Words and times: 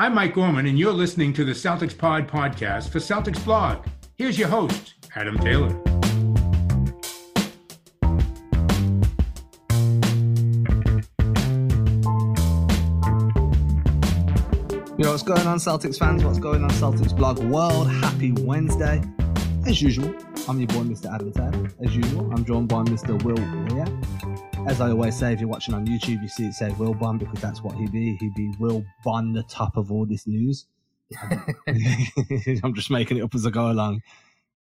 I'm 0.00 0.14
Mike 0.14 0.32
Gorman, 0.32 0.64
and 0.64 0.78
you're 0.78 0.94
listening 0.94 1.34
to 1.34 1.44
the 1.44 1.52
Celtics 1.52 1.96
Pod 1.96 2.26
podcast 2.26 2.88
for 2.88 3.00
Celtics 3.00 3.44
Blog. 3.44 3.84
Here's 4.16 4.38
your 4.38 4.48
host, 4.48 4.94
Adam 5.14 5.38
Taylor. 5.38 5.68
Yo, 14.96 15.10
what's 15.10 15.22
going 15.22 15.46
on, 15.46 15.58
Celtics 15.58 15.98
fans? 15.98 16.24
What's 16.24 16.38
going 16.38 16.64
on, 16.64 16.70
Celtics 16.70 17.14
blog 17.14 17.38
world? 17.40 17.90
Happy 17.90 18.32
Wednesday. 18.32 19.02
As 19.66 19.82
usual, 19.82 20.14
I'm 20.48 20.58
your 20.58 20.68
boy, 20.68 20.84
Mr. 20.84 21.14
Adam 21.14 21.30
Taylor. 21.30 21.70
As 21.84 21.94
usual, 21.94 22.32
I'm 22.32 22.46
joined 22.46 22.70
by 22.70 22.84
Mr. 22.84 23.22
Will 23.22 23.34
Weir. 23.74 24.49
As 24.66 24.80
I 24.80 24.90
always 24.90 25.16
say, 25.16 25.32
if 25.32 25.40
you're 25.40 25.48
watching 25.48 25.74
on 25.74 25.86
YouTube, 25.86 26.22
you 26.22 26.28
see 26.28 26.46
it 26.46 26.54
say 26.54 26.70
Will 26.72 26.94
Bond 26.94 27.18
because 27.18 27.40
that's 27.40 27.62
what 27.62 27.74
he'd 27.76 27.92
be. 27.92 28.16
He'd 28.16 28.34
be 28.34 28.52
Will 28.58 28.84
Bond, 29.04 29.34
the 29.34 29.42
top 29.44 29.76
of 29.76 29.90
all 29.90 30.06
this 30.06 30.26
news. 30.26 30.66
I'm 31.66 32.74
just 32.74 32.90
making 32.90 33.16
it 33.16 33.22
up 33.22 33.34
as 33.34 33.46
I 33.46 33.50
go 33.50 33.70
along. 33.70 34.02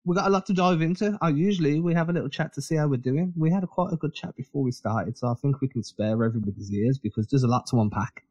We 0.06 0.16
got 0.16 0.28
a 0.28 0.30
lot 0.30 0.46
to 0.46 0.54
dive 0.54 0.82
into. 0.82 1.18
Uh, 1.22 1.28
usually 1.28 1.80
we 1.80 1.94
have 1.94 2.10
a 2.10 2.14
little 2.14 2.30
chat 2.30 2.54
to 2.54 2.62
see 2.62 2.76
how 2.76 2.88
we're 2.88 2.98
doing. 2.98 3.34
We 3.36 3.52
had 3.52 3.64
a 3.64 3.68
quite 3.68 3.92
a 3.92 3.98
good 3.98 4.14
chat 4.14 4.36
before 4.38 4.64
we 4.64 4.72
started, 4.72 5.18
so 5.18 5.28
I 5.28 5.34
think 5.34 5.60
we 5.62 5.68
can 5.68 5.84
spare 5.84 6.24
everybody's 6.24 6.72
ears 6.72 6.98
because 6.98 7.28
there's 7.28 7.44
a 7.44 7.48
lot 7.48 7.68
to 7.68 7.82
unpack. 7.82 8.24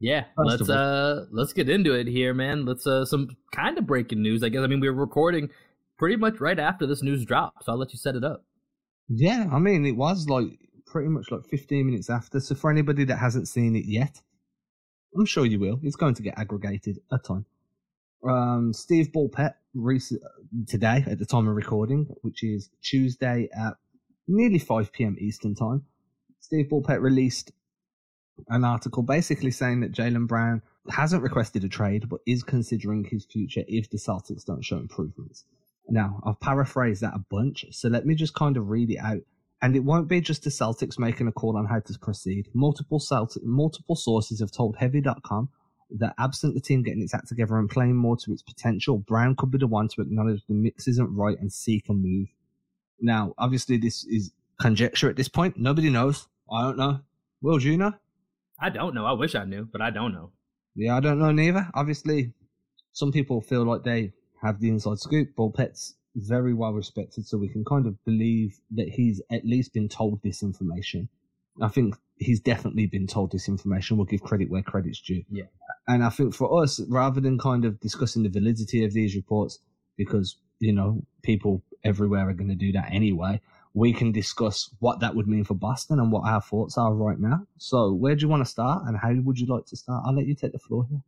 Yeah, 0.00 0.24
let 0.36 0.58
let's 0.58 0.68
uh 0.68 1.26
let's 1.30 1.52
get 1.52 1.68
into 1.68 1.94
it 1.94 2.08
here, 2.08 2.34
man. 2.34 2.64
Let's 2.64 2.86
uh 2.86 3.04
some 3.04 3.36
kind 3.52 3.78
of 3.78 3.86
breaking 3.86 4.22
news, 4.22 4.42
I 4.42 4.48
guess. 4.48 4.62
I 4.62 4.66
mean, 4.66 4.80
we 4.80 4.88
are 4.88 4.92
recording 4.92 5.50
pretty 5.96 6.16
much 6.16 6.40
right 6.40 6.58
after 6.58 6.86
this 6.86 7.02
news 7.02 7.24
dropped, 7.24 7.64
so 7.64 7.72
I'll 7.72 7.78
let 7.78 7.92
you 7.92 7.98
set 7.98 8.16
it 8.16 8.24
up. 8.24 8.44
Yeah, 9.08 9.46
I 9.52 9.58
mean, 9.58 9.86
it 9.86 9.96
was 9.96 10.28
like 10.28 10.58
pretty 10.94 11.08
much 11.08 11.32
like 11.32 11.44
15 11.44 11.86
minutes 11.86 12.08
after. 12.08 12.38
So 12.38 12.54
for 12.54 12.70
anybody 12.70 13.02
that 13.06 13.16
hasn't 13.16 13.48
seen 13.48 13.74
it 13.74 13.84
yet, 13.84 14.22
I'm 15.16 15.26
sure 15.26 15.44
you 15.44 15.58
will. 15.58 15.80
It's 15.82 15.96
going 15.96 16.14
to 16.14 16.22
get 16.22 16.38
aggregated 16.38 17.00
a 17.10 17.18
ton. 17.18 17.46
Um, 18.24 18.72
Steve 18.72 19.10
Bulpett 19.12 19.54
recent, 19.74 20.22
today 20.68 21.04
at 21.08 21.18
the 21.18 21.26
time 21.26 21.48
of 21.48 21.56
recording, 21.56 22.06
which 22.22 22.44
is 22.44 22.70
Tuesday 22.80 23.48
at 23.52 23.72
nearly 24.28 24.60
5 24.60 24.92
p.m. 24.92 25.16
Eastern 25.18 25.56
time. 25.56 25.82
Steve 26.38 26.66
Bulpett 26.70 27.00
released 27.00 27.50
an 28.46 28.62
article 28.62 29.02
basically 29.02 29.50
saying 29.50 29.80
that 29.80 29.90
Jaylen 29.90 30.28
Brown 30.28 30.62
hasn't 30.90 31.24
requested 31.24 31.64
a 31.64 31.68
trade, 31.68 32.08
but 32.08 32.20
is 32.24 32.44
considering 32.44 33.02
his 33.02 33.24
future 33.24 33.64
if 33.66 33.90
the 33.90 33.98
Celtics 33.98 34.44
don't 34.44 34.64
show 34.64 34.76
improvements. 34.76 35.44
Now, 35.88 36.20
I've 36.24 36.38
paraphrased 36.38 37.00
that 37.02 37.14
a 37.16 37.24
bunch, 37.32 37.66
so 37.72 37.88
let 37.88 38.06
me 38.06 38.14
just 38.14 38.34
kind 38.34 38.56
of 38.56 38.68
read 38.68 38.92
it 38.92 38.98
out 38.98 39.22
and 39.64 39.74
it 39.74 39.82
won't 39.82 40.08
be 40.08 40.20
just 40.20 40.44
the 40.44 40.50
Celtics 40.50 40.98
making 40.98 41.26
a 41.26 41.32
call 41.32 41.56
on 41.56 41.64
how 41.64 41.80
to 41.80 41.98
proceed. 41.98 42.50
Multiple 42.52 43.00
Celtic, 43.00 43.42
multiple 43.42 43.96
sources 43.96 44.40
have 44.40 44.52
told 44.52 44.76
Heavy.com 44.76 45.48
that 45.98 46.14
absent 46.18 46.54
the 46.54 46.60
team 46.60 46.82
getting 46.82 47.00
its 47.00 47.14
act 47.14 47.28
together 47.28 47.56
and 47.56 47.70
playing 47.70 47.96
more 47.96 48.14
to 48.18 48.30
its 48.30 48.42
potential, 48.42 48.98
Brown 48.98 49.34
could 49.34 49.50
be 49.50 49.56
the 49.56 49.66
one 49.66 49.88
to 49.88 50.02
acknowledge 50.02 50.42
the 50.46 50.52
mix 50.52 50.86
isn't 50.86 51.16
right 51.16 51.38
and 51.40 51.50
seek 51.50 51.88
a 51.88 51.94
move. 51.94 52.28
Now, 53.00 53.32
obviously, 53.38 53.78
this 53.78 54.04
is 54.04 54.32
conjecture 54.60 55.08
at 55.08 55.16
this 55.16 55.28
point. 55.28 55.56
Nobody 55.56 55.88
knows. 55.88 56.28
I 56.52 56.60
don't 56.60 56.76
know. 56.76 57.00
Will, 57.40 57.56
do 57.56 57.70
you 57.70 57.78
know? 57.78 57.94
I 58.60 58.68
don't 58.68 58.94
know. 58.94 59.06
I 59.06 59.12
wish 59.12 59.34
I 59.34 59.46
knew, 59.46 59.66
but 59.72 59.80
I 59.80 59.88
don't 59.88 60.12
know. 60.12 60.32
Yeah, 60.74 60.94
I 60.94 61.00
don't 61.00 61.18
know 61.18 61.32
neither. 61.32 61.70
Obviously, 61.72 62.34
some 62.92 63.12
people 63.12 63.40
feel 63.40 63.64
like 63.64 63.82
they 63.82 64.12
have 64.42 64.60
the 64.60 64.68
inside 64.68 64.98
scoop. 64.98 65.34
Bulpett's 65.34 65.94
very 66.14 66.54
well 66.54 66.72
respected, 66.72 67.26
so 67.26 67.38
we 67.38 67.48
can 67.48 67.64
kind 67.64 67.86
of 67.86 68.02
believe 68.04 68.60
that 68.72 68.88
he's 68.88 69.20
at 69.30 69.44
least 69.44 69.72
been 69.72 69.88
told 69.88 70.22
this 70.22 70.42
information. 70.42 71.08
I 71.60 71.68
think 71.68 71.94
he's 72.16 72.40
definitely 72.40 72.86
been 72.86 73.06
told 73.06 73.32
this 73.32 73.48
information. 73.48 73.96
We'll 73.96 74.06
give 74.06 74.22
credit 74.22 74.50
where 74.50 74.62
credit's 74.62 75.00
due. 75.00 75.24
Yeah. 75.30 75.44
And 75.86 76.04
I 76.04 76.08
think 76.08 76.34
for 76.34 76.62
us, 76.62 76.80
rather 76.88 77.20
than 77.20 77.38
kind 77.38 77.64
of 77.64 77.80
discussing 77.80 78.22
the 78.22 78.28
validity 78.28 78.84
of 78.84 78.92
these 78.92 79.14
reports, 79.14 79.58
because, 79.96 80.36
you 80.58 80.72
know, 80.72 81.04
people 81.22 81.62
everywhere 81.84 82.28
are 82.28 82.34
going 82.34 82.48
to 82.48 82.54
do 82.54 82.72
that 82.72 82.90
anyway, 82.90 83.40
we 83.74 83.92
can 83.92 84.12
discuss 84.12 84.70
what 84.78 85.00
that 85.00 85.14
would 85.14 85.28
mean 85.28 85.44
for 85.44 85.54
Boston 85.54 85.98
and 85.98 86.10
what 86.10 86.26
our 86.26 86.40
thoughts 86.40 86.78
are 86.78 86.94
right 86.94 87.18
now. 87.18 87.46
So, 87.58 87.92
where 87.92 88.14
do 88.14 88.22
you 88.22 88.28
want 88.28 88.44
to 88.44 88.50
start 88.50 88.84
and 88.86 88.96
how 88.96 89.12
would 89.12 89.38
you 89.38 89.46
like 89.46 89.66
to 89.66 89.76
start? 89.76 90.04
I'll 90.06 90.14
let 90.14 90.26
you 90.26 90.34
take 90.34 90.52
the 90.52 90.58
floor 90.58 90.86
here. 90.88 91.02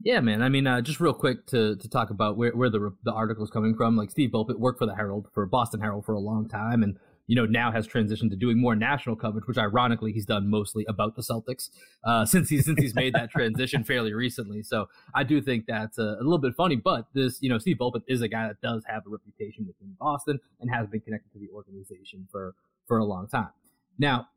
Yeah, 0.00 0.20
man. 0.20 0.42
I 0.42 0.48
mean, 0.48 0.66
uh, 0.66 0.80
just 0.80 1.00
real 1.00 1.12
quick 1.12 1.46
to, 1.46 1.74
to 1.74 1.88
talk 1.88 2.10
about 2.10 2.36
where, 2.36 2.52
where 2.52 2.70
the 2.70 2.94
the 3.02 3.12
article 3.12 3.42
is 3.42 3.50
coming 3.50 3.74
from. 3.74 3.96
Like 3.96 4.10
Steve 4.10 4.30
Bulpett 4.30 4.58
worked 4.58 4.78
for 4.78 4.86
the 4.86 4.94
Herald 4.94 5.28
for 5.34 5.44
Boston 5.46 5.80
Herald 5.80 6.04
for 6.04 6.12
a 6.12 6.20
long 6.20 6.48
time, 6.48 6.84
and 6.84 6.98
you 7.26 7.34
know 7.34 7.46
now 7.46 7.72
has 7.72 7.88
transitioned 7.88 8.30
to 8.30 8.36
doing 8.36 8.60
more 8.60 8.76
national 8.76 9.16
coverage, 9.16 9.46
which 9.48 9.58
ironically 9.58 10.12
he's 10.12 10.24
done 10.24 10.48
mostly 10.48 10.84
about 10.88 11.16
the 11.16 11.22
Celtics 11.22 11.70
uh, 12.04 12.24
since 12.24 12.48
he's 12.48 12.64
since 12.64 12.80
he's 12.80 12.94
made 12.94 13.12
that 13.14 13.30
transition 13.32 13.82
fairly 13.82 14.14
recently. 14.14 14.62
So 14.62 14.88
I 15.14 15.24
do 15.24 15.40
think 15.42 15.64
that's 15.66 15.98
a, 15.98 16.16
a, 16.20 16.22
little 16.22 16.38
bit 16.38 16.54
funny. 16.54 16.76
But 16.76 17.08
this, 17.12 17.38
you 17.42 17.48
know, 17.48 17.58
Steve 17.58 17.78
Bulpett 17.78 18.02
is 18.06 18.22
a 18.22 18.28
guy 18.28 18.46
that 18.46 18.60
does 18.60 18.84
have 18.86 19.02
a 19.04 19.10
reputation 19.10 19.66
within 19.66 19.96
Boston 19.98 20.38
and 20.60 20.70
has 20.72 20.86
been 20.86 21.00
connected 21.00 21.32
to 21.32 21.40
the 21.40 21.48
organization 21.52 22.28
for 22.30 22.54
for 22.86 22.98
a 22.98 23.04
long 23.04 23.26
time. 23.26 23.50
Now, 23.98 24.28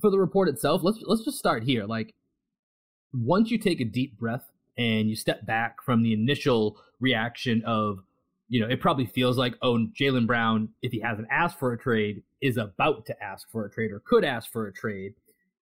for 0.00 0.10
the 0.10 0.18
report 0.18 0.48
itself, 0.48 0.80
let's 0.82 1.00
let's 1.02 1.22
just 1.22 1.36
start 1.36 1.64
here. 1.64 1.84
Like 1.84 2.14
once 3.12 3.50
you 3.50 3.58
take 3.58 3.80
a 3.82 3.84
deep 3.84 4.18
breath 4.18 4.50
and 4.78 5.08
you 5.08 5.16
step 5.16 5.46
back 5.46 5.82
from 5.82 6.02
the 6.02 6.12
initial 6.12 6.76
reaction 7.00 7.62
of, 7.64 7.98
you 8.48 8.60
know, 8.60 8.68
it 8.68 8.80
probably 8.80 9.06
feels 9.06 9.36
like, 9.36 9.54
oh, 9.62 9.86
Jaylen 9.98 10.26
Brown, 10.26 10.68
if 10.82 10.92
he 10.92 11.00
hasn't 11.00 11.28
asked 11.30 11.58
for 11.58 11.72
a 11.72 11.78
trade, 11.78 12.22
is 12.40 12.56
about 12.56 13.06
to 13.06 13.22
ask 13.22 13.50
for 13.50 13.64
a 13.64 13.70
trade 13.70 13.90
or 13.90 14.00
could 14.00 14.24
ask 14.24 14.52
for 14.52 14.66
a 14.66 14.72
trade. 14.72 15.14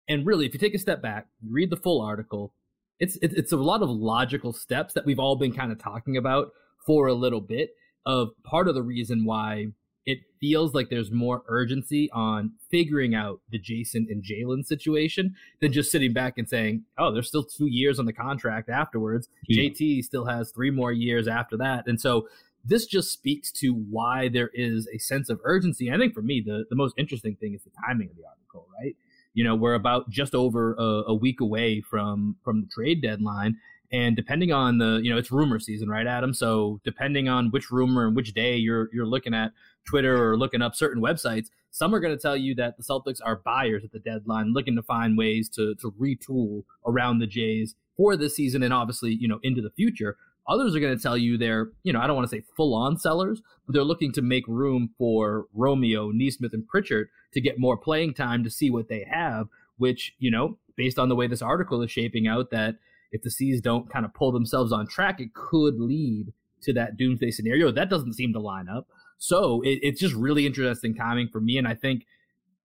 And 0.08 0.26
really, 0.26 0.46
if 0.46 0.54
you 0.54 0.60
take 0.60 0.74
a 0.74 0.78
step 0.78 1.02
back, 1.02 1.26
read 1.46 1.70
the 1.70 1.76
full 1.76 2.00
article, 2.00 2.52
it's 2.98 3.16
it's 3.22 3.52
a 3.52 3.56
lot 3.56 3.82
of 3.82 3.88
logical 3.88 4.52
steps 4.52 4.94
that 4.94 5.06
we've 5.06 5.18
all 5.18 5.36
been 5.36 5.54
kind 5.54 5.72
of 5.72 5.78
talking 5.78 6.16
about 6.16 6.50
for 6.86 7.06
a 7.06 7.14
little 7.14 7.40
bit 7.40 7.70
of 8.06 8.30
part 8.44 8.68
of 8.68 8.74
the 8.74 8.82
reason 8.82 9.24
why 9.24 9.66
it 10.10 10.20
feels 10.40 10.74
like 10.74 10.88
there's 10.90 11.10
more 11.10 11.42
urgency 11.48 12.10
on 12.12 12.52
figuring 12.70 13.14
out 13.14 13.40
the 13.50 13.58
Jayson 13.58 14.06
and 14.10 14.22
Jaylen 14.22 14.64
situation 14.64 15.34
than 15.60 15.72
just 15.72 15.90
sitting 15.90 16.12
back 16.12 16.38
and 16.38 16.48
saying, 16.48 16.84
oh, 16.98 17.12
there's 17.12 17.28
still 17.28 17.44
two 17.44 17.66
years 17.66 17.98
on 17.98 18.06
the 18.06 18.12
contract 18.12 18.68
afterwards. 18.68 19.28
Yeah. 19.46 19.70
JT 19.70 20.02
still 20.04 20.24
has 20.24 20.50
three 20.50 20.70
more 20.70 20.92
years 20.92 21.28
after 21.28 21.56
that. 21.58 21.86
And 21.86 22.00
so 22.00 22.26
this 22.64 22.86
just 22.86 23.12
speaks 23.12 23.50
to 23.52 23.72
why 23.72 24.28
there 24.28 24.50
is 24.52 24.88
a 24.94 24.98
sense 24.98 25.28
of 25.28 25.40
urgency. 25.44 25.90
I 25.90 25.98
think 25.98 26.14
for 26.14 26.22
me, 26.22 26.42
the, 26.44 26.64
the 26.68 26.76
most 26.76 26.94
interesting 26.98 27.36
thing 27.36 27.54
is 27.54 27.62
the 27.62 27.70
timing 27.86 28.10
of 28.10 28.16
the 28.16 28.24
article, 28.26 28.66
right? 28.82 28.96
You 29.32 29.44
know, 29.44 29.54
we're 29.54 29.74
about 29.74 30.10
just 30.10 30.34
over 30.34 30.74
a, 30.74 31.04
a 31.08 31.14
week 31.14 31.40
away 31.40 31.80
from 31.80 32.36
from 32.44 32.62
the 32.62 32.66
trade 32.66 33.00
deadline. 33.00 33.56
And 33.92 34.14
depending 34.14 34.52
on 34.52 34.78
the, 34.78 35.00
you 35.02 35.10
know, 35.10 35.18
it's 35.18 35.32
rumor 35.32 35.58
season, 35.58 35.88
right, 35.88 36.06
Adam? 36.06 36.32
So 36.32 36.80
depending 36.84 37.28
on 37.28 37.50
which 37.50 37.70
rumor 37.70 38.06
and 38.06 38.14
which 38.14 38.34
day 38.34 38.56
you're 38.56 38.88
you're 38.92 39.06
looking 39.06 39.34
at, 39.34 39.52
Twitter 39.86 40.22
or 40.22 40.36
looking 40.36 40.62
up 40.62 40.74
certain 40.74 41.02
websites, 41.02 41.48
some 41.70 41.94
are 41.94 42.00
going 42.00 42.16
to 42.16 42.20
tell 42.20 42.36
you 42.36 42.54
that 42.56 42.76
the 42.76 42.82
Celtics 42.82 43.20
are 43.24 43.36
buyers 43.36 43.84
at 43.84 43.92
the 43.92 43.98
deadline, 43.98 44.52
looking 44.52 44.76
to 44.76 44.82
find 44.82 45.16
ways 45.16 45.48
to 45.50 45.74
to 45.76 45.92
retool 45.92 46.64
around 46.86 47.18
the 47.18 47.26
Jays 47.26 47.74
for 47.96 48.16
this 48.16 48.34
season 48.34 48.62
and 48.62 48.74
obviously, 48.74 49.12
you 49.14 49.28
know, 49.28 49.38
into 49.42 49.62
the 49.62 49.70
future. 49.70 50.16
Others 50.48 50.74
are 50.74 50.80
going 50.80 50.96
to 50.96 51.02
tell 51.02 51.16
you 51.16 51.38
they're, 51.38 51.70
you 51.84 51.92
know, 51.92 52.00
I 52.00 52.06
don't 52.06 52.16
want 52.16 52.28
to 52.28 52.36
say 52.36 52.42
full 52.56 52.74
on 52.74 52.98
sellers, 52.98 53.40
but 53.66 53.74
they're 53.74 53.84
looking 53.84 54.10
to 54.12 54.22
make 54.22 54.48
room 54.48 54.90
for 54.98 55.46
Romeo, 55.54 56.10
Nesmith, 56.10 56.52
and 56.52 56.66
Pritchard 56.66 57.08
to 57.34 57.40
get 57.40 57.58
more 57.58 57.76
playing 57.76 58.14
time 58.14 58.42
to 58.42 58.50
see 58.50 58.70
what 58.70 58.88
they 58.88 59.06
have, 59.08 59.46
which, 59.76 60.14
you 60.18 60.30
know, 60.30 60.58
based 60.76 60.98
on 60.98 61.08
the 61.08 61.14
way 61.14 61.28
this 61.28 61.42
article 61.42 61.82
is 61.82 61.90
shaping 61.90 62.26
out, 62.26 62.50
that 62.50 62.76
if 63.12 63.22
the 63.22 63.30
C's 63.30 63.60
don't 63.60 63.90
kind 63.90 64.04
of 64.04 64.14
pull 64.14 64.32
themselves 64.32 64.72
on 64.72 64.88
track, 64.88 65.20
it 65.20 65.34
could 65.34 65.78
lead 65.78 66.32
to 66.62 66.72
that 66.72 66.96
doomsday 66.96 67.30
scenario. 67.30 67.70
That 67.70 67.90
doesn't 67.90 68.14
seem 68.14 68.32
to 68.32 68.40
line 68.40 68.68
up. 68.68 68.88
So 69.20 69.60
it, 69.60 69.78
it's 69.82 70.00
just 70.00 70.14
really 70.14 70.46
interesting 70.46 70.94
timing 70.94 71.28
for 71.28 71.40
me, 71.40 71.58
and 71.58 71.68
I 71.68 71.74
think 71.74 72.06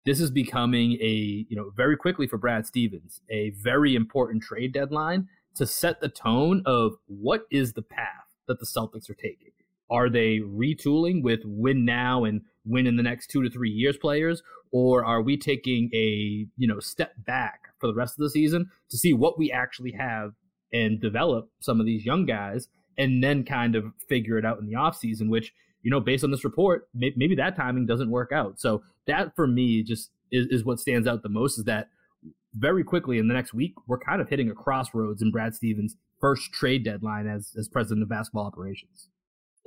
this 0.06 0.20
is 0.22 0.32
becoming 0.32 0.94
a 0.94 1.46
you 1.50 1.56
know 1.56 1.72
very 1.76 1.98
quickly 1.98 2.28
for 2.28 2.38
Brad 2.38 2.66
Stevens 2.66 3.22
a 3.30 3.52
very 3.62 3.94
important 3.94 4.42
trade 4.42 4.74
deadline 4.74 5.28
to 5.56 5.68
set 5.68 6.00
the 6.00 6.10
tone 6.10 6.64
of 6.66 6.94
what 7.08 7.42
is 7.52 7.74
the 7.74 7.82
path 7.82 8.26
that 8.48 8.60
the 8.60 8.66
Celtics 8.66 9.10
are 9.10 9.16
taking. 9.16 9.52
Are 9.90 10.10
they 10.10 10.40
retooling 10.40 11.22
with 11.22 11.42
win 11.44 11.86
now 11.86 12.24
and 12.24 12.42
win 12.66 12.88
in 12.88 12.96
the 12.96 13.04
next 13.04 13.28
two 13.28 13.44
to 13.44 13.50
three 13.50 13.70
years 13.70 13.98
players, 13.98 14.42
or 14.72 15.04
are 15.04 15.22
we 15.22 15.38
taking 15.38 15.90
a 15.94 16.48
you 16.56 16.68
know 16.68 16.80
step 16.80 17.14
back 17.18 17.60
for 17.80 17.88
the 17.88 17.94
rest 17.94 18.18
of 18.18 18.24
the 18.24 18.30
season 18.30 18.70
to 18.90 18.98
see 18.98 19.12
what 19.12 19.38
we 19.38 19.52
actually 19.52 19.92
have 19.92 20.32
and 20.72 21.02
develop 21.02 21.50
some 21.60 21.82
of 21.82 21.86
these 21.86 22.06
young 22.06 22.26
guys 22.26 22.70
and 22.98 23.22
then 23.22 23.44
kind 23.44 23.76
of 23.76 23.92
figure 24.08 24.38
it 24.38 24.46
out 24.46 24.60
in 24.60 24.66
the 24.66 24.74
offseason, 24.74 25.30
which 25.30 25.52
you 25.86 25.92
know, 25.92 26.00
based 26.00 26.24
on 26.24 26.32
this 26.32 26.44
report, 26.44 26.90
maybe 26.96 27.36
that 27.36 27.56
timing 27.56 27.86
doesn't 27.86 28.10
work 28.10 28.32
out. 28.32 28.60
So 28.60 28.82
that 29.06 29.36
for 29.36 29.46
me 29.46 29.84
just 29.84 30.10
is, 30.32 30.48
is 30.48 30.66
what 30.66 30.80
stands 30.80 31.08
out 31.08 31.22
the 31.22 31.30
most 31.30 31.60
is 31.60 31.66
that 31.66 31.90
very 32.56 32.84
quickly 32.84 33.20
in 33.20 33.28
the 33.28 33.36
next 33.36 33.54
week, 33.54 33.76
we're 33.86 34.00
kind 34.00 34.20
of 34.20 34.28
hitting 34.28 34.50
a 34.50 34.56
crossroads 34.56 35.22
in 35.22 35.30
Brad 35.30 35.54
Stevens' 35.54 35.96
first 36.20 36.52
trade 36.52 36.84
deadline 36.84 37.28
as, 37.28 37.54
as 37.56 37.68
president 37.68 38.02
of 38.02 38.10
basketball 38.10 38.48
operations. 38.48 39.10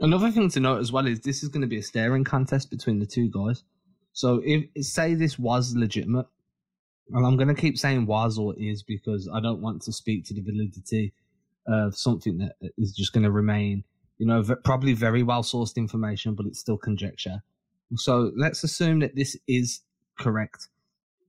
Another 0.00 0.32
thing 0.32 0.48
to 0.50 0.58
note 0.58 0.80
as 0.80 0.90
well 0.90 1.06
is 1.06 1.20
this 1.20 1.44
is 1.44 1.50
going 1.50 1.60
to 1.60 1.68
be 1.68 1.78
a 1.78 1.82
staring 1.82 2.24
contest 2.24 2.68
between 2.68 2.98
the 2.98 3.06
two 3.06 3.30
guys. 3.30 3.62
So 4.12 4.42
if 4.44 4.84
say 4.84 5.14
this 5.14 5.38
was 5.38 5.76
legitimate, 5.76 6.26
and 7.10 7.24
I'm 7.24 7.36
going 7.36 7.54
to 7.54 7.54
keep 7.54 7.78
saying 7.78 8.06
was 8.06 8.40
or 8.40 8.54
is 8.58 8.82
because 8.82 9.30
I 9.32 9.38
don't 9.38 9.62
want 9.62 9.82
to 9.82 9.92
speak 9.92 10.24
to 10.24 10.34
the 10.34 10.42
validity 10.42 11.14
of 11.68 11.96
something 11.96 12.38
that 12.38 12.56
is 12.76 12.92
just 12.92 13.12
going 13.12 13.22
to 13.22 13.30
remain, 13.30 13.84
you 14.18 14.26
know, 14.26 14.42
probably 14.64 14.92
very 14.92 15.22
well 15.22 15.42
sourced 15.42 15.76
information, 15.76 16.34
but 16.34 16.46
it's 16.46 16.58
still 16.58 16.76
conjecture. 16.76 17.42
So 17.96 18.32
let's 18.36 18.62
assume 18.64 18.98
that 19.00 19.16
this 19.16 19.36
is 19.46 19.80
correct. 20.18 20.68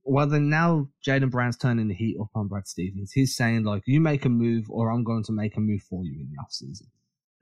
Well, 0.04 0.26
then 0.26 0.48
now 0.48 0.88
Jaylen 1.06 1.30
Brown's 1.30 1.56
turning 1.56 1.88
the 1.88 1.94
heat 1.94 2.16
up 2.20 2.30
on 2.34 2.48
Brad 2.48 2.66
Stevens. 2.66 3.12
He's 3.12 3.36
saying 3.36 3.64
like, 3.64 3.82
"You 3.86 4.00
make 4.00 4.24
a 4.24 4.28
move, 4.28 4.70
or 4.70 4.90
I'm 4.90 5.04
going 5.04 5.22
to 5.24 5.32
make 5.32 5.56
a 5.56 5.60
move 5.60 5.82
for 5.82 6.04
you 6.04 6.20
in 6.20 6.30
the 6.30 6.38
offseason. 6.42 6.86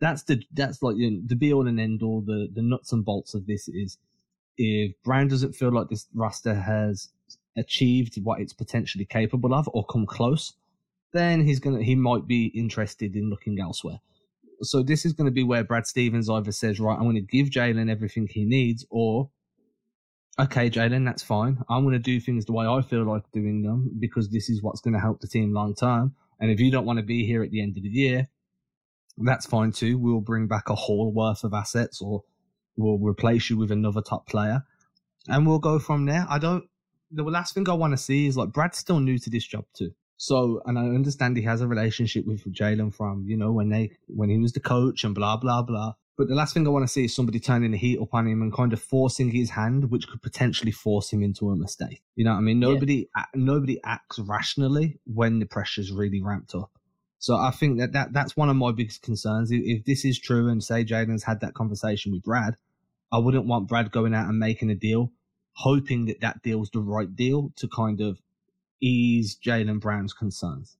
That's 0.00 0.22
the 0.24 0.42
that's 0.52 0.82
like 0.82 0.96
you 0.96 1.10
know, 1.10 1.20
the 1.26 1.36
be 1.36 1.52
all 1.52 1.66
and 1.66 1.80
end 1.80 2.02
all. 2.02 2.20
The 2.20 2.48
the 2.52 2.62
nuts 2.62 2.92
and 2.92 3.04
bolts 3.04 3.34
of 3.34 3.46
this 3.46 3.68
is 3.68 3.98
if 4.56 4.92
Brown 5.02 5.28
doesn't 5.28 5.54
feel 5.54 5.72
like 5.72 5.88
this 5.88 6.06
roster 6.14 6.54
has 6.54 7.08
achieved 7.56 8.22
what 8.22 8.40
it's 8.40 8.52
potentially 8.52 9.04
capable 9.04 9.54
of 9.54 9.68
or 9.72 9.84
come 9.86 10.06
close, 10.06 10.54
then 11.12 11.44
he's 11.46 11.60
gonna 11.60 11.82
he 11.82 11.94
might 11.94 12.26
be 12.26 12.46
interested 12.46 13.16
in 13.16 13.30
looking 13.30 13.58
elsewhere. 13.60 14.00
So 14.62 14.82
this 14.82 15.04
is 15.04 15.12
going 15.12 15.26
to 15.26 15.32
be 15.32 15.44
where 15.44 15.64
Brad 15.64 15.86
Stevens 15.86 16.28
either 16.28 16.52
says, 16.52 16.80
right, 16.80 16.96
I'm 16.96 17.04
going 17.04 17.14
to 17.14 17.20
give 17.20 17.48
Jaylen 17.48 17.90
everything 17.90 18.26
he 18.28 18.44
needs, 18.44 18.84
or 18.90 19.30
okay, 20.38 20.70
Jaylen, 20.70 21.04
that's 21.04 21.22
fine. 21.22 21.58
I'm 21.68 21.84
going 21.84 21.94
to 21.94 21.98
do 21.98 22.20
things 22.20 22.44
the 22.44 22.52
way 22.52 22.66
I 22.66 22.80
feel 22.82 23.04
like 23.04 23.22
doing 23.32 23.62
them 23.62 23.90
because 23.98 24.30
this 24.30 24.48
is 24.48 24.62
what's 24.62 24.80
going 24.80 24.94
to 24.94 25.00
help 25.00 25.20
the 25.20 25.28
team 25.28 25.52
long 25.52 25.74
term. 25.74 26.14
And 26.40 26.50
if 26.50 26.60
you 26.60 26.70
don't 26.70 26.86
want 26.86 26.98
to 26.98 27.04
be 27.04 27.26
here 27.26 27.42
at 27.42 27.50
the 27.50 27.62
end 27.62 27.76
of 27.76 27.82
the 27.82 27.88
year, 27.88 28.28
that's 29.16 29.46
fine 29.46 29.72
too. 29.72 29.98
We'll 29.98 30.20
bring 30.20 30.46
back 30.46 30.70
a 30.70 30.74
haul 30.74 31.12
worth 31.12 31.42
of 31.42 31.52
assets 31.52 32.00
or 32.00 32.22
we'll 32.76 32.98
replace 32.98 33.50
you 33.50 33.56
with 33.56 33.72
another 33.72 34.00
top 34.00 34.28
player 34.28 34.62
and 35.26 35.46
we'll 35.46 35.58
go 35.58 35.78
from 35.78 36.06
there. 36.06 36.26
I 36.28 36.38
don't, 36.38 36.64
the 37.10 37.24
last 37.24 37.54
thing 37.54 37.68
I 37.68 37.72
want 37.72 37.92
to 37.92 37.96
see 37.96 38.26
is 38.26 38.36
like 38.36 38.52
Brad's 38.52 38.78
still 38.78 39.00
new 39.00 39.18
to 39.18 39.30
this 39.30 39.46
job 39.46 39.64
too. 39.76 39.90
So, 40.18 40.60
and 40.66 40.78
I 40.78 40.82
understand 40.82 41.36
he 41.36 41.44
has 41.44 41.60
a 41.60 41.68
relationship 41.68 42.26
with 42.26 42.44
Jaylen 42.52 42.92
from, 42.92 43.24
you 43.26 43.36
know, 43.36 43.52
when 43.52 43.70
they, 43.70 43.92
when 44.08 44.28
he 44.28 44.38
was 44.38 44.52
the 44.52 44.60
coach 44.60 45.04
and 45.04 45.14
blah, 45.14 45.36
blah, 45.36 45.62
blah. 45.62 45.94
But 46.16 46.26
the 46.26 46.34
last 46.34 46.52
thing 46.52 46.66
I 46.66 46.70
want 46.70 46.82
to 46.82 46.92
see 46.92 47.04
is 47.04 47.14
somebody 47.14 47.38
turning 47.38 47.70
the 47.70 47.78
heat 47.78 48.00
up 48.00 48.12
on 48.12 48.26
him 48.26 48.42
and 48.42 48.52
kind 48.52 48.72
of 48.72 48.82
forcing 48.82 49.30
his 49.30 49.50
hand, 49.50 49.92
which 49.92 50.08
could 50.08 50.20
potentially 50.20 50.72
force 50.72 51.12
him 51.12 51.22
into 51.22 51.50
a 51.50 51.56
mistake. 51.56 52.02
You 52.16 52.24
know 52.24 52.32
what 52.32 52.38
I 52.38 52.40
mean? 52.40 52.58
Nobody, 52.58 53.08
yeah. 53.16 53.26
nobody 53.36 53.80
acts 53.84 54.18
rationally 54.18 54.98
when 55.04 55.38
the 55.38 55.46
pressure's 55.46 55.92
really 55.92 56.20
ramped 56.20 56.56
up. 56.56 56.72
So 57.20 57.36
I 57.36 57.52
think 57.52 57.78
that, 57.78 57.92
that 57.92 58.12
that's 58.12 58.36
one 58.36 58.48
of 58.48 58.56
my 58.56 58.72
biggest 58.72 59.02
concerns. 59.02 59.52
If, 59.52 59.60
if 59.62 59.84
this 59.84 60.04
is 60.04 60.18
true 60.18 60.48
and 60.48 60.62
say 60.62 60.84
Jaylen's 60.84 61.22
had 61.22 61.40
that 61.40 61.54
conversation 61.54 62.10
with 62.10 62.24
Brad, 62.24 62.56
I 63.12 63.18
wouldn't 63.18 63.46
want 63.46 63.68
Brad 63.68 63.92
going 63.92 64.14
out 64.14 64.28
and 64.28 64.38
making 64.40 64.70
a 64.70 64.74
deal, 64.74 65.12
hoping 65.52 66.06
that 66.06 66.20
that 66.20 66.42
deal's 66.42 66.70
the 66.70 66.80
right 66.80 67.14
deal 67.14 67.52
to 67.56 67.68
kind 67.68 68.00
of 68.00 68.18
ease 68.80 69.38
Jaylen 69.44 69.80
Brown's 69.80 70.12
concerns. 70.12 70.76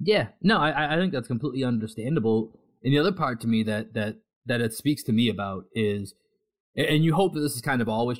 Yeah, 0.00 0.28
no, 0.42 0.58
I, 0.58 0.94
I 0.94 0.96
think 0.96 1.12
that's 1.12 1.28
completely 1.28 1.64
understandable. 1.64 2.52
And 2.84 2.92
the 2.92 2.98
other 2.98 3.12
part 3.12 3.40
to 3.40 3.48
me 3.48 3.62
that 3.64 3.94
that 3.94 4.16
that 4.46 4.60
it 4.60 4.72
speaks 4.72 5.02
to 5.04 5.12
me 5.12 5.28
about 5.28 5.64
is, 5.74 6.14
and 6.76 7.04
you 7.04 7.14
hope 7.14 7.34
that 7.34 7.40
this 7.40 7.56
is 7.56 7.60
kind 7.60 7.82
of 7.82 7.88
always, 7.88 8.18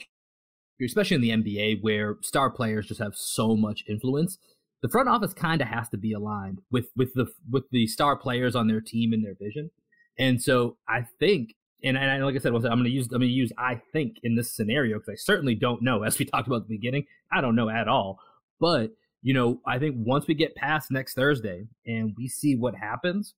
especially 0.84 1.14
in 1.14 1.42
the 1.44 1.52
NBA 1.52 1.78
where 1.80 2.16
star 2.22 2.50
players 2.50 2.86
just 2.86 3.00
have 3.00 3.14
so 3.14 3.56
much 3.56 3.84
influence. 3.88 4.38
The 4.82 4.88
front 4.88 5.08
office 5.08 5.32
kind 5.32 5.60
of 5.60 5.68
has 5.68 5.88
to 5.90 5.96
be 5.96 6.12
aligned 6.12 6.60
with 6.70 6.86
with 6.96 7.14
the 7.14 7.26
with 7.50 7.64
the 7.70 7.86
star 7.86 8.16
players 8.16 8.56
on 8.56 8.66
their 8.66 8.80
team 8.80 9.12
and 9.12 9.24
their 9.24 9.36
vision. 9.40 9.70
And 10.18 10.42
so 10.42 10.76
I 10.88 11.06
think 11.20 11.50
and, 11.82 11.96
and 11.96 12.24
like 12.24 12.34
I 12.34 12.38
said, 12.38 12.52
I'm 12.52 12.62
going 12.62 12.84
to 12.84 12.90
use 12.90 13.06
I'm 13.06 13.20
going 13.20 13.22
to 13.22 13.26
use 13.28 13.52
I 13.56 13.80
think 13.92 14.16
in 14.24 14.34
this 14.34 14.54
scenario 14.54 14.98
because 14.98 15.12
I 15.12 15.16
certainly 15.16 15.54
don't 15.54 15.82
know. 15.82 16.02
As 16.02 16.18
we 16.18 16.24
talked 16.24 16.48
about 16.48 16.62
at 16.62 16.68
the 16.68 16.76
beginning, 16.76 17.04
I 17.32 17.40
don't 17.40 17.54
know 17.54 17.68
at 17.68 17.86
all. 17.86 18.18
But 18.60 18.90
you 19.22 19.34
know, 19.34 19.60
I 19.66 19.78
think 19.78 19.96
once 19.98 20.26
we 20.26 20.34
get 20.34 20.54
past 20.54 20.90
next 20.90 21.14
Thursday 21.14 21.66
and 21.86 22.14
we 22.16 22.28
see 22.28 22.54
what 22.54 22.74
happens, 22.76 23.34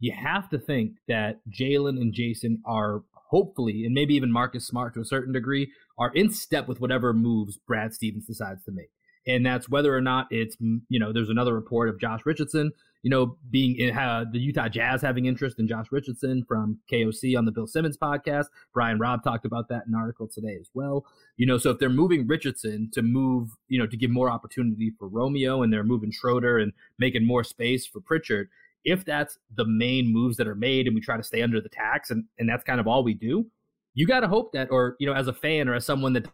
you 0.00 0.12
have 0.12 0.48
to 0.50 0.58
think 0.58 0.92
that 1.06 1.40
Jaylen 1.50 2.00
and 2.00 2.14
Jayson 2.14 2.60
are 2.64 3.02
hopefully, 3.30 3.84
and 3.84 3.94
maybe 3.94 4.14
even 4.14 4.32
Marcus 4.32 4.66
Smart 4.66 4.94
to 4.94 5.00
a 5.00 5.04
certain 5.04 5.32
degree, 5.32 5.70
are 5.98 6.12
in 6.14 6.30
step 6.30 6.66
with 6.66 6.80
whatever 6.80 7.12
moves 7.12 7.58
Brad 7.58 7.92
Stevens 7.92 8.26
decides 8.26 8.64
to 8.64 8.72
make. 8.72 8.90
And 9.26 9.44
that's 9.44 9.68
whether 9.68 9.94
or 9.94 10.00
not 10.00 10.28
it's, 10.30 10.56
you 10.60 10.98
know, 10.98 11.12
there's 11.12 11.28
another 11.28 11.54
report 11.54 11.90
of 11.90 12.00
Josh 12.00 12.20
Richardson 12.24 12.72
you 13.02 13.10
know, 13.10 13.36
being 13.50 13.76
in, 13.76 13.96
uh, 13.96 14.24
the 14.32 14.38
Utah 14.38 14.68
Jazz 14.68 15.02
having 15.02 15.26
interest 15.26 15.58
in 15.58 15.68
Josh 15.68 15.86
Richardson 15.90 16.44
from 16.46 16.78
KOC 16.90 17.36
on 17.38 17.44
the 17.44 17.52
Bill 17.52 17.66
Simmons 17.66 17.96
podcast. 17.96 18.46
Brian 18.74 18.98
Robb 18.98 19.22
talked 19.22 19.46
about 19.46 19.68
that 19.68 19.84
in 19.86 19.94
an 19.94 20.00
article 20.00 20.26
today 20.26 20.56
as 20.60 20.68
well. 20.74 21.04
You 21.36 21.46
know, 21.46 21.58
so 21.58 21.70
if 21.70 21.78
they're 21.78 21.88
moving 21.88 22.26
Richardson 22.26 22.90
to 22.92 23.02
move, 23.02 23.50
you 23.68 23.78
know, 23.78 23.86
to 23.86 23.96
give 23.96 24.10
more 24.10 24.30
opportunity 24.30 24.92
for 24.98 25.08
Romeo 25.08 25.62
and 25.62 25.72
they're 25.72 25.84
moving 25.84 26.10
Schroeder 26.10 26.58
and 26.58 26.72
making 26.98 27.24
more 27.24 27.44
space 27.44 27.86
for 27.86 28.00
Pritchard, 28.00 28.48
if 28.84 29.04
that's 29.04 29.38
the 29.54 29.66
main 29.66 30.12
moves 30.12 30.36
that 30.36 30.48
are 30.48 30.54
made 30.54 30.86
and 30.86 30.94
we 30.94 31.00
try 31.00 31.16
to 31.16 31.22
stay 31.22 31.42
under 31.42 31.60
the 31.60 31.68
tax 31.68 32.10
and, 32.10 32.24
and 32.38 32.48
that's 32.48 32.64
kind 32.64 32.80
of 32.80 32.86
all 32.86 33.04
we 33.04 33.14
do, 33.14 33.46
you 33.94 34.06
got 34.06 34.20
to 34.20 34.28
hope 34.28 34.52
that, 34.52 34.68
or, 34.70 34.96
you 34.98 35.06
know, 35.06 35.14
as 35.14 35.28
a 35.28 35.32
fan 35.32 35.68
or 35.68 35.74
as 35.74 35.84
someone 35.84 36.12
that 36.14 36.26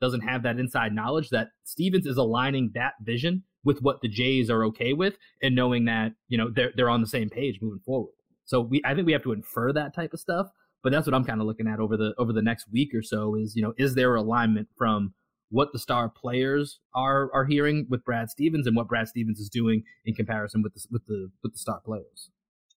doesn't 0.00 0.20
have 0.20 0.42
that 0.42 0.58
inside 0.58 0.92
knowledge, 0.92 1.30
that 1.30 1.48
Stevens 1.64 2.06
is 2.06 2.16
aligning 2.16 2.70
that 2.74 2.94
vision 3.02 3.42
with 3.64 3.80
what 3.80 4.00
the 4.00 4.08
Jays 4.08 4.50
are 4.50 4.64
okay 4.64 4.92
with 4.92 5.16
and 5.42 5.54
knowing 5.54 5.84
that, 5.86 6.12
you 6.28 6.38
know, 6.38 6.50
they're 6.50 6.72
they're 6.76 6.90
on 6.90 7.00
the 7.00 7.06
same 7.06 7.30
page 7.30 7.58
moving 7.60 7.80
forward. 7.84 8.12
So 8.44 8.60
we 8.60 8.82
I 8.84 8.94
think 8.94 9.06
we 9.06 9.12
have 9.12 9.22
to 9.22 9.32
infer 9.32 9.72
that 9.72 9.94
type 9.94 10.12
of 10.12 10.20
stuff. 10.20 10.48
But 10.82 10.90
that's 10.90 11.06
what 11.06 11.14
I'm 11.14 11.24
kind 11.24 11.40
of 11.40 11.46
looking 11.46 11.68
at 11.68 11.78
over 11.78 11.96
the 11.96 12.12
over 12.18 12.32
the 12.32 12.42
next 12.42 12.66
week 12.72 12.90
or 12.94 13.02
so 13.02 13.36
is, 13.36 13.54
you 13.54 13.62
know, 13.62 13.72
is 13.78 13.94
there 13.94 14.14
alignment 14.16 14.68
from 14.76 15.14
what 15.52 15.68
the 15.72 15.78
star 15.78 16.08
players 16.08 16.80
are 16.94 17.30
are 17.32 17.44
hearing 17.44 17.86
with 17.88 18.04
Brad 18.04 18.30
Stevens 18.30 18.66
and 18.66 18.74
what 18.74 18.88
Brad 18.88 19.06
Stevens 19.06 19.38
is 19.38 19.48
doing 19.48 19.84
in 20.04 20.14
comparison 20.14 20.62
with 20.62 20.74
the 20.74 20.84
with 20.90 21.06
the 21.06 21.30
with 21.42 21.52
the 21.52 21.58
star 21.58 21.80
players. 21.84 22.30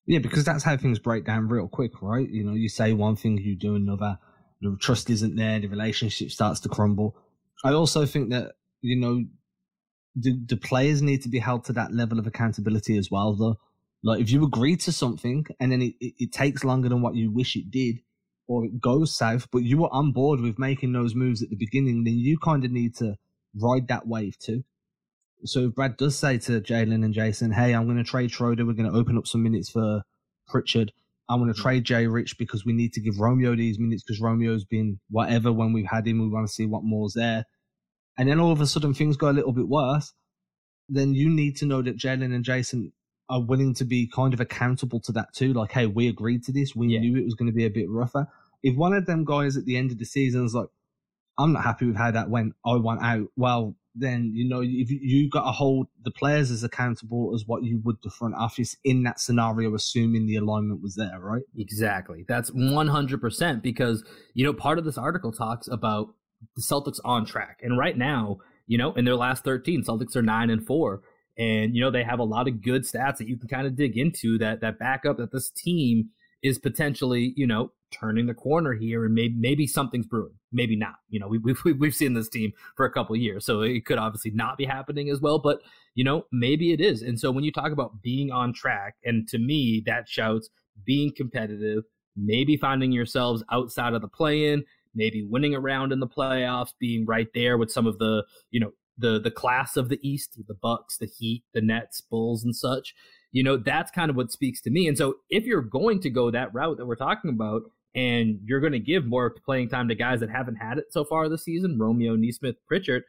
Yeah, 0.05 0.19
because 0.19 0.43
that's 0.43 0.63
how 0.63 0.77
things 0.77 0.99
break 0.99 1.25
down 1.25 1.47
real 1.47 1.67
quick, 1.67 1.99
right? 2.01 2.29
You 2.29 2.43
know, 2.43 2.53
you 2.53 2.69
say 2.69 2.93
one 2.93 3.15
thing, 3.15 3.37
you 3.39 3.55
do 3.55 3.73
another. 3.73 4.19
The 4.61 4.77
trust 4.79 5.09
isn't 5.09 5.35
there. 5.35 5.59
The 5.59 5.67
relationship 5.67 6.29
starts 6.29 6.59
to 6.61 6.69
crumble. 6.69 7.15
I 7.63 7.73
also 7.73 8.05
think 8.05 8.29
that 8.29 8.51
you 8.81 8.99
know 8.99 9.25
the, 10.15 10.39
the 10.45 10.57
players 10.57 11.01
need 11.01 11.21
to 11.23 11.29
be 11.29 11.39
held 11.39 11.65
to 11.65 11.73
that 11.73 11.93
level 11.93 12.19
of 12.19 12.27
accountability 12.27 12.97
as 12.97 13.11
well, 13.11 13.35
though. 13.35 13.57
Like 14.03 14.21
if 14.21 14.29
you 14.29 14.45
agree 14.45 14.77
to 14.77 14.91
something 14.91 15.45
and 15.59 15.71
then 15.71 15.81
it, 15.81 15.95
it, 15.99 16.13
it, 16.19 16.31
takes 16.31 16.63
longer 16.63 16.89
than 16.89 17.01
what 17.01 17.15
you 17.15 17.31
wish 17.31 17.55
it 17.55 17.71
did, 17.71 17.99
or 18.47 18.65
it 18.65 18.79
goes 18.79 19.15
south, 19.15 19.47
but 19.51 19.63
you 19.63 19.79
were 19.79 19.91
on 19.91 20.11
board 20.11 20.39
with 20.39 20.59
making 20.59 20.93
those 20.93 21.15
moves 21.15 21.41
at 21.41 21.49
the 21.49 21.55
beginning, 21.55 22.03
then 22.03 22.13
you 22.13 22.37
kind 22.37 22.63
of 22.63 22.71
need 22.71 22.95
to 22.97 23.15
ride 23.59 23.87
that 23.87 24.07
wave 24.07 24.37
too. 24.37 24.63
So 25.43 25.65
if 25.65 25.75
Brad 25.75 25.97
does 25.97 26.17
say 26.17 26.37
to 26.39 26.61
Jaylen 26.61 27.03
and 27.03 27.13
Jayson, 27.13 27.53
"Hey, 27.53 27.73
I'm 27.73 27.85
going 27.85 27.97
to 27.97 28.03
trade 28.03 28.31
Schroeder. 28.31 28.65
We're 28.65 28.73
going 28.73 28.91
to 28.91 28.97
open 28.97 29.17
up 29.17 29.27
some 29.27 29.43
minutes 29.43 29.69
for 29.69 30.03
Pritchard. 30.47 30.91
I'm 31.27 31.39
going 31.39 31.53
to 31.53 31.59
trade 31.59 31.83
Jay 31.83 32.05
Rich 32.05 32.37
because 32.37 32.63
we 32.63 32.73
need 32.73 32.93
to 32.93 33.01
give 33.01 33.19
Romeo 33.19 33.55
these 33.55 33.79
minutes 33.79 34.03
because 34.03 34.21
Romeo's 34.21 34.65
been 34.65 34.99
whatever 35.09 35.51
when 35.51 35.73
we've 35.73 35.89
had 35.89 36.07
him. 36.07 36.19
We 36.19 36.29
want 36.29 36.47
to 36.47 36.53
see 36.53 36.67
what 36.67 36.83
more's 36.83 37.13
there." 37.13 37.45
And 38.17 38.29
then 38.29 38.39
all 38.39 38.51
of 38.51 38.61
a 38.61 38.67
sudden 38.67 38.93
things 38.93 39.17
go 39.17 39.29
a 39.29 39.33
little 39.33 39.51
bit 39.51 39.67
worse, 39.67 40.13
then 40.87 41.13
you 41.13 41.29
need 41.29 41.57
to 41.57 41.65
know 41.65 41.81
that 41.81 41.97
Jaylen 41.97 42.33
and 42.33 42.45
Jayson 42.45 42.91
are 43.29 43.41
willing 43.41 43.73
to 43.75 43.85
be 43.85 44.07
kind 44.07 44.33
of 44.33 44.39
accountable 44.39 44.99
to 45.01 45.11
that 45.13 45.33
too. 45.33 45.53
Like, 45.53 45.71
hey, 45.71 45.87
we 45.87 46.07
agreed 46.07 46.43
to 46.43 46.51
this. 46.51 46.75
We 46.75 46.89
yeah. 46.89 46.99
knew 46.99 47.17
it 47.17 47.25
was 47.25 47.33
going 47.33 47.49
to 47.49 47.55
be 47.55 47.65
a 47.65 47.69
bit 47.69 47.89
rougher. 47.89 48.27
If 48.63 48.75
one 48.75 48.93
of 48.93 49.05
them 49.05 49.25
guys 49.25 49.57
at 49.57 49.65
the 49.65 49.77
end 49.77 49.91
of 49.91 49.97
the 49.97 50.05
season 50.05 50.45
is 50.45 50.55
like, 50.55 50.69
I'm 51.37 51.53
not 51.53 51.63
happy 51.63 51.87
with 51.87 51.97
how 51.97 52.11
that 52.11 52.29
went. 52.29 52.53
I 52.65 52.75
want 52.75 53.03
out. 53.03 53.27
Well, 53.35 53.75
then 53.95 54.31
you 54.33 54.47
know 54.47 54.61
if 54.61 54.91
you 54.91 55.29
got 55.29 55.45
to 55.45 55.51
hold 55.51 55.87
the 56.03 56.11
players 56.11 56.51
as 56.51 56.63
accountable 56.63 57.31
as 57.33 57.45
what 57.47 57.63
you 57.63 57.79
would 57.83 57.95
the 58.03 58.09
front 58.09 58.35
office 58.35 58.75
in 58.83 59.03
that 59.03 59.19
scenario, 59.19 59.73
assuming 59.73 60.27
the 60.27 60.35
alignment 60.35 60.81
was 60.81 60.95
there, 60.95 61.19
right? 61.19 61.43
Exactly. 61.57 62.25
That's 62.27 62.49
100 62.49 63.21
percent 63.21 63.63
because 63.63 64.03
you 64.33 64.45
know 64.45 64.53
part 64.53 64.77
of 64.77 64.85
this 64.85 64.97
article 64.97 65.31
talks 65.31 65.67
about 65.67 66.09
the 66.55 66.61
Celtics 66.61 66.99
on 67.03 67.25
track. 67.25 67.59
And 67.61 67.77
right 67.77 67.97
now, 67.97 68.37
you 68.67 68.77
know, 68.77 68.93
in 68.93 69.05
their 69.05 69.15
last 69.15 69.43
13, 69.43 69.83
Celtics 69.83 70.15
are 70.15 70.21
9 70.21 70.49
and 70.49 70.65
4. 70.65 71.01
And 71.37 71.75
you 71.75 71.81
know, 71.81 71.91
they 71.91 72.03
have 72.03 72.19
a 72.19 72.23
lot 72.23 72.47
of 72.47 72.61
good 72.61 72.83
stats 72.83 73.17
that 73.17 73.27
you 73.27 73.37
can 73.37 73.49
kind 73.49 73.67
of 73.67 73.75
dig 73.75 73.97
into 73.97 74.37
that 74.37 74.61
that 74.61 74.79
back 74.79 75.05
up 75.05 75.17
that 75.17 75.31
this 75.31 75.49
team 75.49 76.09
is 76.41 76.57
potentially, 76.59 77.33
you 77.35 77.45
know, 77.45 77.71
turning 77.91 78.27
the 78.27 78.33
corner 78.33 78.73
here 78.73 79.05
and 79.05 79.13
maybe 79.13 79.35
maybe 79.37 79.67
something's 79.67 80.05
brewing. 80.05 80.35
Maybe 80.51 80.75
not. 80.75 80.95
You 81.09 81.19
know, 81.19 81.27
we 81.27 81.37
we've 81.39 81.59
we've 81.79 81.95
seen 81.95 82.13
this 82.13 82.29
team 82.29 82.53
for 82.77 82.85
a 82.85 82.91
couple 82.91 83.15
years, 83.15 83.45
so 83.45 83.61
it 83.61 83.85
could 83.85 83.97
obviously 83.97 84.31
not 84.31 84.57
be 84.57 84.65
happening 84.65 85.09
as 85.09 85.19
well, 85.19 85.39
but 85.39 85.59
you 85.93 86.03
know, 86.03 86.25
maybe 86.31 86.71
it 86.71 86.79
is. 86.79 87.01
And 87.01 87.19
so 87.19 87.31
when 87.31 87.43
you 87.43 87.51
talk 87.51 87.71
about 87.71 88.01
being 88.01 88.31
on 88.31 88.53
track, 88.53 88.95
and 89.03 89.27
to 89.29 89.37
me 89.37 89.83
that 89.85 90.07
shouts 90.07 90.49
being 90.85 91.11
competitive, 91.15 91.83
maybe 92.15 92.57
finding 92.57 92.91
yourselves 92.91 93.43
outside 93.51 93.93
of 93.93 94.01
the 94.01 94.07
play-in, 94.07 94.63
maybe 94.95 95.25
winning 95.27 95.53
a 95.53 95.59
round 95.59 95.91
in 95.91 95.99
the 95.99 96.07
playoffs, 96.07 96.73
being 96.79 97.05
right 97.05 97.27
there 97.33 97.57
with 97.57 97.71
some 97.71 97.85
of 97.85 97.97
the, 97.99 98.23
you 98.51 98.59
know, 98.59 98.71
the 98.97 99.19
the 99.19 99.31
class 99.31 99.75
of 99.75 99.89
the 99.89 99.99
East, 100.01 100.39
the 100.47 100.53
Bucks, 100.53 100.97
the 100.97 101.05
Heat, 101.07 101.43
the 101.53 101.61
Nets, 101.61 102.01
Bulls, 102.01 102.43
and 102.43 102.55
such. 102.55 102.93
You 103.31 103.43
know, 103.43 103.57
that's 103.57 103.91
kind 103.91 104.09
of 104.09 104.15
what 104.15 104.31
speaks 104.31 104.61
to 104.61 104.69
me. 104.69 104.87
And 104.87 104.97
so 104.97 105.15
if 105.29 105.43
you're 105.43 105.61
going 105.61 105.99
to 106.01 106.09
go 106.09 106.31
that 106.31 106.53
route 106.53 106.77
that 106.77 106.85
we're 106.85 106.95
talking 106.95 107.29
about, 107.29 107.63
and 107.93 108.39
you're 108.43 108.59
going 108.59 108.73
to 108.73 108.79
give 108.79 109.05
more 109.05 109.35
playing 109.45 109.69
time 109.69 109.87
to 109.87 109.95
guys 109.95 110.19
that 110.19 110.29
haven't 110.29 110.55
had 110.57 110.77
it 110.77 110.85
so 110.91 111.03
far 111.05 111.27
this 111.29 111.43
season, 111.43 111.77
Romeo, 111.79 112.15
Nesmith, 112.15 112.55
Pritchard, 112.67 113.03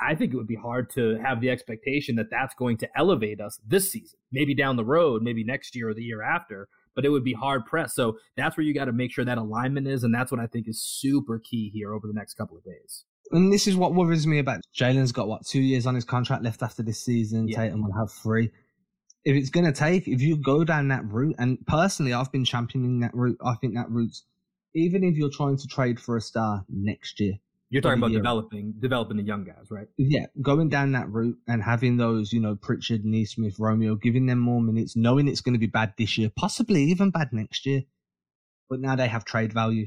I 0.00 0.14
think 0.14 0.32
it 0.32 0.36
would 0.36 0.46
be 0.46 0.56
hard 0.56 0.90
to 0.90 1.18
have 1.18 1.40
the 1.40 1.50
expectation 1.50 2.16
that 2.16 2.30
that's 2.30 2.54
going 2.54 2.78
to 2.78 2.88
elevate 2.96 3.40
us 3.40 3.60
this 3.66 3.92
season. 3.92 4.18
Maybe 4.32 4.54
down 4.54 4.76
the 4.76 4.84
road, 4.84 5.22
maybe 5.22 5.44
next 5.44 5.76
year 5.76 5.90
or 5.90 5.94
the 5.94 6.02
year 6.02 6.22
after, 6.22 6.68
but 6.94 7.04
it 7.04 7.10
would 7.10 7.24
be 7.24 7.32
hard 7.32 7.64
pressed. 7.66 7.94
So 7.94 8.18
that's 8.36 8.56
where 8.56 8.64
you 8.64 8.74
got 8.74 8.86
to 8.86 8.92
make 8.92 9.12
sure 9.12 9.24
that 9.24 9.38
alignment 9.38 9.86
is, 9.86 10.04
and 10.04 10.14
that's 10.14 10.30
what 10.30 10.40
I 10.40 10.46
think 10.46 10.68
is 10.68 10.82
super 10.82 11.38
key 11.38 11.70
here 11.72 11.92
over 11.92 12.06
the 12.06 12.14
next 12.14 12.34
couple 12.34 12.56
of 12.56 12.64
days. 12.64 13.04
And 13.32 13.52
this 13.52 13.66
is 13.66 13.76
what 13.76 13.94
worries 13.94 14.26
me 14.26 14.38
about 14.38 14.60
Jaylen's 14.76 15.12
got 15.12 15.28
what 15.28 15.46
two 15.46 15.60
years 15.60 15.86
on 15.86 15.94
his 15.94 16.04
contract 16.04 16.42
left 16.42 16.62
after 16.62 16.82
this 16.82 17.04
season. 17.04 17.48
Yeah. 17.48 17.58
Tatum 17.58 17.84
will 17.84 17.92
have 17.92 18.10
three. 18.10 18.50
If 19.24 19.36
it's 19.36 19.50
going 19.50 19.66
to 19.66 19.72
take, 19.72 20.08
if 20.08 20.20
you 20.20 20.36
go 20.36 20.64
down 20.64 20.88
that 20.88 21.04
route, 21.04 21.36
and 21.38 21.58
personally, 21.66 22.12
I've 22.12 22.32
been 22.32 22.44
championing 22.44 23.00
that 23.00 23.14
route. 23.14 23.38
I 23.44 23.54
think 23.60 23.74
that 23.74 23.90
route, 23.90 24.16
even 24.74 25.04
if 25.04 25.16
you're 25.16 25.30
trying 25.30 25.58
to 25.58 25.66
trade 25.68 26.00
for 26.00 26.16
a 26.16 26.20
star 26.20 26.64
next 26.68 27.20
year, 27.20 27.34
you're 27.70 27.82
talking 27.82 27.98
about 27.98 28.10
developing 28.10 28.74
developing 28.80 29.16
the 29.16 29.22
young 29.22 29.44
guys, 29.44 29.70
right? 29.70 29.86
Yeah, 29.96 30.26
going 30.42 30.68
down 30.68 30.92
that 30.92 31.08
route 31.08 31.38
and 31.46 31.62
having 31.62 31.96
those, 31.98 32.32
you 32.32 32.40
know, 32.40 32.56
Pritchard, 32.56 33.04
Nesmith, 33.04 33.60
Romeo, 33.60 33.94
giving 33.94 34.26
them 34.26 34.40
more 34.40 34.60
minutes, 34.60 34.96
knowing 34.96 35.28
it's 35.28 35.40
going 35.40 35.54
to 35.54 35.58
be 35.58 35.68
bad 35.68 35.94
this 35.96 36.18
year, 36.18 36.30
possibly 36.36 36.82
even 36.84 37.10
bad 37.10 37.28
next 37.32 37.64
year. 37.66 37.82
But 38.68 38.80
now 38.80 38.96
they 38.96 39.06
have 39.06 39.24
trade 39.24 39.52
value. 39.52 39.86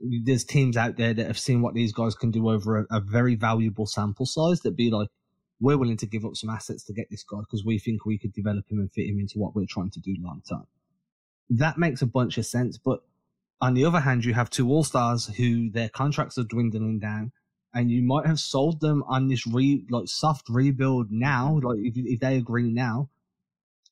There's 0.00 0.44
teams 0.44 0.76
out 0.76 0.96
there 0.96 1.12
that 1.12 1.26
have 1.26 1.38
seen 1.38 1.60
what 1.60 1.74
these 1.74 1.92
guys 1.92 2.14
can 2.14 2.30
do 2.30 2.48
over 2.48 2.78
a, 2.78 2.96
a 2.96 3.00
very 3.00 3.34
valuable 3.34 3.86
sample 3.86 4.26
size 4.26 4.60
that 4.60 4.76
be 4.76 4.90
like, 4.90 5.08
we're 5.60 5.76
willing 5.76 5.96
to 5.98 6.06
give 6.06 6.24
up 6.24 6.36
some 6.36 6.50
assets 6.50 6.84
to 6.84 6.94
get 6.94 7.10
this 7.10 7.24
guy 7.24 7.40
because 7.40 7.64
we 7.64 7.78
think 7.78 8.06
we 8.06 8.16
could 8.16 8.32
develop 8.32 8.64
him 8.70 8.78
and 8.78 8.92
fit 8.92 9.06
him 9.06 9.18
into 9.18 9.38
what 9.38 9.54
we're 9.54 9.66
trying 9.68 9.90
to 9.90 10.00
do 10.00 10.14
long 10.20 10.40
term. 10.48 10.66
That 11.50 11.78
makes 11.78 12.00
a 12.00 12.06
bunch 12.06 12.38
of 12.38 12.46
sense, 12.46 12.78
but 12.78 13.00
on 13.60 13.74
the 13.74 13.84
other 13.84 14.00
hand, 14.00 14.24
you 14.24 14.34
have 14.34 14.50
two 14.50 14.68
all 14.68 14.84
stars 14.84 15.26
who 15.26 15.70
their 15.70 15.88
contracts 15.88 16.38
are 16.38 16.44
dwindling 16.44 16.98
down, 16.98 17.32
and 17.74 17.90
you 17.90 18.02
might 18.02 18.26
have 18.26 18.38
sold 18.38 18.80
them 18.80 19.02
on 19.08 19.28
this 19.28 19.46
re 19.46 19.84
like 19.90 20.08
soft 20.08 20.48
rebuild 20.48 21.10
now, 21.10 21.60
like 21.62 21.78
if, 21.78 21.94
if 21.96 22.20
they 22.20 22.36
agree 22.36 22.70
now. 22.70 23.08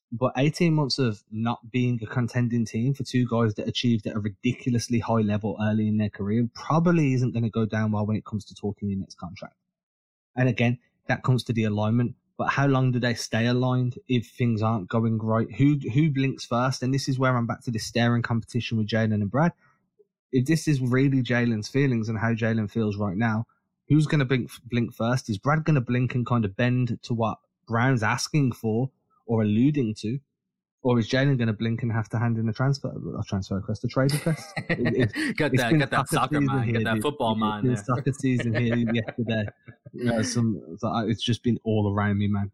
But 0.09 0.31
18 0.37 0.73
months 0.73 0.99
of 0.99 1.21
not 1.29 1.69
being 1.69 1.99
a 2.01 2.05
contending 2.05 2.65
team 2.65 2.93
for 2.93 3.03
two 3.03 3.27
guys 3.29 3.55
that 3.55 3.67
achieved 3.67 4.07
at 4.07 4.15
a 4.15 4.19
ridiculously 4.19 4.99
high 4.99 5.19
level 5.19 5.57
early 5.61 5.89
in 5.89 5.97
their 5.97 6.09
career 6.09 6.47
probably 6.53 7.13
isn't 7.13 7.33
going 7.33 7.43
to 7.43 7.49
go 7.49 7.65
down 7.65 7.91
well 7.91 8.05
when 8.05 8.15
it 8.15 8.25
comes 8.25 8.45
to 8.45 8.55
talking 8.55 8.89
your 8.89 8.99
next 8.99 9.17
contract. 9.17 9.55
And 10.33 10.47
again, 10.47 10.79
that 11.07 11.23
comes 11.23 11.43
to 11.45 11.53
the 11.53 11.65
alignment. 11.65 12.15
But 12.37 12.49
how 12.49 12.67
long 12.67 12.91
do 12.91 12.99
they 12.99 13.15
stay 13.15 13.47
aligned 13.47 13.97
if 14.07 14.27
things 14.27 14.61
aren't 14.61 14.89
going 14.89 15.17
right? 15.17 15.51
Who 15.55 15.79
who 15.93 16.11
blinks 16.11 16.45
first? 16.45 16.83
And 16.83 16.93
this 16.93 17.09
is 17.09 17.17
where 17.17 17.35
I'm 17.35 17.47
back 17.47 17.63
to 17.63 17.71
this 17.71 17.85
staring 17.85 18.21
competition 18.21 18.77
with 18.77 18.87
Jaylen 18.87 19.15
and 19.15 19.31
Brad. 19.31 19.53
If 20.31 20.45
this 20.45 20.67
is 20.67 20.79
really 20.79 21.23
Jaylen's 21.23 21.67
feelings 21.67 22.09
and 22.09 22.19
how 22.19 22.33
Jaylen 22.33 22.69
feels 22.69 22.97
right 22.97 23.17
now, 23.17 23.45
who's 23.89 24.05
going 24.05 24.19
to 24.19 24.25
blink 24.25 24.51
blink 24.65 24.93
first? 24.93 25.29
Is 25.29 25.39
Brad 25.39 25.63
going 25.63 25.75
to 25.75 25.81
blink 25.81 26.13
and 26.13 26.25
kind 26.25 26.45
of 26.45 26.55
bend 26.55 26.99
to 27.03 27.13
what 27.13 27.39
Brown's 27.67 28.03
asking 28.03 28.51
for 28.51 28.91
or 29.25 29.41
alluding 29.41 29.95
to? 29.95 30.19
Or 30.87 30.97
is 30.97 31.09
Jaylen 31.09 31.37
going 31.37 31.47
to 31.47 31.53
blink 31.53 31.83
and 31.83 31.91
have 31.91 32.07
to 32.11 32.17
hand 32.17 32.37
in 32.37 32.47
a 32.47 32.53
transfer 32.53 32.87
a 32.87 33.23
transfer 33.25 33.55
request, 33.55 33.83
a 33.83 33.89
trade 33.89 34.13
request? 34.13 34.53
It, 34.69 35.11
it, 35.13 35.35
got 35.35 35.51
that, 35.57 35.77
got 35.77 35.91
that 35.91 36.07
soccer 36.07 36.39
mind, 36.39 36.73
got 36.75 36.83
that 36.85 37.01
football 37.01 37.35
mind. 37.35 37.69
It's 37.69 37.85
soccer 37.85 38.13
season 38.13 38.55
here 38.55 38.77
yesterday. 38.93 39.47
You 39.91 40.05
know, 40.05 40.21
some 40.21 40.61
it's 41.09 41.21
just 41.21 41.43
been 41.43 41.59
all 41.65 41.93
around 41.93 42.19
me, 42.19 42.29
man. 42.29 42.51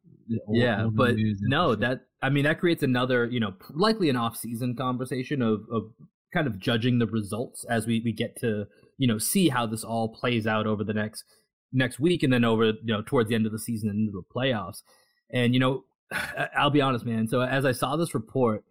All, 0.48 0.56
yeah, 0.56 0.86
all 0.86 0.90
but 0.90 1.14
no, 1.42 1.76
that 1.76 2.08
I 2.24 2.32
mean 2.32 2.46
that 2.46 2.60
creates 2.60 2.82
another, 2.82 3.26
you 3.26 3.40
know, 3.40 3.54
likely 3.70 4.10
an 4.10 4.16
off-season 4.16 4.78
conversation 4.78 5.44
of 5.44 5.68
of 5.72 5.92
kind 6.34 6.48
of 6.48 6.58
judging 6.58 6.98
the 6.98 7.06
results 7.06 7.64
as 7.66 7.86
we 7.86 8.02
we 8.04 8.12
get 8.12 8.36
to 8.38 8.66
you 8.98 9.08
know 9.08 9.20
see 9.20 9.50
how 9.50 9.68
this 9.68 9.84
all 9.84 10.10
plays 10.10 10.48
out 10.48 10.66
over 10.66 10.84
the 10.84 10.94
next 10.96 11.24
next 11.72 12.00
week 12.00 12.24
and 12.24 12.34
then 12.34 12.44
over 12.44 12.66
you 12.66 12.78
know 12.84 13.04
towards 13.04 13.30
the 13.30 13.36
end 13.36 13.46
of 13.46 13.52
the 13.52 13.60
season 13.60 13.90
and 13.90 14.08
into 14.08 14.12
the 14.12 14.24
playoffs. 14.36 14.82
And 15.32 15.54
you 15.54 15.60
know 15.60 15.84
I'll 16.58 16.70
be 16.70 16.82
honest, 16.82 17.06
man. 17.06 17.28
So 17.28 17.42
as 17.42 17.66
I 17.66 17.72
saw 17.72 17.96
this 17.96 18.14
report, 18.14 18.64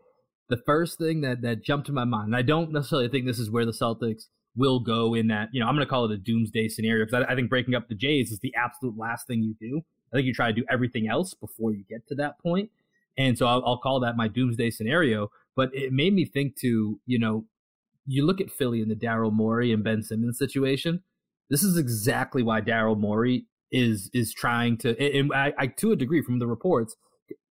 the 0.48 0.56
first 0.56 0.98
thing 0.98 1.22
that 1.22 1.42
that 1.42 1.64
jumped 1.64 1.86
to 1.86 1.92
my 1.92 2.04
mind, 2.04 2.26
and 2.26 2.36
I 2.36 2.42
don't 2.42 2.72
necessarily 2.72 3.08
think 3.08 3.26
this 3.26 3.38
is 3.38 3.50
where 3.50 3.64
the 3.64 3.72
Celtics 3.72 4.24
will 4.56 4.80
go 4.80 5.14
in 5.14 5.28
that, 5.28 5.48
you 5.52 5.60
know, 5.60 5.66
I'm 5.66 5.74
going 5.74 5.86
to 5.86 5.90
call 5.90 6.04
it 6.04 6.10
a 6.10 6.18
doomsday 6.18 6.68
scenario 6.68 7.06
because 7.06 7.24
I, 7.26 7.32
I, 7.32 7.34
think 7.34 7.48
breaking 7.48 7.74
up 7.74 7.88
the 7.88 7.94
Jays 7.94 8.30
is 8.30 8.38
the 8.40 8.54
absolute 8.54 8.98
last 8.98 9.26
thing 9.26 9.42
you 9.42 9.54
do. 9.58 9.80
I 10.12 10.16
think 10.16 10.26
you 10.26 10.34
try 10.34 10.48
to 10.48 10.52
do 10.52 10.64
everything 10.68 11.08
else 11.08 11.32
before 11.32 11.72
you 11.72 11.84
get 11.88 12.06
to 12.08 12.14
that 12.16 12.38
point. 12.38 12.70
And 13.16 13.38
so 13.38 13.46
I'll, 13.46 13.62
I'll 13.64 13.78
call 13.78 14.00
that 14.00 14.16
my 14.16 14.28
doomsday 14.28 14.70
scenario. 14.70 15.28
But 15.56 15.74
it 15.74 15.92
made 15.92 16.12
me 16.12 16.24
think 16.24 16.56
to, 16.60 17.00
you 17.06 17.18
know, 17.18 17.46
you 18.06 18.26
look 18.26 18.40
at 18.40 18.50
Philly 18.50 18.82
and 18.82 18.90
the 18.90 18.96
Daryl 18.96 19.32
Morey 19.32 19.72
and 19.72 19.84
Ben 19.84 20.02
Simmons 20.02 20.38
situation. 20.38 21.02
This 21.48 21.62
is 21.62 21.76
exactly 21.76 22.42
why 22.42 22.60
Daryl 22.60 22.98
Morey 22.98 23.46
is 23.70 24.10
is 24.12 24.32
trying 24.32 24.76
to, 24.78 24.98
and 25.00 25.32
I, 25.32 25.52
I 25.58 25.66
to 25.66 25.92
a 25.92 25.96
degree 25.96 26.22
from 26.22 26.38
the 26.38 26.46
reports, 26.46 26.96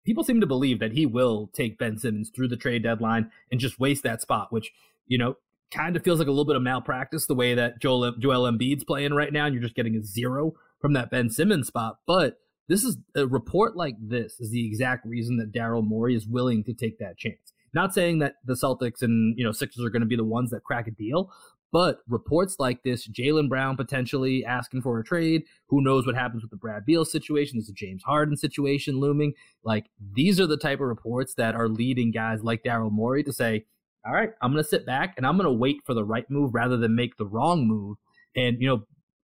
people 0.05 0.23
seem 0.23 0.41
to 0.41 0.47
believe 0.47 0.79
that 0.79 0.93
he 0.93 1.05
will 1.05 1.49
take 1.53 1.77
Ben 1.77 1.97
Simmons 1.97 2.29
through 2.29 2.47
the 2.47 2.57
trade 2.57 2.83
deadline 2.83 3.31
and 3.51 3.59
just 3.59 3.79
waste 3.79 4.03
that 4.03 4.21
spot, 4.21 4.51
which, 4.51 4.71
you 5.07 5.17
know, 5.17 5.35
kind 5.71 5.95
of 5.95 6.03
feels 6.03 6.19
like 6.19 6.27
a 6.27 6.31
little 6.31 6.45
bit 6.45 6.55
of 6.55 6.61
malpractice 6.61 7.27
the 7.27 7.35
way 7.35 7.53
that 7.53 7.79
Joel, 7.79 8.13
Joel 8.17 8.51
Embiid's 8.51 8.83
playing 8.83 9.13
right 9.13 9.31
now, 9.31 9.45
and 9.45 9.53
you're 9.53 9.63
just 9.63 9.75
getting 9.75 9.95
a 9.95 10.03
zero 10.03 10.53
from 10.79 10.93
that 10.93 11.09
Ben 11.09 11.29
Simmons 11.29 11.67
spot. 11.67 11.99
But 12.05 12.39
this 12.67 12.83
is 12.83 12.97
a 13.15 13.27
report 13.27 13.75
like 13.75 13.95
this 13.99 14.39
is 14.39 14.51
the 14.51 14.65
exact 14.65 15.05
reason 15.05 15.37
that 15.37 15.51
Daryl 15.51 15.85
Morey 15.85 16.15
is 16.15 16.27
willing 16.27 16.63
to 16.65 16.73
take 16.73 16.99
that 16.99 17.17
chance. 17.17 17.53
Not 17.73 17.93
saying 17.93 18.19
that 18.19 18.35
the 18.45 18.53
Celtics 18.53 19.01
and 19.01 19.37
you 19.37 19.45
know 19.45 19.51
Sixers 19.51 19.85
are 19.85 19.89
going 19.89 20.01
to 20.01 20.07
be 20.07 20.17
the 20.17 20.25
ones 20.25 20.51
that 20.51 20.63
crack 20.63 20.87
a 20.87 20.91
deal, 20.91 21.31
but 21.71 21.99
reports 22.07 22.57
like 22.59 22.83
this, 22.83 23.07
Jaylen 23.07 23.47
Brown 23.47 23.77
potentially 23.77 24.43
asking 24.43 24.81
for 24.81 24.99
a 24.99 25.03
trade, 25.03 25.43
who 25.69 25.81
knows 25.81 26.05
what 26.05 26.15
happens 26.15 26.43
with 26.43 26.51
the 26.51 26.57
Brad 26.57 26.85
Beal 26.85 27.05
situation? 27.05 27.57
There's 27.57 27.69
a 27.69 27.73
James 27.73 28.03
Harden 28.03 28.35
situation 28.35 28.99
looming. 28.99 29.33
Like 29.63 29.85
these 30.13 30.39
are 30.39 30.47
the 30.47 30.57
type 30.57 30.79
of 30.79 30.87
reports 30.87 31.33
that 31.35 31.55
are 31.55 31.69
leading 31.69 32.11
guys 32.11 32.43
like 32.43 32.63
Daryl 32.63 32.91
Morey 32.91 33.23
to 33.23 33.31
say, 33.33 33.65
all 34.05 34.13
right, 34.13 34.31
I'm 34.41 34.51
going 34.51 34.63
to 34.63 34.69
sit 34.69 34.85
back 34.85 35.13
and 35.15 35.25
I'm 35.25 35.37
going 35.37 35.47
to 35.47 35.53
wait 35.53 35.77
for 35.85 35.93
the 35.93 36.03
right 36.03 36.29
move 36.29 36.53
rather 36.53 36.75
than 36.75 36.95
make 36.95 37.17
the 37.17 37.25
wrong 37.25 37.67
move. 37.67 37.97
And, 38.35 38.57
you 38.59 38.67
know, 38.67 38.83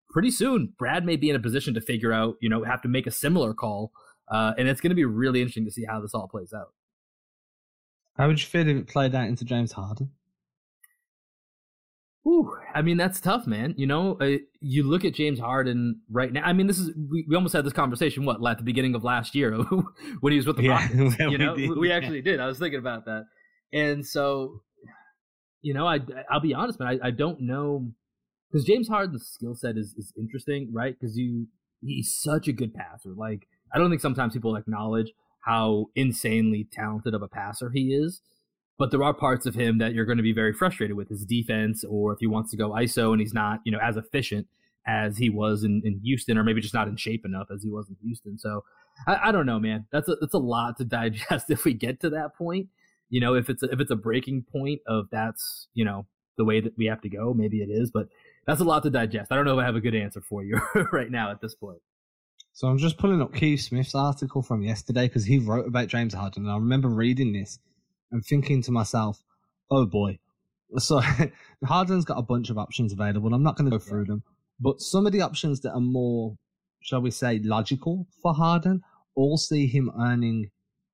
pretty 0.09 0.31
soon, 0.31 0.73
Brad 0.77 1.05
may 1.05 1.15
be 1.15 1.29
in 1.29 1.35
a 1.35 1.39
position 1.39 1.73
to 1.73 1.81
figure 1.81 2.13
out, 2.13 2.35
you 2.41 2.49
know, 2.49 2.63
have 2.63 2.81
to 2.83 2.87
make 2.87 3.07
a 3.07 3.11
similar 3.11 3.53
call. 3.53 3.91
Uh, 4.29 4.53
and 4.57 4.67
it's 4.67 4.81
going 4.81 4.91
to 4.91 4.95
be 4.95 5.05
really 5.05 5.41
interesting 5.41 5.65
to 5.65 5.71
see 5.71 5.85
how 5.85 5.99
this 5.99 6.13
all 6.13 6.27
plays 6.27 6.53
out. 6.53 6.73
How 8.17 8.27
would 8.27 8.39
you 8.39 8.47
feel 8.47 8.67
if 8.67 8.77
it 8.77 8.87
played 8.87 9.15
out 9.15 9.27
into 9.27 9.45
James 9.45 9.71
Harden? 9.71 10.11
Ooh, 12.27 12.57
I 12.75 12.81
mean 12.81 12.97
that's 12.97 13.21
tough, 13.21 13.47
man. 13.47 13.73
You 13.77 13.87
know, 13.87 14.17
uh, 14.19 14.37
you 14.59 14.83
look 14.83 15.05
at 15.05 15.13
James 15.13 15.39
Harden 15.39 16.01
right 16.09 16.33
now. 16.33 16.43
I 16.43 16.51
mean, 16.51 16.67
this 16.67 16.77
is 16.77 16.91
we, 17.09 17.25
we 17.27 17.35
almost 17.35 17.53
had 17.53 17.65
this 17.65 17.71
conversation 17.71 18.25
what 18.25 18.45
at 18.45 18.57
the 18.57 18.65
beginning 18.65 18.95
of 18.95 19.03
last 19.05 19.33
year 19.33 19.53
when 20.19 20.33
he 20.33 20.37
was 20.37 20.45
with 20.45 20.57
the 20.57 20.63
yeah, 20.63 20.87
Rockets. 20.89 21.19
you 21.19 21.37
know, 21.37 21.53
we, 21.53 21.69
we 21.69 21.91
actually 21.91 22.21
did. 22.21 22.41
I 22.41 22.47
was 22.47 22.59
thinking 22.59 22.79
about 22.79 23.05
that, 23.05 23.27
and 23.71 24.05
so 24.05 24.61
you 25.61 25.73
know, 25.73 25.87
I 25.87 25.99
I'll 26.29 26.41
be 26.41 26.53
honest, 26.53 26.79
man. 26.81 26.99
I, 27.01 27.07
I 27.07 27.11
don't 27.11 27.39
know 27.39 27.91
because 28.51 28.65
James 28.65 28.89
Harden's 28.89 29.25
skill 29.25 29.55
set 29.55 29.77
is 29.77 29.93
is 29.97 30.11
interesting, 30.17 30.69
right? 30.73 30.95
Because 30.99 31.17
you 31.17 31.47
he's 31.81 32.13
such 32.13 32.49
a 32.49 32.53
good 32.53 32.73
passer. 32.73 33.13
Like 33.15 33.47
I 33.73 33.77
don't 33.77 33.89
think 33.89 34.01
sometimes 34.01 34.33
people 34.33 34.57
acknowledge 34.57 35.13
how 35.45 35.85
insanely 35.95 36.67
talented 36.73 37.13
of 37.13 37.21
a 37.21 37.27
passer 37.29 37.69
he 37.69 37.93
is. 37.93 38.21
But 38.77 38.91
there 38.91 39.03
are 39.03 39.13
parts 39.13 39.45
of 39.45 39.55
him 39.55 39.79
that 39.79 39.93
you're 39.93 40.05
going 40.05 40.17
to 40.17 40.23
be 40.23 40.33
very 40.33 40.53
frustrated 40.53 40.95
with 40.95 41.09
his 41.09 41.25
defense, 41.25 41.83
or 41.83 42.13
if 42.13 42.19
he 42.19 42.27
wants 42.27 42.51
to 42.51 42.57
go 42.57 42.71
ISO 42.71 43.11
and 43.11 43.19
he's 43.19 43.33
not, 43.33 43.59
you 43.65 43.71
know, 43.71 43.79
as 43.81 43.97
efficient 43.97 44.47
as 44.87 45.17
he 45.17 45.29
was 45.29 45.63
in, 45.63 45.81
in 45.83 45.99
Houston, 46.03 46.37
or 46.37 46.43
maybe 46.43 46.61
just 46.61 46.73
not 46.73 46.87
in 46.87 46.95
shape 46.95 47.25
enough 47.25 47.47
as 47.53 47.63
he 47.63 47.69
was 47.69 47.89
in 47.89 47.97
Houston. 48.03 48.37
So 48.37 48.63
I, 49.05 49.29
I 49.29 49.31
don't 49.31 49.45
know, 49.45 49.59
man. 49.59 49.85
That's 49.91 50.07
a 50.07 50.15
that's 50.15 50.33
a 50.33 50.39
lot 50.39 50.77
to 50.77 50.85
digest 50.85 51.49
if 51.49 51.65
we 51.65 51.73
get 51.73 51.99
to 52.01 52.09
that 52.11 52.35
point. 52.35 52.67
You 53.09 53.21
know, 53.21 53.35
if 53.35 53.49
it's 53.49 53.63
a, 53.63 53.67
if 53.67 53.79
it's 53.79 53.91
a 53.91 53.95
breaking 53.95 54.45
point 54.51 54.81
of 54.87 55.07
that's 55.11 55.67
you 55.73 55.85
know 55.85 56.05
the 56.37 56.45
way 56.45 56.61
that 56.61 56.77
we 56.77 56.85
have 56.85 57.01
to 57.01 57.09
go, 57.09 57.33
maybe 57.33 57.57
it 57.57 57.69
is, 57.69 57.91
but 57.91 58.07
that's 58.45 58.61
a 58.61 58.63
lot 58.63 58.83
to 58.83 58.89
digest. 58.89 59.31
I 59.31 59.35
don't 59.35 59.45
know 59.45 59.57
if 59.57 59.63
I 59.63 59.65
have 59.65 59.75
a 59.75 59.81
good 59.81 59.95
answer 59.95 60.21
for 60.21 60.43
you 60.43 60.59
right 60.91 61.09
now 61.09 61.31
at 61.31 61.41
this 61.41 61.55
point. 61.55 61.79
So 62.53 62.67
I'm 62.67 62.77
just 62.77 62.97
pulling 62.97 63.21
up 63.21 63.33
Keith 63.33 63.61
Smith's 63.61 63.95
article 63.95 64.41
from 64.41 64.63
yesterday 64.63 65.07
because 65.07 65.25
he 65.25 65.39
wrote 65.39 65.67
about 65.67 65.87
James 65.87 66.13
Harden, 66.13 66.43
and 66.43 66.51
I 66.51 66.55
remember 66.55 66.89
reading 66.89 67.33
this 67.33 67.59
and 68.11 68.23
thinking 68.23 68.61
to 68.63 68.71
myself, 68.71 69.23
oh 69.71 69.85
boy. 69.85 70.19
So 70.77 71.01
Harden's 71.65 72.05
got 72.05 72.17
a 72.17 72.23
bunch 72.23 72.49
of 72.49 72.57
options 72.57 72.93
available. 72.93 73.33
I'm 73.33 73.43
not 73.43 73.55
going 73.55 73.69
to 73.69 73.77
go 73.77 73.83
through 73.83 74.05
them, 74.05 74.23
but 74.59 74.81
some 74.81 75.05
of 75.05 75.13
the 75.13 75.21
options 75.21 75.61
that 75.61 75.71
are 75.71 75.79
more, 75.79 76.35
shall 76.81 77.01
we 77.01 77.11
say, 77.11 77.39
logical 77.43 78.07
for 78.21 78.33
Harden 78.33 78.81
all 79.15 79.37
see 79.37 79.67
him 79.67 79.91
earning 79.99 80.49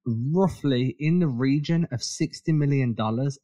roughly 0.06 0.96
in 1.00 1.20
the 1.20 1.28
region 1.28 1.88
of 1.92 2.00
$60 2.00 2.48
million 2.50 2.96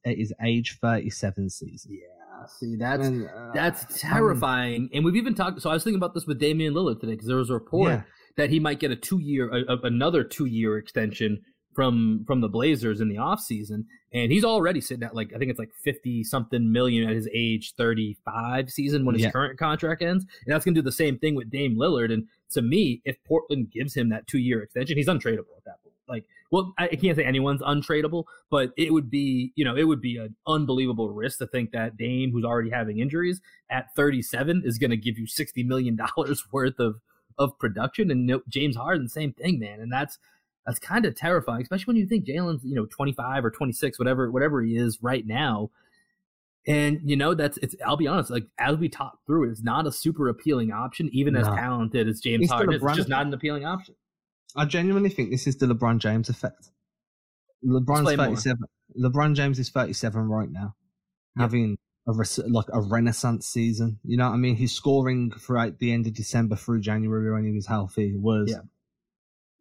at 0.05 0.17
his 0.17 0.33
age 0.43 0.77
37 0.81 1.49
season. 1.49 1.91
Yeah. 1.91 2.19
See, 2.47 2.75
that's 2.77 3.05
and, 3.05 3.27
uh, 3.27 3.51
that's 3.53 3.99
terrifying. 3.99 4.83
Um, 4.83 4.89
and 4.93 5.05
we've 5.05 5.17
even 5.17 5.35
talked. 5.35 5.61
So 5.61 5.69
I 5.69 5.73
was 5.73 5.83
thinking 5.83 5.97
about 5.97 6.13
this 6.13 6.25
with 6.25 6.39
Damian 6.39 6.73
Lillard 6.73 7.01
today 7.01 7.13
because 7.13 7.27
there 7.27 7.37
was 7.37 7.49
a 7.49 7.53
report 7.53 7.91
yeah. 7.91 8.01
that 8.37 8.49
he 8.49 8.59
might 8.59 8.79
get 8.79 8.91
a 8.91 8.95
two 8.95 9.19
year, 9.19 9.49
a, 9.49 9.73
a, 9.73 9.77
another 9.83 10.23
two 10.23 10.45
year 10.45 10.77
extension 10.77 11.41
from 11.79 12.25
from 12.27 12.41
the 12.41 12.49
Blazers 12.49 12.99
in 12.99 13.07
the 13.07 13.15
offseason 13.15 13.85
and 14.11 14.33
he's 14.33 14.43
already 14.43 14.81
sitting 14.81 15.01
at 15.01 15.15
like 15.15 15.31
I 15.33 15.37
think 15.37 15.49
it's 15.49 15.59
like 15.59 15.73
50 15.73 16.25
something 16.25 16.69
million 16.73 17.09
at 17.09 17.15
his 17.15 17.29
age 17.33 17.73
35 17.75 18.69
season 18.69 19.05
when 19.05 19.15
his 19.15 19.23
yeah. 19.23 19.31
current 19.31 19.57
contract 19.57 20.01
ends 20.01 20.25
and 20.45 20.53
that's 20.53 20.65
going 20.65 20.75
to 20.75 20.81
do 20.81 20.83
the 20.83 20.91
same 20.91 21.17
thing 21.17 21.35
with 21.35 21.49
Dame 21.49 21.77
Lillard 21.77 22.11
and 22.11 22.27
to 22.49 22.61
me 22.61 23.01
if 23.05 23.15
Portland 23.23 23.71
gives 23.71 23.93
him 23.93 24.09
that 24.09 24.27
2-year 24.27 24.61
extension 24.61 24.97
he's 24.97 25.07
untradeable 25.07 25.55
at 25.55 25.63
that 25.63 25.81
point 25.81 25.95
like 26.09 26.25
well 26.51 26.73
I 26.77 26.89
can't 26.89 27.15
say 27.15 27.23
anyone's 27.23 27.61
untradeable 27.61 28.25
but 28.49 28.71
it 28.75 28.91
would 28.91 29.09
be 29.09 29.53
you 29.55 29.63
know 29.63 29.77
it 29.77 29.85
would 29.85 30.01
be 30.01 30.17
an 30.17 30.35
unbelievable 30.45 31.11
risk 31.11 31.37
to 31.37 31.47
think 31.47 31.71
that 31.71 31.95
Dame 31.95 32.33
who's 32.33 32.43
already 32.43 32.71
having 32.71 32.99
injuries 32.99 33.39
at 33.69 33.95
37 33.95 34.63
is 34.65 34.77
going 34.77 34.91
to 34.91 34.97
give 34.97 35.17
you 35.17 35.27
60 35.27 35.63
million 35.63 35.95
dollars 35.95 36.43
worth 36.51 36.77
of 36.77 36.99
of 37.37 37.57
production 37.57 38.11
and 38.11 38.29
James 38.49 38.75
Harden 38.75 39.07
same 39.07 39.31
thing 39.31 39.59
man 39.59 39.79
and 39.79 39.89
that's 39.89 40.19
that's 40.69 40.79
kind 40.79 41.05
of 41.05 41.15
terrifying, 41.15 41.63
especially 41.63 41.85
when 41.85 41.97
you 41.97 42.05
think 42.05 42.27
Jaylen's, 42.27 42.63
you 42.63 42.75
know, 42.75 42.85
25 42.85 43.43
or 43.43 43.49
26, 43.49 43.97
whatever, 43.97 44.29
whatever 44.29 44.61
he 44.61 44.77
is 44.77 44.99
right 45.01 45.25
now. 45.25 45.71
And 46.67 46.99
you 47.03 47.15
know, 47.15 47.33
that's 47.33 47.57
it's. 47.57 47.75
I'll 47.83 47.97
be 47.97 48.07
honest, 48.07 48.29
like 48.29 48.45
as 48.59 48.77
we 48.77 48.87
talk 48.87 49.17
through 49.25 49.47
it, 49.47 49.51
it's 49.51 49.63
not 49.63 49.87
a 49.87 49.91
super 49.91 50.29
appealing 50.29 50.71
option, 50.71 51.09
even 51.11 51.33
no. 51.33 51.39
as 51.39 51.47
talented 51.47 52.07
as 52.07 52.19
James 52.19 52.43
it's 52.43 52.51
Harden. 52.51 52.75
It's 52.75 52.95
just 52.95 53.09
not 53.09 53.25
an 53.25 53.33
appealing 53.33 53.65
option. 53.65 53.95
I 54.55 54.65
genuinely 54.65 55.09
think 55.09 55.31
this 55.31 55.47
is 55.47 55.57
the 55.57 55.65
LeBron 55.65 55.97
James 55.97 56.29
effect. 56.29 56.69
LeBron's 57.65 58.15
37. 58.15 58.59
More. 58.95 59.09
LeBron 59.09 59.35
James 59.35 59.57
is 59.57 59.69
37 59.69 60.21
right 60.27 60.51
now, 60.51 60.75
yep. 61.35 61.43
having 61.43 61.77
a 62.07 62.11
like 62.47 62.67
a 62.73 62.81
renaissance 62.81 63.47
season. 63.47 63.99
You 64.03 64.17
know 64.17 64.27
what 64.27 64.35
I 64.35 64.37
mean? 64.37 64.57
His 64.57 64.73
scoring 64.73 65.31
throughout 65.31 65.79
the 65.79 65.91
end 65.91 66.05
of 66.05 66.13
December 66.13 66.55
through 66.55 66.81
January 66.81 67.33
when 67.33 67.45
he 67.45 67.51
was 67.51 67.65
healthy 67.65 68.15
was 68.15 68.51
yeah 68.51 68.61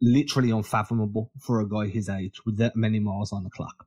literally 0.00 0.50
unfathomable 0.50 1.30
for 1.40 1.60
a 1.60 1.68
guy 1.68 1.86
his 1.86 2.08
age 2.08 2.40
with 2.46 2.56
that 2.58 2.76
many 2.76 3.00
miles 3.00 3.32
on 3.32 3.44
the 3.44 3.50
clock. 3.50 3.86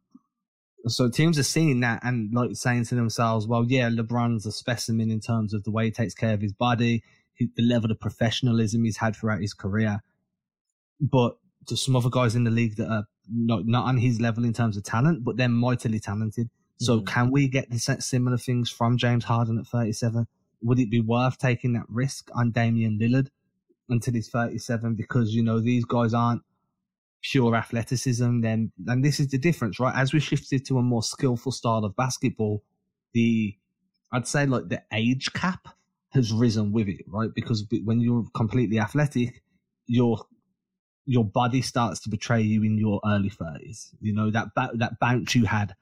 So 0.87 1.09
teams 1.09 1.37
are 1.37 1.43
seeing 1.43 1.81
that 1.81 2.03
and 2.03 2.33
like 2.33 2.51
saying 2.53 2.85
to 2.85 2.95
themselves, 2.95 3.47
well, 3.47 3.65
yeah, 3.67 3.89
LeBron's 3.89 4.45
a 4.45 4.51
specimen 4.51 5.11
in 5.11 5.19
terms 5.19 5.53
of 5.53 5.63
the 5.63 5.71
way 5.71 5.85
he 5.85 5.91
takes 5.91 6.15
care 6.15 6.33
of 6.33 6.41
his 6.41 6.53
body, 6.53 7.03
the 7.39 7.63
level 7.63 7.91
of 7.91 7.99
professionalism 7.99 8.83
he's 8.83 8.97
had 8.97 9.15
throughout 9.15 9.41
his 9.41 9.53
career. 9.53 10.01
But 10.99 11.37
there's 11.67 11.85
some 11.85 11.95
other 11.95 12.09
guys 12.09 12.35
in 12.35 12.43
the 12.43 12.51
league 12.51 12.77
that 12.77 12.89
are 12.89 13.05
not, 13.31 13.65
not 13.65 13.85
on 13.85 13.97
his 13.97 14.19
level 14.19 14.43
in 14.43 14.53
terms 14.53 14.75
of 14.75 14.83
talent, 14.83 15.23
but 15.23 15.37
they're 15.37 15.49
mightily 15.49 15.99
talented. 15.99 16.49
So 16.79 16.97
mm-hmm. 16.97 17.05
can 17.05 17.31
we 17.31 17.47
get 17.47 17.69
the 17.69 17.79
similar 17.79 18.37
things 18.37 18.71
from 18.71 18.97
James 18.97 19.23
Harden 19.23 19.59
at 19.59 19.67
37? 19.67 20.25
Would 20.63 20.79
it 20.79 20.89
be 20.89 21.01
worth 21.01 21.37
taking 21.37 21.73
that 21.73 21.85
risk 21.89 22.29
on 22.33 22.51
Damian 22.51 22.97
Lillard 22.99 23.29
until 23.91 24.13
he's 24.13 24.29
37 24.29 24.95
because, 24.95 25.33
you 25.36 25.43
know, 25.43 25.60
these 25.60 25.86
guys 25.86 26.13
aren't 26.13 26.41
pure 27.21 27.55
athleticism. 27.55 28.41
Then, 28.41 28.71
and 28.88 29.03
this 29.03 29.19
is 29.19 29.27
the 29.27 29.38
difference, 29.38 29.79
right? 29.79 29.95
As 29.95 30.13
we 30.13 30.19
shifted 30.19 30.65
to 30.65 30.77
a 30.77 30.83
more 30.83 31.03
skillful 31.03 31.51
style 31.51 31.86
of 31.86 31.95
basketball, 31.95 32.63
the, 33.13 33.55
I'd 34.12 34.27
say 34.27 34.45
like 34.45 34.69
the 34.69 34.81
age 34.93 35.31
cap 35.33 35.67
has 36.13 36.31
risen 36.33 36.71
with 36.71 36.88
it, 36.88 37.05
right? 37.07 37.29
Because 37.33 37.65
when 37.83 38.00
you're 38.00 38.25
completely 38.33 38.79
athletic, 38.79 39.43
your 39.88 40.25
your 41.05 41.25
body 41.25 41.62
starts 41.62 42.00
to 42.00 42.10
betray 42.10 42.41
you 42.41 42.63
in 42.63 42.77
your 42.77 43.01
early 43.05 43.29
30s. 43.29 43.89
You 44.01 44.13
know, 44.13 44.29
that 44.31 44.50
ba- 44.55 44.71
that 44.75 45.00
bounce 45.00 45.36
you 45.36 45.45
had, 45.45 45.75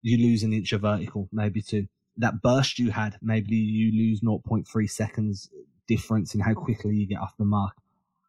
you 0.00 0.16
lose 0.16 0.42
an 0.42 0.52
inch 0.52 0.72
of 0.72 0.80
vertical, 0.80 1.28
maybe 1.30 1.60
two. 1.62 1.88
That 2.16 2.42
burst 2.42 2.78
you 2.78 2.90
had, 2.90 3.18
maybe 3.22 3.54
you 3.54 3.92
lose 3.92 4.20
0.3 4.20 4.90
seconds 4.90 5.50
difference 5.94 6.34
in 6.34 6.40
how 6.40 6.54
quickly 6.54 6.94
you 6.94 7.06
get 7.06 7.20
off 7.20 7.36
the 7.38 7.44
mark. 7.44 7.74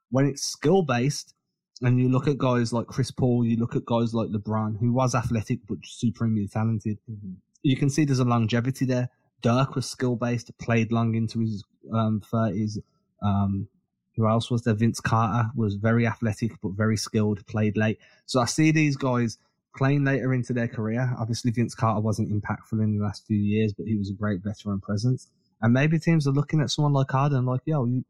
When 0.10 0.26
it's 0.26 0.44
skill 0.44 0.84
based, 0.84 1.34
and 1.82 2.00
you 2.00 2.10
look 2.10 2.28
at 2.28 2.38
guys 2.38 2.72
like 2.72 2.88
Chris 2.88 3.12
Paul, 3.12 3.46
you 3.46 3.58
look 3.58 3.76
at 3.76 3.86
guys 3.86 4.14
like 4.14 4.30
LeBron, 4.30 4.80
who 4.80 4.94
was 4.94 5.16
athletic 5.16 5.60
but 5.68 5.80
supremely 5.84 6.48
talented. 6.48 6.98
Mm-hmm. 7.12 7.34
You 7.64 7.76
can 7.76 7.90
see 7.90 8.06
there's 8.06 8.20
a 8.20 8.26
longevity 8.26 8.86
there. 8.86 9.10
Dirk 9.42 9.76
was 9.76 9.90
skill 9.90 10.16
based, 10.16 10.58
played 10.60 10.92
long 10.92 11.16
into 11.16 11.40
his 11.40 11.64
um, 11.94 12.22
30s. 12.32 12.78
Um, 13.22 13.68
who 14.16 14.28
else 14.28 14.50
was 14.50 14.62
there? 14.64 14.76
Vince 14.76 15.00
Carter 15.00 15.50
was 15.56 15.76
very 15.76 16.06
athletic 16.08 16.54
but 16.62 16.72
very 16.74 16.98
skilled, 16.98 17.46
played 17.48 17.76
late. 17.76 18.00
So 18.26 18.40
I 18.40 18.46
see 18.46 18.72
these 18.72 18.96
guys 18.96 19.38
playing 19.76 20.06
later 20.06 20.34
into 20.34 20.54
their 20.54 20.68
career. 20.68 21.14
Obviously, 21.20 21.52
Vince 21.52 21.76
Carter 21.76 22.00
wasn't 22.00 22.30
impactful 22.30 22.82
in 22.82 22.98
the 22.98 23.04
last 23.04 23.26
few 23.26 23.38
years, 23.38 23.74
but 23.74 23.88
he 23.88 23.98
was 23.98 24.10
a 24.10 24.14
great 24.14 24.42
veteran 24.42 24.80
presence. 24.80 25.28
And 25.64 25.74
maybe 25.74 25.98
teams 25.98 26.28
are 26.28 26.32
looking 26.32 26.62
at 26.62 26.70
someone 26.70 26.94
like 26.94 27.10
Harden 27.10 27.46
like, 27.46 27.62
yo, 27.66 27.86
you, 27.86 28.04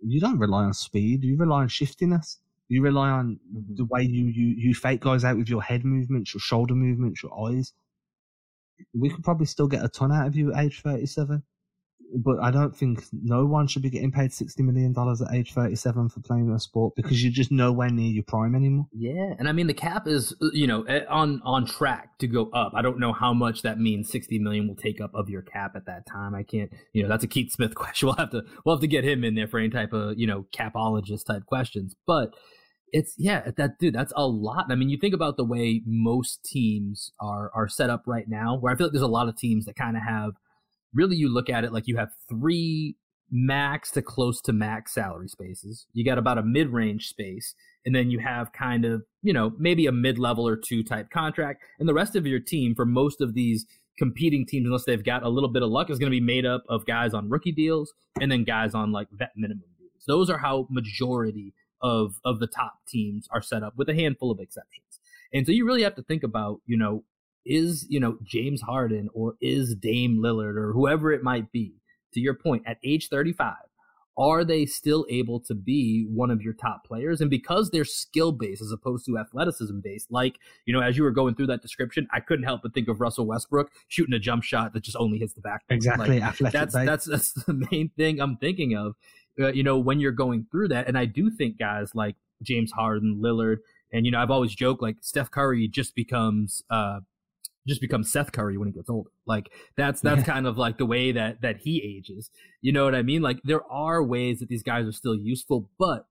you 0.00 0.20
don't 0.20 0.38
rely 0.38 0.64
on 0.64 0.72
speed. 0.72 1.24
You 1.24 1.36
rely 1.36 1.62
on 1.62 1.68
shiftiness. 1.68 2.38
You 2.68 2.80
rely 2.80 3.10
on 3.10 3.40
mm-hmm. 3.54 3.74
the 3.74 3.84
way 3.84 4.02
you, 4.02 4.26
you, 4.26 4.54
you 4.56 4.74
fake 4.74 5.00
guys 5.00 5.24
out 5.24 5.36
with 5.36 5.48
your 5.48 5.62
head 5.62 5.84
movements, 5.84 6.32
your 6.32 6.40
shoulder 6.40 6.74
movements, 6.74 7.22
your 7.22 7.48
eyes. 7.48 7.72
We 8.94 9.10
could 9.10 9.24
probably 9.24 9.46
still 9.46 9.68
get 9.68 9.84
a 9.84 9.88
ton 9.88 10.12
out 10.12 10.28
of 10.28 10.36
you 10.36 10.54
at 10.54 10.64
age 10.64 10.80
37 10.80 11.42
but 12.14 12.38
I 12.40 12.50
don't 12.50 12.76
think 12.76 13.04
no 13.12 13.46
one 13.46 13.66
should 13.66 13.82
be 13.82 13.90
getting 13.90 14.12
paid 14.12 14.32
sixty 14.32 14.62
million 14.62 14.92
dollars 14.92 15.22
at 15.22 15.32
age 15.32 15.52
thirty-seven 15.52 16.08
for 16.08 16.20
playing 16.20 16.50
a 16.50 16.58
sport 16.58 16.94
because 16.96 17.22
you're 17.22 17.32
just 17.32 17.50
nowhere 17.50 17.90
near 17.90 18.10
your 18.10 18.24
prime 18.24 18.54
anymore. 18.54 18.86
Yeah, 18.92 19.34
and 19.38 19.48
I 19.48 19.52
mean 19.52 19.66
the 19.66 19.74
cap 19.74 20.06
is 20.06 20.34
uh, 20.42 20.48
you 20.52 20.66
know 20.66 20.82
eh, 20.82 21.04
on 21.08 21.40
on 21.44 21.66
track 21.66 22.18
to 22.18 22.26
go 22.26 22.50
up. 22.50 22.72
I 22.74 22.82
don't 22.82 22.98
know 22.98 23.12
how 23.12 23.32
much 23.32 23.62
that 23.62 23.78
means. 23.78 24.10
Sixty 24.10 24.38
million 24.38 24.68
will 24.68 24.76
take 24.76 25.00
up 25.00 25.14
of 25.14 25.28
your 25.28 25.42
cap 25.42 25.72
at 25.76 25.86
that 25.86 26.06
time. 26.06 26.34
I 26.34 26.42
can't. 26.42 26.70
You 26.92 27.02
know 27.02 27.08
that's 27.08 27.24
a 27.24 27.28
Keith 27.28 27.52
Smith 27.52 27.74
question. 27.74 28.06
We'll 28.06 28.16
have 28.16 28.30
to 28.30 28.42
we'll 28.64 28.76
have 28.76 28.82
to 28.82 28.88
get 28.88 29.04
him 29.04 29.24
in 29.24 29.34
there 29.34 29.48
for 29.48 29.58
any 29.58 29.70
type 29.70 29.92
of 29.92 30.18
you 30.18 30.26
know 30.26 30.46
capologist 30.54 31.26
type 31.26 31.46
questions. 31.46 31.94
But 32.06 32.34
it's 32.92 33.14
yeah 33.16 33.50
that 33.56 33.78
dude 33.78 33.94
that's 33.94 34.12
a 34.16 34.26
lot. 34.26 34.66
I 34.70 34.74
mean 34.74 34.90
you 34.90 34.98
think 34.98 35.14
about 35.14 35.36
the 35.36 35.44
way 35.44 35.82
most 35.86 36.44
teams 36.44 37.12
are 37.20 37.50
are 37.54 37.68
set 37.68 37.90
up 37.90 38.04
right 38.06 38.28
now, 38.28 38.56
where 38.58 38.72
I 38.72 38.76
feel 38.76 38.86
like 38.86 38.92
there's 38.92 39.02
a 39.02 39.08
lot 39.08 39.28
of 39.28 39.36
teams 39.36 39.64
that 39.64 39.76
kind 39.76 39.96
of 39.96 40.02
have 40.02 40.32
really 40.94 41.16
you 41.16 41.32
look 41.32 41.48
at 41.48 41.64
it 41.64 41.72
like 41.72 41.86
you 41.86 41.96
have 41.96 42.10
three 42.28 42.96
max 43.30 43.90
to 43.92 44.02
close 44.02 44.40
to 44.42 44.52
max 44.52 44.92
salary 44.94 45.28
spaces. 45.28 45.86
You 45.94 46.04
got 46.04 46.18
about 46.18 46.38
a 46.38 46.42
mid 46.42 46.68
range 46.68 47.08
space, 47.08 47.54
and 47.84 47.94
then 47.94 48.10
you 48.10 48.18
have 48.18 48.52
kind 48.52 48.84
of, 48.84 49.02
you 49.22 49.32
know, 49.32 49.52
maybe 49.58 49.86
a 49.86 49.92
mid 49.92 50.18
level 50.18 50.46
or 50.46 50.56
two 50.56 50.82
type 50.82 51.10
contract. 51.10 51.62
And 51.78 51.88
the 51.88 51.94
rest 51.94 52.14
of 52.14 52.26
your 52.26 52.40
team, 52.40 52.74
for 52.74 52.84
most 52.84 53.20
of 53.20 53.34
these 53.34 53.66
competing 53.98 54.46
teams, 54.46 54.66
unless 54.66 54.84
they've 54.84 55.02
got 55.02 55.22
a 55.22 55.28
little 55.28 55.48
bit 55.48 55.62
of 55.62 55.70
luck, 55.70 55.90
is 55.90 55.98
going 55.98 56.10
to 56.10 56.14
be 56.14 56.20
made 56.20 56.46
up 56.46 56.62
of 56.68 56.86
guys 56.86 57.14
on 57.14 57.28
rookie 57.30 57.52
deals 57.52 57.92
and 58.20 58.30
then 58.30 58.44
guys 58.44 58.74
on 58.74 58.92
like 58.92 59.08
vet 59.12 59.32
minimum 59.36 59.64
deals. 59.78 60.04
Those 60.06 60.28
are 60.30 60.38
how 60.38 60.66
majority 60.70 61.54
of 61.80 62.20
of 62.24 62.38
the 62.38 62.46
top 62.46 62.74
teams 62.86 63.26
are 63.30 63.42
set 63.42 63.62
up, 63.62 63.74
with 63.76 63.88
a 63.88 63.94
handful 63.94 64.30
of 64.30 64.40
exceptions. 64.40 65.00
And 65.32 65.46
so 65.46 65.52
you 65.52 65.64
really 65.66 65.82
have 65.82 65.94
to 65.94 66.02
think 66.02 66.22
about, 66.22 66.60
you 66.66 66.76
know, 66.76 67.04
is, 67.44 67.86
you 67.88 68.00
know, 68.00 68.18
James 68.22 68.62
Harden 68.62 69.08
or 69.12 69.34
is 69.40 69.74
Dame 69.74 70.18
Lillard 70.18 70.56
or 70.56 70.72
whoever 70.72 71.12
it 71.12 71.22
might 71.22 71.50
be, 71.52 71.74
to 72.14 72.20
your 72.20 72.34
point, 72.34 72.62
at 72.66 72.78
age 72.84 73.08
35, 73.08 73.54
are 74.18 74.44
they 74.44 74.66
still 74.66 75.06
able 75.08 75.40
to 75.40 75.54
be 75.54 76.06
one 76.10 76.30
of 76.30 76.42
your 76.42 76.52
top 76.52 76.84
players? 76.86 77.20
And 77.20 77.30
because 77.30 77.70
they're 77.70 77.84
skill 77.84 78.32
based 78.32 78.60
as 78.60 78.70
opposed 78.70 79.06
to 79.06 79.18
athleticism 79.18 79.80
based, 79.82 80.12
like, 80.12 80.36
you 80.66 80.74
know, 80.74 80.80
as 80.80 80.96
you 80.96 81.02
were 81.02 81.10
going 81.10 81.34
through 81.34 81.46
that 81.46 81.62
description, 81.62 82.06
I 82.12 82.20
couldn't 82.20 82.44
help 82.44 82.62
but 82.62 82.74
think 82.74 82.88
of 82.88 83.00
Russell 83.00 83.26
Westbrook 83.26 83.70
shooting 83.88 84.14
a 84.14 84.18
jump 84.18 84.42
shot 84.42 84.74
that 84.74 84.82
just 84.82 84.96
only 84.96 85.18
hits 85.18 85.32
the 85.32 85.40
back. 85.40 85.62
Exactly. 85.70 86.20
Like, 86.40 86.52
that's, 86.52 86.74
that's, 86.74 87.06
that's 87.06 87.32
the 87.32 87.66
main 87.70 87.90
thing 87.96 88.20
I'm 88.20 88.36
thinking 88.36 88.76
of, 88.76 88.94
uh, 89.40 89.52
you 89.52 89.62
know, 89.62 89.78
when 89.78 90.00
you're 90.00 90.12
going 90.12 90.46
through 90.50 90.68
that. 90.68 90.88
And 90.88 90.98
I 90.98 91.04
do 91.04 91.30
think 91.30 91.58
guys 91.58 91.94
like 91.94 92.16
James 92.42 92.72
Harden, 92.72 93.20
Lillard, 93.22 93.58
and, 93.92 94.04
you 94.04 94.12
know, 94.12 94.20
I've 94.20 94.30
always 94.30 94.54
joked 94.54 94.82
like 94.82 94.96
Steph 95.00 95.30
Curry 95.30 95.68
just 95.68 95.94
becomes, 95.94 96.62
uh, 96.70 97.00
just 97.66 97.80
becomes 97.80 98.10
Seth 98.10 98.32
Curry 98.32 98.56
when 98.56 98.68
he 98.68 98.72
gets 98.72 98.90
older. 98.90 99.10
Like 99.26 99.50
that's 99.76 100.00
that's 100.00 100.20
yeah. 100.20 100.34
kind 100.34 100.46
of 100.46 100.58
like 100.58 100.78
the 100.78 100.86
way 100.86 101.12
that 101.12 101.42
that 101.42 101.58
he 101.58 101.82
ages. 101.82 102.30
You 102.60 102.72
know 102.72 102.84
what 102.84 102.94
I 102.94 103.02
mean? 103.02 103.22
Like 103.22 103.40
there 103.44 103.64
are 103.70 104.02
ways 104.02 104.40
that 104.40 104.48
these 104.48 104.62
guys 104.62 104.86
are 104.86 104.92
still 104.92 105.16
useful, 105.16 105.70
but 105.78 106.06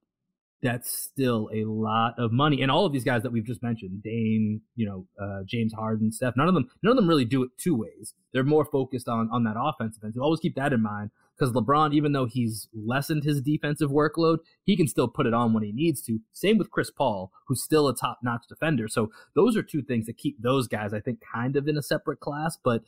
that's 0.62 0.96
still 0.96 1.50
a 1.52 1.64
lot 1.64 2.14
of 2.18 2.30
money. 2.30 2.62
And 2.62 2.70
all 2.70 2.86
of 2.86 2.92
these 2.92 3.02
guys 3.04 3.24
that 3.24 3.32
we've 3.32 3.44
just 3.44 3.62
mentioned, 3.64 4.02
Dame, 4.02 4.60
you 4.76 4.86
know, 4.86 5.06
uh, 5.20 5.42
James 5.44 5.72
Harden, 5.72 6.12
Steph, 6.12 6.34
none 6.36 6.48
of 6.48 6.54
them 6.54 6.68
none 6.82 6.92
of 6.92 6.96
them 6.96 7.08
really 7.08 7.24
do 7.24 7.42
it 7.42 7.50
two 7.58 7.74
ways. 7.74 8.14
They're 8.32 8.44
more 8.44 8.64
focused 8.64 9.08
on 9.08 9.28
on 9.32 9.44
that 9.44 9.56
offensive 9.58 10.02
end. 10.04 10.14
So 10.14 10.22
always 10.22 10.40
keep 10.40 10.54
that 10.56 10.72
in 10.72 10.82
mind 10.82 11.10
because 11.42 11.54
LeBron, 11.56 11.92
even 11.92 12.12
though 12.12 12.26
he's 12.26 12.68
lessened 12.72 13.24
his 13.24 13.40
defensive 13.40 13.90
workload, 13.90 14.38
he 14.62 14.76
can 14.76 14.86
still 14.86 15.08
put 15.08 15.26
it 15.26 15.34
on 15.34 15.52
when 15.52 15.64
he 15.64 15.72
needs 15.72 16.00
to. 16.02 16.20
Same 16.32 16.56
with 16.56 16.70
Chris 16.70 16.88
Paul, 16.88 17.32
who's 17.48 17.64
still 17.64 17.88
a 17.88 17.96
top 17.96 18.20
notch 18.22 18.44
defender. 18.48 18.86
So 18.86 19.10
those 19.34 19.56
are 19.56 19.62
two 19.64 19.82
things 19.82 20.06
that 20.06 20.18
keep 20.18 20.40
those 20.40 20.68
guys, 20.68 20.94
I 20.94 21.00
think, 21.00 21.18
kind 21.34 21.56
of 21.56 21.66
in 21.66 21.76
a 21.76 21.82
separate 21.82 22.20
class, 22.20 22.56
but 22.62 22.82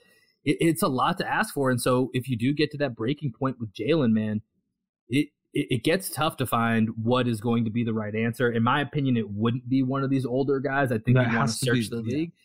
it, 0.44 0.56
it's 0.60 0.82
a 0.82 0.88
lot 0.88 1.18
to 1.18 1.28
ask 1.28 1.52
for. 1.52 1.68
And 1.68 1.80
so 1.80 2.10
if 2.12 2.28
you 2.28 2.38
do 2.38 2.54
get 2.54 2.70
to 2.70 2.78
that 2.78 2.94
breaking 2.94 3.32
point 3.36 3.58
with 3.58 3.74
Jaylen, 3.74 4.12
man, 4.12 4.42
it, 5.08 5.30
it, 5.52 5.66
it 5.70 5.82
gets 5.82 6.08
tough 6.08 6.36
to 6.36 6.46
find 6.46 6.90
what 7.02 7.26
is 7.26 7.40
going 7.40 7.64
to 7.64 7.72
be 7.72 7.82
the 7.82 7.92
right 7.92 8.14
answer. 8.14 8.52
In 8.52 8.62
my 8.62 8.80
opinion, 8.80 9.16
it 9.16 9.30
wouldn't 9.30 9.68
be 9.68 9.82
one 9.82 10.04
of 10.04 10.10
these 10.10 10.24
older 10.24 10.60
guys. 10.60 10.92
I 10.92 10.98
think 10.98 11.18
you 11.18 11.36
want 11.36 11.48
to 11.48 11.54
search 11.54 11.74
be, 11.74 11.88
the 11.88 11.96
league. 11.96 12.32
Yeah 12.32 12.40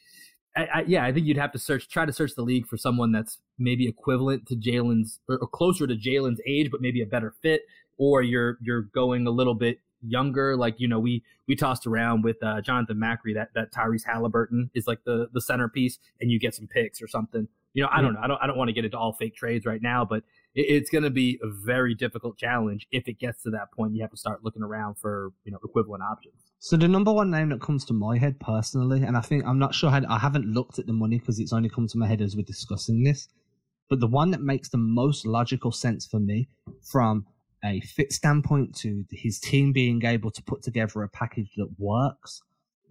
I, 0.56 0.66
I, 0.74 0.84
yeah, 0.88 1.06
I 1.06 1.14
think 1.14 1.26
you'd 1.26 1.38
have 1.38 1.52
to 1.52 1.60
search, 1.60 1.88
try 1.90 2.06
to 2.06 2.14
search 2.14 2.36
the 2.36 2.42
league 2.42 2.68
for 2.68 2.78
someone 2.78 3.12
that's 3.12 3.38
maybe 3.58 3.88
equivalent 3.88 4.48
to 4.48 4.56
Jaylen's 4.56 5.20
or, 5.28 5.38
or 5.38 5.48
closer 5.48 5.86
to 5.88 5.96
Jaylen's 5.96 6.42
age, 6.46 6.72
but 6.72 6.82
maybe 6.82 7.02
a 7.02 7.06
better 7.06 7.34
fit. 7.42 7.62
Or 7.98 8.22
you're 8.22 8.58
you're 8.62 8.84
going 8.84 9.28
a 9.28 9.32
little 9.32 9.54
bit 9.54 9.80
younger. 10.02 10.56
Like 10.56 10.76
you 10.80 10.88
know, 10.88 11.00
we 11.00 11.24
we 11.48 11.56
tossed 11.56 11.86
around 11.86 12.24
with 12.24 12.42
uh, 12.42 12.62
Jonathan 12.62 12.98
Macri 12.98 13.34
that 13.36 13.50
that 13.56 13.74
Tyrese 13.74 14.06
Halliburton 14.06 14.70
is 14.74 14.88
like 14.88 15.04
the 15.04 15.28
the 15.34 15.42
centerpiece, 15.42 16.00
and 16.22 16.32
you 16.32 16.40
get 16.40 16.56
some 16.56 16.68
picks 16.68 17.02
or 17.02 17.08
something. 17.08 17.48
You 17.74 17.84
know, 17.84 17.90
I 17.92 18.02
don't 18.02 18.14
know. 18.14 18.22
I 18.22 18.28
don't 18.28 18.42
I 18.42 18.48
don't 18.48 18.58
want 18.58 18.70
to 18.70 18.74
get 18.74 18.86
into 18.86 18.98
all 18.98 19.14
fake 19.14 19.36
trades 19.36 19.66
right 19.66 19.82
now, 19.82 20.06
but 20.06 20.24
it's 20.56 20.90
going 20.90 21.04
to 21.04 21.10
be 21.10 21.40
a 21.44 21.48
very 21.48 21.94
difficult 21.94 22.38
challenge 22.38 22.88
if 22.92 23.08
it 23.08 23.20
gets 23.20 23.44
to 23.44 23.50
that 23.52 23.72
point. 23.72 23.94
You 23.94 24.02
have 24.02 24.12
to 24.12 24.18
start 24.18 24.44
looking 24.44 24.64
around 24.64 24.96
for 24.96 25.32
you 25.44 25.52
know 25.52 25.60
equivalent 25.64 26.04
options. 26.04 26.52
So 26.60 26.76
the 26.76 26.88
number 26.88 27.14
one 27.14 27.32
name 27.32 27.50
that 27.50 27.62
comes 27.62 27.86
to 27.86 27.94
my 27.94 28.18
head 28.18 28.40
personally, 28.40 29.04
and 29.04 29.16
I 29.16 29.22
think 29.22 29.46
I'm 29.46 29.60
not 29.60 29.74
sure 29.74 29.90
how, 29.90 30.02
I 30.10 30.20
haven't 30.20 30.46
looked 30.46 30.80
at 30.80 30.88
the 30.88 30.94
money 30.94 31.20
because 31.20 31.40
it's 31.40 31.54
only 31.54 31.70
come 31.70 31.88
to 31.88 31.98
my 31.98 32.08
head 32.08 32.22
as 32.22 32.36
we're 32.36 32.44
discussing 32.44 33.04
this, 33.04 33.30
but 33.90 34.00
the 34.00 34.08
one 34.08 34.32
that 34.32 34.42
makes 34.42 34.70
the 34.70 34.78
most 34.78 35.26
logical 35.26 35.72
sense 35.72 36.06
for 36.06 36.20
me 36.20 36.50
from 36.84 37.26
a 37.64 37.80
fit 37.82 38.12
standpoint 38.12 38.76
to 38.76 39.06
his 39.12 39.40
team 39.40 39.72
being 39.72 40.04
able 40.06 40.32
to 40.32 40.44
put 40.44 40.62
together 40.62 41.04
a 41.04 41.10
package 41.10 41.52
that 41.58 41.70
works 41.78 42.42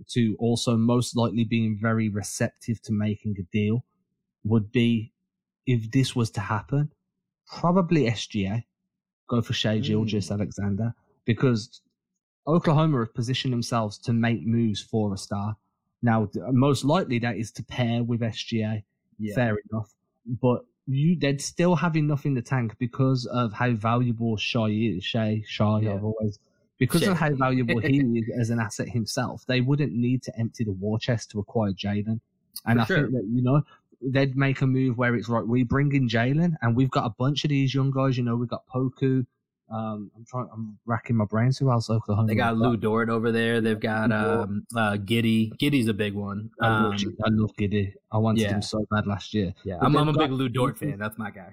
to 0.07 0.37
also 0.39 0.77
most 0.77 1.17
likely 1.17 1.45
being 1.45 1.79
very 1.81 2.09
receptive 2.09 2.81
to 2.83 2.93
making 2.93 3.35
a 3.39 3.43
deal 3.53 3.85
would 4.45 4.71
be 4.71 5.13
if 5.67 5.91
this 5.91 6.17
was 6.17 6.31
to 6.31 6.41
happen, 6.41 6.91
probably 7.51 8.05
SGA. 8.05 8.65
Go 9.29 9.43
for 9.43 9.53
Shai 9.53 9.79
Gilgeous 9.79 10.29
Mm. 10.29 10.35
Alexander 10.35 10.95
because 11.25 11.81
Oklahoma 12.47 13.01
have 13.01 13.15
positioned 13.15 13.53
themselves 13.53 13.99
to 13.99 14.13
make 14.13 14.47
moves 14.47 14.81
for 14.81 15.13
a 15.13 15.19
star. 15.19 15.57
Now, 16.03 16.31
most 16.51 16.85
likely 16.85 17.19
that 17.19 17.37
is 17.37 17.51
to 17.53 17.63
pair 17.65 18.03
with 18.03 18.21
SGA. 18.21 18.83
Fair 19.35 19.57
enough. 19.71 19.93
But 20.41 20.65
you 20.87 21.17
they'd 21.19 21.41
still 21.43 21.77
have 21.77 21.97
enough 21.97 22.25
in 22.25 22.33
the 22.35 22.41
tank 22.41 22.75
because 22.79 23.27
of 23.27 23.53
how 23.53 23.73
valuable 23.73 24.37
Shy 24.39 24.69
is. 24.69 25.05
Shay, 25.05 25.43
Shy, 25.47 25.81
Yeah. 25.81 25.95
I've 25.95 26.05
always 26.05 26.39
because 26.79 27.07
of 27.07 27.19
how 27.19 27.35
valuable 27.35 27.81
he 27.81 27.99
is 28.19 28.31
as 28.41 28.51
an 28.51 28.61
asset 28.61 28.89
himself. 28.89 29.45
They 29.47 29.61
wouldn't 29.61 29.93
need 29.93 30.23
to 30.23 30.39
empty 30.39 30.65
the 30.65 30.73
war 30.73 30.99
chest 30.99 31.33
to 31.33 31.41
acquire 31.41 31.73
Jaylen. 31.73 32.21
And 32.65 32.79
For 32.79 32.81
I 32.81 32.85
sure. 32.87 32.97
think 33.03 33.13
that 33.13 33.25
you 33.29 33.43
know 33.43 33.63
they'd 34.03 34.37
make 34.37 34.61
a 34.61 34.67
move 34.67 34.97
where 34.99 35.15
it's 35.15 35.29
right. 35.29 35.47
We 35.47 35.63
bring 35.65 35.93
in 35.95 36.09
Jaylen, 36.09 36.55
and 36.63 36.77
we've 36.77 36.91
got 36.91 37.05
a 37.07 37.11
bunch 37.19 37.45
of 37.45 37.51
these 37.51 37.75
young 37.75 37.91
guys. 37.91 38.17
You 38.17 38.25
know, 38.25 38.37
we've 38.37 38.49
got 38.49 38.67
Poku. 38.67 39.27
Um, 39.71 40.11
I'm 40.17 40.25
trying. 40.27 40.49
I'm 40.53 40.79
racking 40.87 41.17
my 41.17 41.27
brains. 41.27 41.59
Who 41.59 41.71
else? 41.71 41.91
Oklahoma. 41.91 42.27
They 42.29 42.35
got 42.35 42.57
Lu 42.57 42.77
Dort 42.77 43.11
over 43.11 43.31
there. 43.31 43.61
They've 43.61 43.79
got 43.79 44.11
um, 44.13 44.65
uh, 44.75 44.93
Giddey. 44.93 45.51
Giddey's 45.59 45.89
a 45.89 45.95
big 45.95 46.15
one. 46.15 46.51
I 46.63 46.69
love, 46.69 46.93
Um, 46.95 47.17
I 47.25 47.29
love 47.31 47.51
Giddey. 47.59 47.93
I 48.11 48.17
wanted 48.19 48.41
yeah. 48.43 48.51
him 48.55 48.63
so 48.63 48.87
bad 48.91 49.07
last 49.07 49.35
year. 49.35 49.53
yeah, 49.65 49.77
But 49.81 49.87
I'm, 49.87 49.97
I'm 49.97 50.09
a 50.09 50.13
they've 50.13 50.21
big 50.29 50.33
Lu 50.33 50.49
Dort 50.49 50.79
fan. 50.79 50.99
That's 50.99 51.19
my 51.19 51.31
guy. 51.31 51.53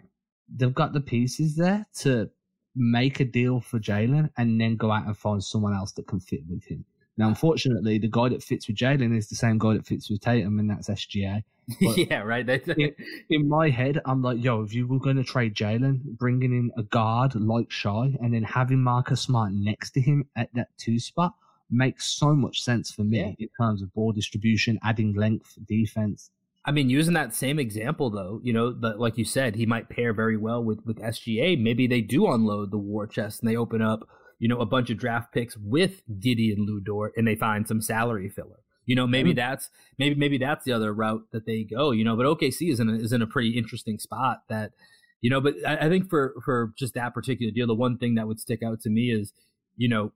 they've 0.55 0.73
got 0.73 0.93
the 0.93 1.01
pieces 1.01 1.55
there 1.57 1.85
to 1.95 2.29
make 2.73 3.19
a 3.19 3.25
deal 3.25 3.59
for 3.59 3.79
Jaylen 3.79 4.29
and 4.37 4.59
then 4.61 4.75
go 4.77 4.91
out 4.91 5.07
and 5.07 5.17
find 5.17 5.43
someone 5.43 5.73
else 5.73 5.91
that 5.93 6.07
can 6.07 6.19
fit 6.19 6.41
with 6.49 6.63
him. 6.65 6.85
Now, 7.17 7.29
unfortunately, 7.29 7.97
the 7.97 8.09
guy 8.09 8.29
that 8.29 8.43
fits 8.43 8.67
with 8.67 8.75
Jaylen 8.77 9.15
is 9.17 9.29
the 9.29 9.35
same 9.35 9.57
guy 9.57 9.73
that 9.73 9.85
fits 9.87 10.09
with 10.09 10.21
Tatum, 10.21 10.59
and 10.59 10.69
that's 10.69 10.89
SGA. 10.89 11.43
Yeah, 11.79 12.19
right. 12.19 12.47
Yeah. 12.77 12.87
In 13.31 13.49
my 13.49 13.69
head, 13.69 13.99
I'm 14.05 14.21
like, 14.21 14.43
yo, 14.43 14.61
if 14.61 14.73
you 14.73 14.85
were 14.85 14.99
going 14.99 15.15
to 15.15 15.23
trade 15.23 15.55
Jaylen, 15.55 16.01
bringing 16.17 16.51
in 16.53 16.69
a 16.77 16.83
guard 16.83 17.33
like 17.33 17.71
Shy 17.71 18.15
and 18.21 18.31
then 18.33 18.43
having 18.43 18.83
Marcus 18.83 19.21
Smart 19.21 19.51
next 19.51 19.91
to 19.91 20.01
him 20.01 20.27
at 20.35 20.53
that 20.53 20.67
two 20.77 20.99
spot 20.99 21.33
makes 21.71 22.05
so 22.05 22.35
much 22.35 22.61
sense 22.61 22.91
for 22.91 23.03
me 23.03 23.17
Yeah. 23.17 23.31
in 23.39 23.49
terms 23.59 23.81
of 23.81 23.91
ball 23.95 24.11
distribution, 24.11 24.77
adding 24.83 25.13
length, 25.15 25.57
defense. 25.67 26.29
I 26.65 26.71
mean, 26.71 26.89
using 26.89 27.15
that 27.15 27.33
same 27.33 27.57
example 27.57 28.11
though, 28.11 28.39
you 28.43 28.53
know, 28.53 28.71
the, 28.71 28.89
like 28.89 29.17
you 29.17 29.25
said, 29.25 29.55
he 29.55 29.65
might 29.65 29.89
pair 29.89 30.13
very 30.13 30.37
well 30.37 30.63
with 30.63 30.85
with 30.85 30.97
SGA. 30.97 31.59
Maybe 31.59 31.87
they 31.87 32.01
do 32.01 32.27
unload 32.27 32.69
the 32.69 32.77
war 32.77 33.07
chest 33.07 33.41
and 33.41 33.49
they 33.49 33.55
open 33.55 33.81
up, 33.81 34.07
you 34.39 34.47
know, 34.47 34.59
a 34.59 34.65
bunch 34.65 34.89
of 34.89 34.97
draft 34.97 35.33
picks 35.33 35.55
with 35.57 36.01
Giddey 36.19 36.51
and 36.53 36.65
Lu 36.67 36.79
Dort, 36.79 37.13
and 37.15 37.27
they 37.27 37.35
find 37.35 37.67
some 37.67 37.81
salary 37.81 38.29
filler. 38.29 38.59
You 38.85 38.95
know, 38.95 39.07
maybe 39.07 39.31
Mm. 39.31 39.37
that's 39.37 39.69
maybe 39.97 40.15
maybe 40.15 40.37
that's 40.37 40.63
the 40.63 40.71
other 40.73 40.93
route 40.93 41.23
that 41.31 41.45
they 41.45 41.63
go. 41.63 41.91
You 41.91 42.03
know, 42.03 42.15
but 42.15 42.25
OKC 42.25 42.69
is 42.71 42.79
in 42.79 42.89
a, 42.89 42.93
is 42.93 43.11
in 43.13 43.21
a 43.21 43.27
pretty 43.27 43.57
interesting 43.57 43.97
spot 43.97 44.43
that, 44.49 44.73
you 45.21 45.29
know, 45.29 45.41
but 45.41 45.55
I, 45.65 45.85
I 45.85 45.89
think 45.89 46.09
for 46.09 46.35
for 46.43 46.71
just 46.77 46.93
that 46.93 47.13
particular 47.13 47.51
deal, 47.51 47.65
the 47.65 47.73
one 47.73 47.97
thing 47.97 48.15
that 48.15 48.27
would 48.27 48.39
stick 48.39 48.61
out 48.61 48.81
to 48.81 48.89
me 48.89 49.11
is, 49.11 49.33
you 49.75 49.89
know, 49.89 50.11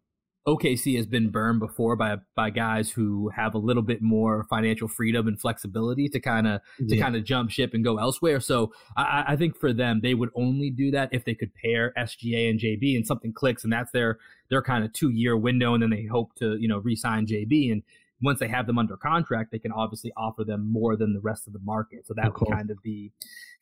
OKC 0.57 0.95
has 0.97 1.05
been 1.05 1.29
burned 1.29 1.59
before 1.59 1.95
by 1.95 2.17
by 2.35 2.49
guys 2.49 2.89
who 2.91 3.29
have 3.29 3.53
a 3.53 3.57
little 3.57 3.83
bit 3.83 4.01
more 4.01 4.45
financial 4.49 4.87
freedom 4.87 5.27
and 5.27 5.39
flexibility 5.39 6.09
to 6.09 6.19
kind 6.19 6.47
of 6.47 6.61
to 6.87 6.97
kind 6.97 7.15
of 7.15 7.23
jump 7.23 7.51
ship 7.51 7.73
and 7.73 7.83
go 7.83 7.97
elsewhere. 7.97 8.39
So 8.39 8.73
I, 8.97 9.03
I- 9.03 9.25
I 9.33 9.35
think 9.35 9.55
for 9.57 9.71
them, 9.73 9.99
they 10.01 10.13
would 10.15 10.29
only 10.35 10.69
do 10.69 10.91
that 10.91 11.09
if 11.11 11.23
they 11.25 11.35
could 11.35 11.51
pair 11.53 11.93
SGA 11.97 12.49
and 12.49 12.59
JB 12.59 12.95
and 12.95 13.05
something 13.05 13.31
clicks, 13.33 13.63
and 13.63 13.71
that's 13.71 13.91
their 13.91 14.17
their 14.49 14.61
kind 14.61 14.83
of 14.83 14.91
two 14.93 15.09
year 15.11 15.37
window, 15.37 15.73
and 15.73 15.83
then 15.83 15.89
they 15.91 16.05
hope 16.05 16.33
to 16.35 16.57
you 16.59 16.67
know 16.67 16.79
re-sign 16.79 17.27
JB. 17.27 17.71
And 17.71 17.83
once 18.21 18.39
they 18.39 18.47
have 18.49 18.67
them 18.67 18.77
under 18.77 18.97
contract, 18.97 19.51
they 19.51 19.59
can 19.59 19.71
obviously 19.71 20.11
offer 20.17 20.43
them 20.43 20.69
more 20.69 20.97
than 20.97 21.13
the 21.13 21.21
rest 21.21 21.47
of 21.47 21.53
the 21.53 21.59
market. 21.59 22.05
So 22.05 22.13
that 22.15 22.25
Of 22.25 22.33
would 22.33 22.39
course. 22.47 22.55
kind 22.57 22.69
of 22.71 22.81
be 22.83 23.11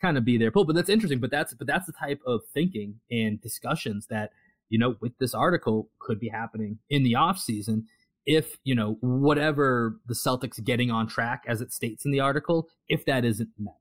kind 0.01 0.17
of 0.17 0.25
be 0.25 0.37
their 0.37 0.51
pull. 0.51 0.65
But 0.65 0.75
that's 0.75 0.89
interesting. 0.89 1.19
But 1.19 1.31
that's 1.31 1.53
but 1.53 1.67
that's 1.67 1.85
the 1.85 1.93
type 1.93 2.21
of 2.25 2.41
thinking 2.53 2.99
and 3.11 3.39
discussions 3.41 4.07
that 4.07 4.31
you 4.69 4.77
know 4.79 4.95
with 5.01 5.17
this 5.19 5.33
article 5.33 5.89
could 5.99 6.19
be 6.19 6.29
happening 6.29 6.79
in 6.89 7.03
the 7.03 7.15
off 7.15 7.39
season 7.39 7.85
if 8.25 8.57
you 8.63 8.75
know 8.75 8.97
whatever 9.01 9.99
the 10.07 10.13
Celtics 10.13 10.61
getting 10.63 10.91
on 10.91 11.07
track 11.07 11.43
as 11.47 11.61
it 11.61 11.71
states 11.71 12.03
in 12.05 12.11
the 12.11 12.19
article, 12.19 12.67
if 12.89 13.05
that 13.05 13.23
isn't 13.23 13.49
met. 13.57 13.75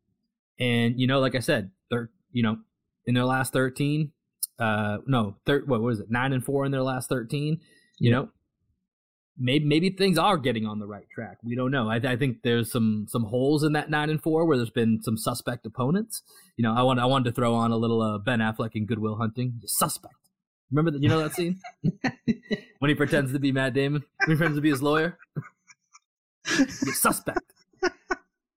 And 0.60 1.00
you 1.00 1.06
know, 1.06 1.18
like 1.18 1.34
I 1.34 1.40
said, 1.40 1.70
they're 1.90 2.10
you 2.32 2.42
know 2.44 2.58
in 3.06 3.14
their 3.14 3.24
last 3.24 3.52
thirteen, 3.52 4.12
uh, 4.58 4.98
no, 5.06 5.36
thir- 5.46 5.64
what 5.66 5.80
was 5.82 5.98
it, 6.00 6.06
nine 6.10 6.32
and 6.32 6.44
four 6.44 6.64
in 6.64 6.70
their 6.72 6.82
last 6.82 7.08
thirteen. 7.08 7.60
You 7.98 8.10
Yeah. 8.10 8.16
know, 8.16 8.28
maybe 9.38 9.64
maybe 9.64 9.90
things 9.90 10.16
are 10.18 10.36
getting 10.38 10.64
on 10.66 10.78
the 10.78 10.86
right 10.86 11.08
track. 11.12 11.38
We 11.42 11.56
don't 11.56 11.70
know. 11.70 11.88
I, 11.90 11.96
I 11.96 12.16
think 12.16 12.42
there's 12.42 12.70
some 12.70 13.06
some 13.08 13.24
holes 13.24 13.62
in 13.64 13.72
that 13.72 13.90
nine 13.90 14.10
and 14.10 14.22
four 14.22 14.46
where 14.46 14.56
there's 14.56 14.70
been 14.70 15.00
some 15.02 15.16
suspect 15.16 15.66
opponents. 15.66 16.22
You 16.56 16.62
know, 16.62 16.72
I 16.74 16.82
want 16.82 17.00
I 17.00 17.06
wanted 17.06 17.30
to 17.30 17.32
throw 17.34 17.54
on 17.54 17.72
a 17.72 17.76
little 17.76 18.00
uh, 18.00 18.18
Ben 18.18 18.38
Affleck 18.38 18.70
in 18.74 18.86
Good 18.86 18.98
Will 19.00 19.16
Hunting. 19.16 19.60
Suspect. 19.66 20.14
Remember 20.70 20.90
that? 20.90 21.02
You 21.02 21.08
know 21.08 21.20
that 21.20 21.34
scene 21.34 21.60
when 22.78 22.88
he 22.88 22.94
pretends 22.94 23.32
to 23.32 23.38
be 23.38 23.52
Matt 23.52 23.74
Damon, 23.74 24.02
when 24.26 24.36
he 24.36 24.38
pretends 24.38 24.58
to 24.58 24.62
be 24.62 24.70
his 24.70 24.82
lawyer. 24.82 25.18
You're 26.58 26.94
suspect. 26.94 27.40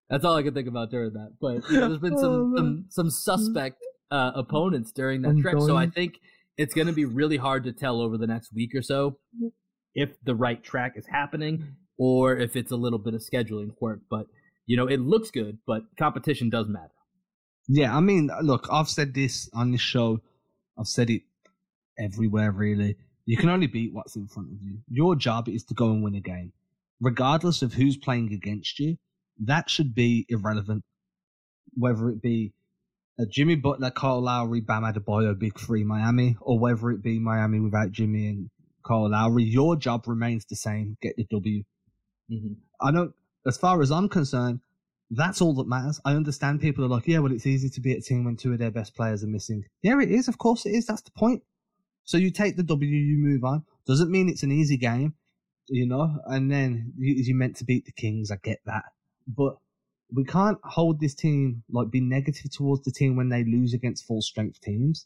That's 0.10 0.26
all 0.26 0.36
I 0.36 0.42
can 0.44 0.54
think 0.54 0.68
about 0.68 0.90
during 0.90 1.14
that. 1.14 1.34
But 1.40 1.70
you 1.70 1.80
know, 1.80 1.88
there's 1.90 2.00
been 2.02 2.16
Oh, 2.16 2.22
some 2.22 2.54
man. 2.54 2.86
some 2.90 3.10
some 3.10 3.10
suspect 3.12 3.78
uh, 4.12 4.32
opponents 4.36 4.92
during 4.92 5.22
that 5.22 5.38
stretch. 5.38 5.60
So 5.62 5.76
I 5.78 5.88
think 5.88 6.16
it's 6.58 6.74
going 6.74 6.88
to 6.88 6.94
be 6.94 7.06
really 7.06 7.38
hard 7.38 7.64
to 7.66 7.72
tell 7.72 8.02
over 8.02 8.18
the 8.18 8.28
next 8.28 8.54
week 8.54 8.72
or 8.76 8.82
so 8.82 9.18
if 9.96 10.10
the 10.24 10.36
right 10.36 10.64
track 10.64 10.94
is 10.96 11.06
happening 11.08 11.76
or 11.98 12.36
if 12.38 12.56
it's 12.56 12.72
a 12.72 12.76
little 12.76 13.00
bit 13.00 13.14
of 13.14 13.22
scheduling 13.22 13.76
quirk. 13.76 14.00
But 14.10 14.26
you 14.66 14.78
know, 14.78 14.88
it 14.88 15.00
looks 15.00 15.30
good, 15.32 15.60
but 15.68 15.84
competition 15.98 16.50
does 16.50 16.68
matter. 16.68 16.92
Yeah, 17.68 17.96
I 17.96 18.00
mean, 18.00 18.32
look, 18.42 18.68
I've 18.72 18.90
said 18.90 19.14
this 19.14 19.48
on 19.54 19.72
this 19.72 19.82
show. 19.82 20.22
I've 20.78 20.88
said 20.88 21.10
it 21.12 21.22
everywhere, 22.00 22.52
really. 22.52 22.96
You 23.26 23.38
can 23.38 23.50
only 23.50 23.68
beat 23.68 23.94
what's 23.94 24.16
in 24.16 24.28
front 24.28 24.52
of 24.52 24.62
you. 24.62 24.80
Your 24.90 25.16
job 25.16 25.48
is 25.48 25.64
to 25.66 25.74
go 25.74 25.92
and 25.92 26.04
win 26.04 26.16
a 26.16 26.22
game, 26.22 26.54
regardless 27.00 27.62
of 27.62 27.74
who's 27.74 27.98
playing 27.98 28.34
against 28.34 28.80
you. 28.80 28.98
That 29.40 29.70
should 29.70 29.94
be 29.94 30.26
irrelevant. 30.30 30.84
Whether 31.76 32.10
it 32.10 32.22
be 32.22 32.54
a 33.20 33.26
Jimmy 33.26 33.56
Butler, 33.56 33.92
Kyle 33.92 34.22
Lowry, 34.22 34.62
Bam 34.62 34.84
Adebayo, 34.84 35.38
Big 35.38 35.60
Three 35.60 35.84
Miami, 35.84 36.38
or 36.42 36.58
whether 36.58 36.90
it 36.90 37.04
be 37.04 37.20
Miami 37.20 37.60
without 37.60 37.92
Jimmy 37.92 38.28
and 38.28 38.50
Kyle 38.86 39.10
Lowry, 39.10 39.44
your 39.44 39.76
job 39.76 40.08
remains 40.08 40.46
the 40.46 40.56
same. 40.56 40.98
Get 41.02 41.16
the 41.16 41.26
W. 41.30 41.64
Mm-hmm. 42.32 42.54
I 42.82 42.92
don't, 42.92 43.14
as 43.46 43.58
far 43.58 43.82
as 43.82 43.92
I'm 43.92 44.10
concerned, 44.10 44.62
that's 45.12 45.42
all 45.42 45.54
that 45.56 45.68
matters. 45.68 46.00
I 46.06 46.14
understand 46.14 46.62
people 46.62 46.86
are 46.86 46.88
like, 46.88 47.08
yeah, 47.08 47.20
well, 47.20 47.32
it's 47.32 47.48
easy 47.48 47.70
to 47.70 47.82
beat 47.82 47.98
a 47.98 48.02
team 48.02 48.26
when 48.26 48.38
two 48.38 48.54
of 48.54 48.60
their 48.60 48.72
best 48.72 48.96
players 48.96 49.24
are 49.24 49.28
missing. 49.28 49.64
Yeah, 49.82 50.00
it 50.00 50.12
is. 50.12 50.28
Of 50.28 50.38
course 50.38 50.66
it 50.66 50.72
is. 50.72 50.86
That's 50.86 51.02
the 51.02 51.12
point. 51.12 51.44
So 52.10 52.18
you 52.18 52.32
take 52.32 52.58
the 52.58 52.64
W, 52.64 52.90
you 52.90 53.18
move 53.20 53.44
on. 53.44 53.66
Doesn't 53.86 54.10
mean 54.10 54.30
it's 54.30 54.42
an 54.42 54.52
easy 54.52 54.78
game, 54.78 55.14
you 55.68 55.86
know, 55.86 56.18
and 56.26 56.52
then 56.52 56.92
you, 56.98 57.14
you're 57.24 57.38
meant 57.38 57.58
to 57.58 57.66
beat 57.66 57.86
the 57.86 57.92
Kings. 57.92 58.32
I 58.32 58.38
get 58.38 58.62
that. 58.66 58.86
But 59.28 59.58
we 60.12 60.24
can't 60.24 60.58
hold 60.64 61.00
this 61.00 61.14
team, 61.14 61.62
like, 61.70 61.92
be 61.92 62.02
negative 62.02 62.50
towards 62.52 62.84
the 62.84 62.92
team 62.92 63.16
when 63.16 63.30
they 63.30 63.44
lose 63.44 63.76
against 63.76 64.08
full 64.08 64.24
strength 64.24 64.60
teams 64.60 65.06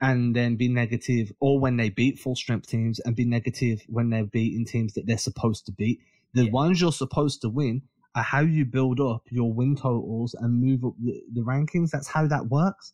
and 0.00 0.36
then 0.36 0.54
be 0.54 0.68
negative, 0.68 1.32
or 1.40 1.58
when 1.58 1.76
they 1.76 1.90
beat 1.90 2.20
full 2.20 2.36
strength 2.36 2.68
teams 2.68 3.00
and 3.00 3.16
be 3.16 3.24
negative 3.24 3.82
when 3.88 4.10
they're 4.10 4.22
beating 4.22 4.64
teams 4.64 4.94
that 4.94 5.06
they're 5.06 5.18
supposed 5.18 5.66
to 5.66 5.72
beat. 5.72 5.98
The 6.34 6.44
Yeah. 6.44 6.52
ones 6.52 6.80
you're 6.80 6.92
supposed 6.92 7.40
to 7.42 7.48
win 7.48 7.82
are 8.14 8.22
how 8.22 8.42
you 8.42 8.64
build 8.64 9.00
up 9.00 9.24
your 9.28 9.52
win 9.52 9.74
totals 9.74 10.34
and 10.34 10.62
move 10.62 10.84
up 10.84 10.94
the, 11.02 11.20
the 11.32 11.40
rankings. 11.40 11.90
That's 11.90 12.06
how 12.06 12.28
that 12.28 12.46
works. 12.46 12.92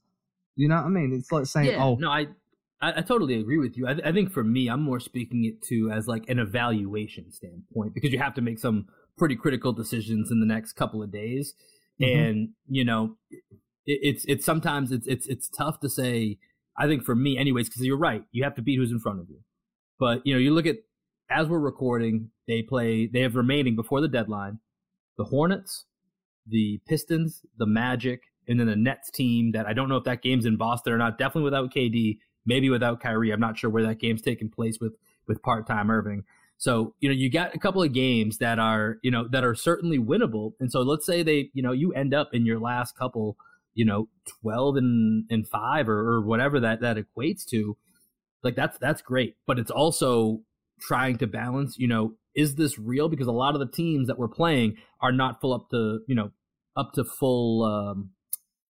You 0.56 0.68
know 0.68 0.76
what 0.76 0.86
I 0.86 0.88
mean? 0.88 1.12
It's 1.12 1.30
like 1.30 1.44
saying, 1.44 1.72
yeah, 1.72 1.84
oh, 1.84 1.96
no, 1.96 2.10
I, 2.10 2.28
I 2.80 2.98
I 2.98 3.02
totally 3.02 3.38
agree 3.40 3.58
with 3.58 3.76
you. 3.76 3.86
I, 3.86 3.96
I 4.04 4.12
think 4.12 4.32
for 4.32 4.44
me, 4.44 4.68
I'm 4.68 4.82
more 4.82 5.00
speaking 5.00 5.44
it 5.44 5.62
to 5.68 5.90
as 5.90 6.06
like 6.06 6.28
an 6.28 6.38
evaluation 6.38 7.30
standpoint 7.32 7.94
because 7.94 8.12
you 8.12 8.18
have 8.18 8.34
to 8.34 8.40
make 8.42 8.58
some 8.58 8.86
pretty 9.16 9.36
critical 9.36 9.72
decisions 9.72 10.30
in 10.30 10.40
the 10.40 10.46
next 10.46 10.74
couple 10.74 11.02
of 11.02 11.10
days, 11.12 11.54
Mhm. 12.00 12.16
and 12.30 12.48
you 12.68 12.84
know, 12.84 13.16
it, 13.30 13.40
it's 13.86 14.24
it's 14.26 14.44
sometimes 14.44 14.92
it's 14.92 15.06
it's 15.06 15.26
it's 15.26 15.48
tough 15.48 15.80
to 15.80 15.88
say. 15.88 16.38
I 16.80 16.86
think 16.86 17.04
for 17.04 17.16
me, 17.16 17.36
anyways, 17.36 17.68
because 17.68 17.82
you're 17.84 17.98
right, 17.98 18.22
you 18.30 18.44
have 18.44 18.54
to 18.54 18.62
beat 18.62 18.76
who's 18.76 18.92
in 18.92 19.00
front 19.00 19.18
of 19.20 19.28
you. 19.28 19.40
But 19.98 20.24
you 20.24 20.32
know, 20.32 20.38
you 20.38 20.52
look 20.54 20.66
at 20.66 20.76
as 21.30 21.48
we're 21.48 21.58
recording, 21.58 22.30
they 22.46 22.62
play. 22.62 23.06
They 23.06 23.20
have 23.22 23.34
remaining 23.34 23.74
before 23.76 24.00
the 24.00 24.08
deadline 24.08 24.60
the 25.16 25.24
Hornets, 25.24 25.84
the 26.46 26.80
Pistons, 26.88 27.42
the 27.58 27.66
Magic, 27.66 28.20
and 28.46 28.60
then 28.60 28.68
the 28.68 28.76
Nets 28.76 29.10
team. 29.10 29.50
That 29.52 29.66
I 29.66 29.72
don't 29.72 29.88
know 29.88 29.96
if 29.96 30.04
that 30.04 30.22
game's 30.22 30.46
in 30.46 30.56
Boston 30.56 30.92
or 30.92 30.98
not. 30.98 31.18
Definitely 31.18 31.42
without 31.42 31.74
KD, 31.74 32.18
maybe 32.48 32.70
without 32.70 33.00
Kyrie. 33.00 33.30
I'm 33.30 33.38
not 33.38 33.58
sure 33.58 33.70
where 33.70 33.84
that 33.84 34.00
game's 34.00 34.22
taking 34.22 34.48
place 34.48 34.80
with 34.80 34.94
with 35.28 35.42
part 35.42 35.66
time 35.66 35.90
Irving. 35.90 36.24
So, 36.56 36.94
you 36.98 37.08
know, 37.08 37.14
you 37.14 37.30
got 37.30 37.54
a 37.54 37.58
couple 37.58 37.84
of 37.84 37.92
games 37.92 38.38
that 38.38 38.58
are, 38.58 38.96
you 39.02 39.12
know, 39.12 39.28
that 39.28 39.44
are 39.44 39.54
certainly 39.54 39.98
winnable. 39.98 40.54
And 40.58 40.72
so 40.72 40.80
let's 40.80 41.06
say 41.06 41.22
they, 41.22 41.50
you 41.54 41.62
know, 41.62 41.70
you 41.70 41.92
end 41.92 42.12
up 42.12 42.30
in 42.32 42.44
your 42.44 42.58
last 42.58 42.98
couple, 42.98 43.36
you 43.74 43.84
know, 43.84 44.08
12 44.42 44.76
and, 44.76 45.24
and 45.30 45.46
five 45.46 45.88
or, 45.88 46.14
or 46.14 46.20
whatever 46.20 46.58
that, 46.58 46.80
that 46.80 46.96
equates 46.96 47.44
to. 47.50 47.76
Like 48.42 48.56
that's, 48.56 48.76
that's 48.78 49.02
great. 49.02 49.36
But 49.46 49.60
it's 49.60 49.70
also 49.70 50.40
trying 50.80 51.18
to 51.18 51.28
balance, 51.28 51.78
you 51.78 51.86
know, 51.86 52.14
is 52.34 52.56
this 52.56 52.76
real? 52.76 53.08
Because 53.08 53.28
a 53.28 53.32
lot 53.32 53.54
of 53.54 53.60
the 53.60 53.70
teams 53.70 54.08
that 54.08 54.18
we're 54.18 54.26
playing 54.26 54.78
are 55.00 55.12
not 55.12 55.40
full 55.40 55.54
up 55.54 55.70
to, 55.70 56.00
you 56.08 56.16
know, 56.16 56.32
up 56.76 56.92
to 56.94 57.04
full, 57.04 57.62
um, 57.62 58.10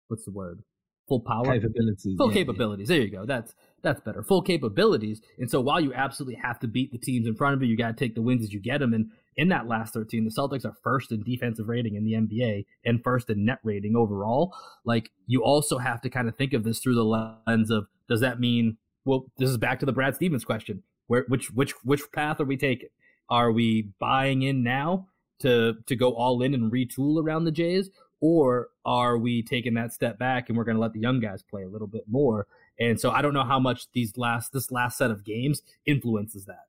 what's 0.09 0.25
the 0.25 0.31
word? 0.31 0.61
Full 1.07 1.21
power 1.21 1.45
capabilities. 1.53 2.17
Full 2.17 2.27
yeah, 2.29 2.33
capabilities. 2.33 2.89
Yeah. 2.89 2.97
There 2.97 3.05
you 3.05 3.11
go. 3.11 3.25
That's 3.25 3.53
that's 3.83 4.01
better. 4.01 4.23
Full 4.23 4.41
capabilities. 4.41 5.21
And 5.37 5.49
so 5.49 5.61
while 5.61 5.79
you 5.79 5.93
absolutely 5.93 6.39
have 6.41 6.59
to 6.59 6.67
beat 6.67 6.91
the 6.91 6.97
teams 6.97 7.27
in 7.27 7.35
front 7.35 7.55
of 7.55 7.61
you, 7.61 7.67
you 7.67 7.77
got 7.77 7.89
to 7.89 7.93
take 8.05 8.15
the 8.15 8.21
wins 8.21 8.43
as 8.43 8.53
you 8.53 8.59
get 8.59 8.79
them. 8.79 8.93
And 8.93 9.11
in 9.35 9.49
that 9.49 9.67
last 9.67 9.93
13, 9.93 10.25
the 10.25 10.31
Celtics 10.31 10.65
are 10.65 10.75
first 10.83 11.11
in 11.11 11.23
defensive 11.23 11.67
rating 11.67 11.95
in 11.95 12.03
the 12.03 12.13
NBA 12.13 12.65
and 12.83 13.03
first 13.03 13.29
in 13.29 13.45
net 13.45 13.59
rating 13.63 13.95
overall. 13.95 14.55
Like 14.83 15.11
you 15.27 15.43
also 15.43 15.77
have 15.77 16.01
to 16.01 16.09
kind 16.09 16.27
of 16.27 16.35
think 16.35 16.53
of 16.53 16.63
this 16.63 16.79
through 16.79 16.95
the 16.95 17.03
lens 17.47 17.69
of 17.69 17.87
does 18.09 18.21
that 18.21 18.39
mean 18.39 18.77
well 19.05 19.25
this 19.37 19.49
is 19.49 19.57
back 19.57 19.79
to 19.79 19.85
the 19.85 19.91
Brad 19.91 20.15
Stevens 20.15 20.45
question. 20.45 20.83
Where 21.05 21.25
which 21.27 21.51
which 21.51 21.73
which 21.83 22.01
path 22.11 22.41
are 22.41 22.45
we 22.45 22.57
taking? 22.57 22.89
Are 23.29 23.51
we 23.51 23.91
buying 23.99 24.41
in 24.41 24.63
now 24.63 25.07
to 25.39 25.75
to 25.85 25.95
go 25.95 26.13
all 26.13 26.41
in 26.41 26.53
and 26.53 26.71
retool 26.71 27.23
around 27.23 27.43
the 27.43 27.51
Jays 27.51 27.91
or 28.19 28.69
are 28.85 29.17
we 29.17 29.43
taking 29.43 29.75
that 29.75 29.93
step 29.93 30.17
back 30.17 30.49
and 30.49 30.57
we're 30.57 30.63
going 30.63 30.75
to 30.75 30.81
let 30.81 30.93
the 30.93 30.99
young 30.99 31.19
guys 31.19 31.43
play 31.43 31.63
a 31.63 31.69
little 31.69 31.87
bit 31.87 32.05
more? 32.07 32.47
And 32.79 32.99
so 32.99 33.11
I 33.11 33.21
don't 33.21 33.33
know 33.33 33.43
how 33.43 33.59
much 33.59 33.87
these 33.93 34.17
last 34.17 34.53
this 34.53 34.71
last 34.71 34.97
set 34.97 35.11
of 35.11 35.23
games 35.23 35.61
influences 35.85 36.45
that. 36.45 36.65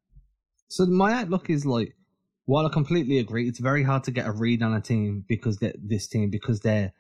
So 0.68 0.86
my 0.86 1.12
outlook 1.12 1.50
is 1.50 1.64
like, 1.66 1.94
while 2.44 2.66
I 2.66 2.70
completely 2.70 3.18
agree, 3.18 3.48
it's 3.48 3.58
very 3.58 3.82
hard 3.82 4.04
to 4.04 4.10
get 4.10 4.26
a 4.26 4.32
read 4.32 4.62
on 4.62 4.74
a 4.74 4.80
team 4.80 5.24
because 5.28 5.58
this 5.58 6.06
team 6.06 6.30
because 6.30 6.60
they're 6.60 6.92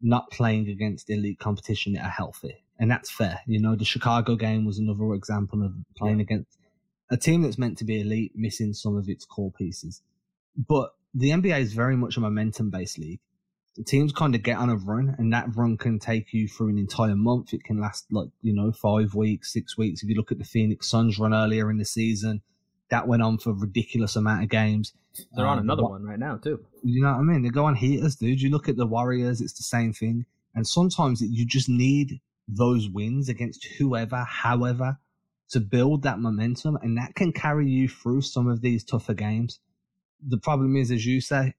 not 0.00 0.30
playing 0.30 0.68
against 0.68 1.10
elite 1.10 1.38
competition 1.38 1.94
that 1.94 2.04
are 2.04 2.10
healthy, 2.10 2.64
and 2.78 2.90
that's 2.90 3.10
fair. 3.10 3.40
You 3.46 3.60
know, 3.60 3.76
the 3.76 3.84
Chicago 3.84 4.36
game 4.36 4.64
was 4.64 4.78
another 4.78 5.12
example 5.14 5.64
of 5.64 5.72
playing 5.96 6.18
yeah. 6.18 6.24
against 6.24 6.58
a 7.10 7.16
team 7.16 7.42
that's 7.42 7.58
meant 7.58 7.78
to 7.78 7.84
be 7.84 8.00
elite, 8.00 8.32
missing 8.34 8.72
some 8.72 8.96
of 8.96 9.08
its 9.08 9.24
core 9.24 9.52
pieces. 9.52 10.02
But 10.56 10.90
the 11.14 11.30
NBA 11.30 11.60
is 11.60 11.72
very 11.72 11.96
much 11.96 12.16
a 12.16 12.20
momentum 12.20 12.70
based 12.70 12.98
league 12.98 13.20
teams 13.86 14.12
kind 14.12 14.34
of 14.34 14.42
get 14.42 14.58
on 14.58 14.70
a 14.70 14.76
run, 14.76 15.14
and 15.18 15.32
that 15.32 15.54
run 15.54 15.76
can 15.76 15.98
take 15.98 16.32
you 16.32 16.48
through 16.48 16.70
an 16.70 16.78
entire 16.78 17.16
month. 17.16 17.52
It 17.54 17.64
can 17.64 17.80
last 17.80 18.06
like 18.10 18.28
you 18.42 18.52
know 18.52 18.72
five 18.72 19.14
weeks, 19.14 19.52
six 19.52 19.76
weeks. 19.76 20.02
If 20.02 20.08
you 20.08 20.16
look 20.16 20.32
at 20.32 20.38
the 20.38 20.44
Phoenix 20.44 20.88
Suns 20.88 21.18
run 21.18 21.34
earlier 21.34 21.70
in 21.70 21.78
the 21.78 21.84
season, 21.84 22.42
that 22.90 23.06
went 23.06 23.22
on 23.22 23.38
for 23.38 23.50
a 23.50 23.54
ridiculous 23.54 24.16
amount 24.16 24.42
of 24.42 24.48
games. 24.48 24.92
They're 25.34 25.46
um, 25.46 25.52
on 25.52 25.58
another 25.58 25.82
one 25.82 26.04
right 26.04 26.18
now 26.18 26.36
too. 26.36 26.64
You 26.82 27.02
know 27.02 27.12
what 27.12 27.18
I 27.18 27.22
mean? 27.22 27.42
They 27.42 27.50
go 27.50 27.64
on 27.64 27.74
heaters, 27.74 28.16
dude. 28.16 28.40
You 28.40 28.50
look 28.50 28.68
at 28.68 28.76
the 28.76 28.86
Warriors; 28.86 29.40
it's 29.40 29.54
the 29.54 29.64
same 29.64 29.92
thing. 29.92 30.26
And 30.54 30.66
sometimes 30.66 31.20
you 31.20 31.44
just 31.44 31.68
need 31.68 32.20
those 32.48 32.88
wins 32.88 33.28
against 33.28 33.64
whoever, 33.78 34.24
however, 34.24 34.98
to 35.50 35.60
build 35.60 36.02
that 36.02 36.18
momentum, 36.18 36.78
and 36.82 36.96
that 36.96 37.14
can 37.14 37.32
carry 37.32 37.68
you 37.68 37.88
through 37.88 38.22
some 38.22 38.48
of 38.48 38.60
these 38.60 38.84
tougher 38.84 39.14
games. 39.14 39.60
The 40.26 40.38
problem 40.38 40.76
is, 40.76 40.90
as 40.90 41.06
you 41.06 41.20
say, 41.20 41.54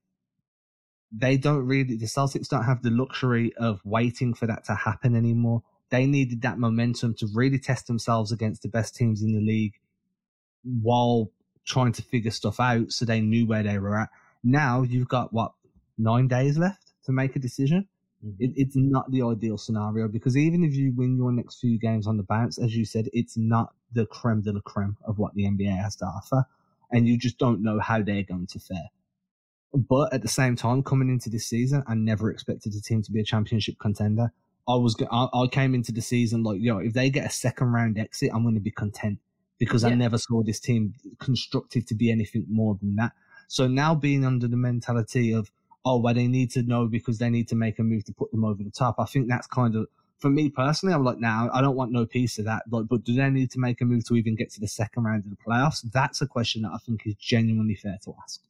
they 1.12 1.36
don't 1.36 1.66
really 1.66 1.96
the 1.96 2.06
Celtics 2.06 2.48
don't 2.48 2.64
have 2.64 2.82
the 2.82 2.90
luxury 2.90 3.52
of 3.56 3.80
waiting 3.84 4.34
for 4.34 4.46
that 4.46 4.64
to 4.64 4.74
happen 4.74 5.16
anymore. 5.16 5.62
They 5.90 6.06
needed 6.06 6.42
that 6.42 6.58
momentum 6.58 7.14
to 7.14 7.28
really 7.34 7.58
test 7.58 7.86
themselves 7.88 8.30
against 8.30 8.62
the 8.62 8.68
best 8.68 8.94
teams 8.94 9.22
in 9.22 9.32
the 9.32 9.40
league 9.40 9.74
while 10.62 11.30
trying 11.64 11.92
to 11.92 12.02
figure 12.02 12.30
stuff 12.30 12.60
out 12.60 12.92
so 12.92 13.04
they 13.04 13.20
knew 13.20 13.46
where 13.46 13.62
they 13.62 13.78
were 13.78 13.98
at. 13.98 14.08
Now 14.44 14.82
you've 14.82 15.08
got 15.08 15.32
what 15.32 15.52
nine 15.98 16.28
days 16.28 16.58
left 16.58 16.92
to 17.04 17.12
make 17.12 17.34
a 17.34 17.40
decision. 17.40 17.88
Mm-hmm. 18.24 18.44
It, 18.44 18.50
it's 18.56 18.76
not 18.76 19.10
the 19.10 19.22
ideal 19.22 19.58
scenario 19.58 20.06
because 20.08 20.36
even 20.36 20.62
if 20.62 20.74
you 20.74 20.92
win 20.94 21.16
your 21.16 21.32
next 21.32 21.60
few 21.60 21.78
games 21.78 22.06
on 22.06 22.16
the 22.16 22.22
bounce, 22.22 22.58
as 22.58 22.76
you 22.76 22.84
said, 22.84 23.08
it's 23.12 23.36
not 23.36 23.74
the 23.92 24.06
creme 24.06 24.42
de 24.42 24.52
la 24.52 24.60
creme 24.60 24.96
of 25.04 25.18
what 25.18 25.34
the 25.34 25.44
NBA 25.44 25.76
has 25.82 25.96
to 25.96 26.04
offer. 26.04 26.44
And 26.92 27.08
you 27.08 27.18
just 27.18 27.38
don't 27.38 27.62
know 27.62 27.78
how 27.78 28.02
they're 28.02 28.22
going 28.22 28.46
to 28.48 28.58
fare. 28.58 28.90
But 29.72 30.12
at 30.12 30.22
the 30.22 30.28
same 30.28 30.56
time, 30.56 30.82
coming 30.82 31.08
into 31.08 31.30
this 31.30 31.46
season, 31.46 31.84
I 31.86 31.94
never 31.94 32.30
expected 32.30 32.72
the 32.72 32.80
team 32.80 33.02
to 33.02 33.12
be 33.12 33.20
a 33.20 33.24
championship 33.24 33.76
contender. 33.78 34.32
I 34.68 34.74
was 34.74 34.96
I, 35.10 35.28
I 35.32 35.46
came 35.46 35.74
into 35.74 35.92
the 35.92 36.02
season 36.02 36.42
like, 36.42 36.60
yo, 36.60 36.78
if 36.78 36.92
they 36.92 37.10
get 37.10 37.26
a 37.26 37.30
second 37.30 37.68
round 37.68 37.98
exit, 37.98 38.30
I'm 38.34 38.42
going 38.42 38.54
to 38.54 38.60
be 38.60 38.70
content 38.70 39.18
because 39.58 39.82
yeah. 39.84 39.90
I 39.90 39.94
never 39.94 40.18
saw 40.18 40.42
this 40.42 40.58
team 40.58 40.94
constructed 41.18 41.86
to 41.86 41.94
be 41.94 42.10
anything 42.10 42.46
more 42.48 42.76
than 42.80 42.96
that. 42.96 43.12
So 43.46 43.68
now 43.68 43.94
being 43.94 44.24
under 44.24 44.48
the 44.48 44.56
mentality 44.56 45.32
of, 45.32 45.50
oh, 45.84 45.98
well, 45.98 46.14
they 46.14 46.26
need 46.26 46.50
to 46.52 46.62
know 46.62 46.86
because 46.86 47.18
they 47.18 47.30
need 47.30 47.48
to 47.48 47.56
make 47.56 47.78
a 47.78 47.82
move 47.82 48.04
to 48.04 48.12
put 48.12 48.30
them 48.32 48.44
over 48.44 48.62
the 48.62 48.70
top. 48.70 48.96
I 48.98 49.04
think 49.04 49.28
that's 49.28 49.46
kind 49.46 49.76
of, 49.76 49.86
for 50.18 50.30
me 50.30 50.50
personally, 50.50 50.94
I'm 50.94 51.04
like, 51.04 51.18
now 51.18 51.46
nah, 51.46 51.58
I 51.58 51.60
don't 51.60 51.76
want 51.76 51.92
no 51.92 52.06
piece 52.06 52.38
of 52.38 52.44
that. 52.46 52.62
But, 52.68 52.88
but 52.88 53.04
do 53.04 53.14
they 53.14 53.30
need 53.30 53.50
to 53.52 53.60
make 53.60 53.80
a 53.80 53.84
move 53.84 54.04
to 54.06 54.16
even 54.16 54.34
get 54.34 54.50
to 54.52 54.60
the 54.60 54.68
second 54.68 55.04
round 55.04 55.24
of 55.24 55.30
the 55.30 55.36
playoffs? 55.36 55.82
That's 55.92 56.20
a 56.20 56.26
question 56.26 56.62
that 56.62 56.72
I 56.72 56.78
think 56.78 57.06
is 57.06 57.14
genuinely 57.14 57.74
fair 57.74 57.98
to 58.04 58.14
ask. 58.22 58.40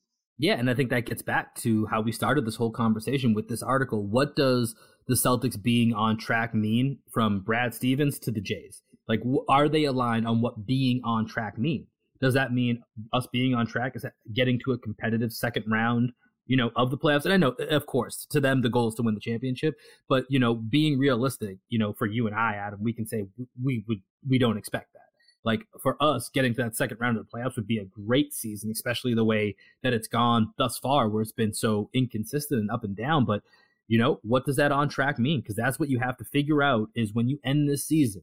Yeah, 0.40 0.55
and 0.55 0.70
I 0.70 0.74
think 0.74 0.88
that 0.88 1.05
gets 1.05 1.20
back 1.20 1.55
to 1.57 1.85
how 1.87 2.00
we 2.00 2.12
started 2.12 2.46
this 2.46 2.57
whole 2.57 2.70
conversation 2.70 3.35
with 3.35 3.48
this 3.48 3.62
article. 3.62 4.07
What 4.07 4.35
does 4.37 4.74
the 5.07 5.14
Celtics 5.14 5.62
being 5.62 5.92
on 5.92 6.16
track 6.16 6.55
mean 6.55 6.98
from 7.12 7.40
Brad 7.40 7.74
Stevens 7.74 8.18
to 8.20 8.31
the 8.31 8.40
Jays? 8.40 8.81
Like, 9.07 9.20
are 9.50 9.68
they 9.68 9.85
aligned 9.85 10.26
on 10.26 10.40
what 10.40 10.64
being 10.66 11.03
on 11.05 11.26
track 11.26 11.59
mean? 11.59 11.88
Does 12.22 12.33
that 12.33 12.55
mean 12.55 12.83
us 13.12 13.29
being 13.31 13.55
on 13.55 13.66
track 13.66 13.92
is 13.96 14.07
getting 14.35 14.59
to 14.64 14.72
a 14.72 14.79
competitive 14.79 15.31
second 15.31 15.66
round, 15.70 16.12
you 16.46 16.57
know, 16.57 16.70
of 16.74 16.90
the 16.90 16.96
playoffs? 16.96 17.24
And 17.24 17.35
I 17.35 17.37
know, 17.37 17.50
of 17.68 17.85
course, 17.85 18.26
to 18.31 18.40
them 18.40 18.62
the 18.62 18.70
goal 18.70 18.88
is 18.88 18.94
to 18.94 19.03
win 19.03 19.14
the 19.14 19.20
championship, 19.20 19.74
but 20.09 20.24
you 20.31 20.38
know, 20.38 20.55
being 20.55 20.98
realistic, 20.98 21.59
you 21.68 21.79
know, 21.79 21.92
for 21.92 22.07
you 22.07 22.26
and 22.26 22.35
I, 22.35 22.55
Adam, 22.55 22.83
we 22.83 22.94
can 22.94 23.07
say 23.07 23.26
we 23.62 23.85
would 23.88 24.00
we 24.26 24.38
don't 24.38 24.57
expect 24.57 24.94
that 24.94 25.10
like 25.44 25.66
for 25.81 25.96
us 26.00 26.29
getting 26.29 26.55
to 26.55 26.62
that 26.62 26.76
second 26.76 26.98
round 27.00 27.16
of 27.16 27.26
the 27.26 27.37
playoffs 27.37 27.57
would 27.57 27.66
be 27.66 27.79
a 27.79 27.85
great 27.85 28.33
season 28.33 28.70
especially 28.70 29.14
the 29.14 29.24
way 29.24 29.57
that 29.83 29.92
it's 29.92 30.09
gone 30.09 30.53
thus 30.59 30.79
far 30.79 31.09
where 31.09 31.22
it's 31.22 31.33
been 31.33 31.55
so 31.55 31.88
inconsistent 31.92 32.61
and 32.61 32.70
up 32.70 32.85
and 32.85 32.96
down. 32.96 33.24
But 33.24 33.42
you 33.88 33.98
know 33.98 34.20
what 34.22 34.46
does 34.46 34.57
that 34.57 34.72
on 34.72 34.88
track 34.88 35.18
mean? 35.18 35.40
Because 35.40 35.57
that's 35.57 35.79
what 35.79 35.88
you 35.88 35.98
have 35.98 36.16
to 36.18 36.24
figure 36.24 36.62
out 36.62 36.88
is 36.94 37.14
when 37.14 37.29
you 37.29 37.38
end 37.44 37.68
this 37.68 37.85
season 37.85 38.22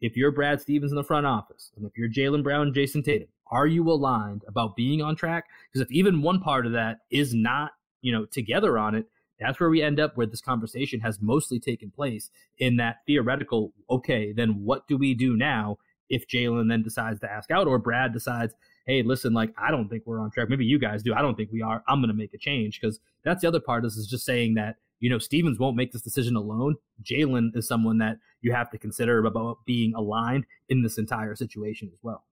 if 0.00 0.16
you're 0.16 0.32
brad 0.32 0.60
stevens 0.60 0.92
in 0.92 0.96
the 0.96 1.04
front 1.04 1.26
office 1.26 1.72
and 1.76 1.86
if 1.86 1.96
you're 1.96 2.08
jaylen 2.08 2.42
brown 2.42 2.68
and 2.68 2.74
jayson 2.74 3.02
tatum 3.02 3.28
are 3.50 3.66
you 3.66 3.88
aligned 3.90 4.44
about 4.46 4.76
being 4.76 5.02
on 5.02 5.16
track? 5.16 5.46
Because 5.66 5.84
if 5.84 5.92
even 5.92 6.22
one 6.22 6.40
part 6.40 6.66
of 6.66 6.72
that 6.72 7.00
is 7.10 7.34
not 7.34 7.72
you 8.00 8.12
know 8.12 8.24
together 8.24 8.78
on 8.78 8.94
it 8.94 9.06
that's 9.38 9.58
where 9.58 9.70
we 9.70 9.82
end 9.82 10.00
up 10.00 10.16
where 10.16 10.26
this 10.26 10.40
conversation 10.40 11.00
has 11.00 11.20
mostly 11.20 11.58
taken 11.60 11.90
place 11.90 12.30
in 12.58 12.76
that 12.76 12.96
theoretical 13.06 13.72
okay 13.90 14.32
then 14.32 14.64
what 14.64 14.86
do 14.88 14.96
we 14.96 15.12
do 15.12 15.36
now 15.36 15.76
if 16.10 16.26
Jaylen 16.26 16.68
then 16.68 16.82
decides 16.82 17.20
to 17.20 17.30
ask 17.30 17.50
out 17.50 17.66
or 17.66 17.78
Brad 17.78 18.12
decides, 18.12 18.52
hey, 18.86 19.02
listen, 19.02 19.32
like 19.32 19.54
I 19.56 19.70
don't 19.70 19.88
think 19.88 20.02
we're 20.04 20.20
on 20.20 20.30
track. 20.30 20.50
Maybe 20.50 20.66
you 20.66 20.78
guys 20.78 21.02
do. 21.02 21.14
I 21.14 21.22
don't 21.22 21.36
think 21.36 21.50
we 21.52 21.62
are. 21.62 21.82
I'm 21.88 22.02
to 22.02 22.12
make 22.12 22.34
a 22.34 22.38
change 22.38 22.80
because 22.80 22.98
that's 23.24 23.40
the 23.40 23.48
other 23.48 23.60
part. 23.60 23.84
Is 23.84 23.96
is 23.96 24.08
just 24.08 24.26
saying 24.26 24.54
that 24.54 24.76
you 24.98 25.08
know 25.08 25.18
Stevens 25.18 25.58
won't 25.58 25.76
make 25.76 25.92
this 25.92 26.02
decision 26.02 26.36
alone. 26.36 26.76
Jaylen 27.02 27.56
is 27.56 27.66
someone 27.66 27.98
that 27.98 28.18
you 28.42 28.52
have 28.52 28.70
to 28.70 28.78
consider 28.78 29.24
about 29.24 29.58
being 29.64 29.94
aligned 29.94 30.44
in 30.68 30.82
this 30.82 30.98
entire 30.98 31.34
situation 31.36 31.88
as 31.92 31.98
well. 32.02 32.24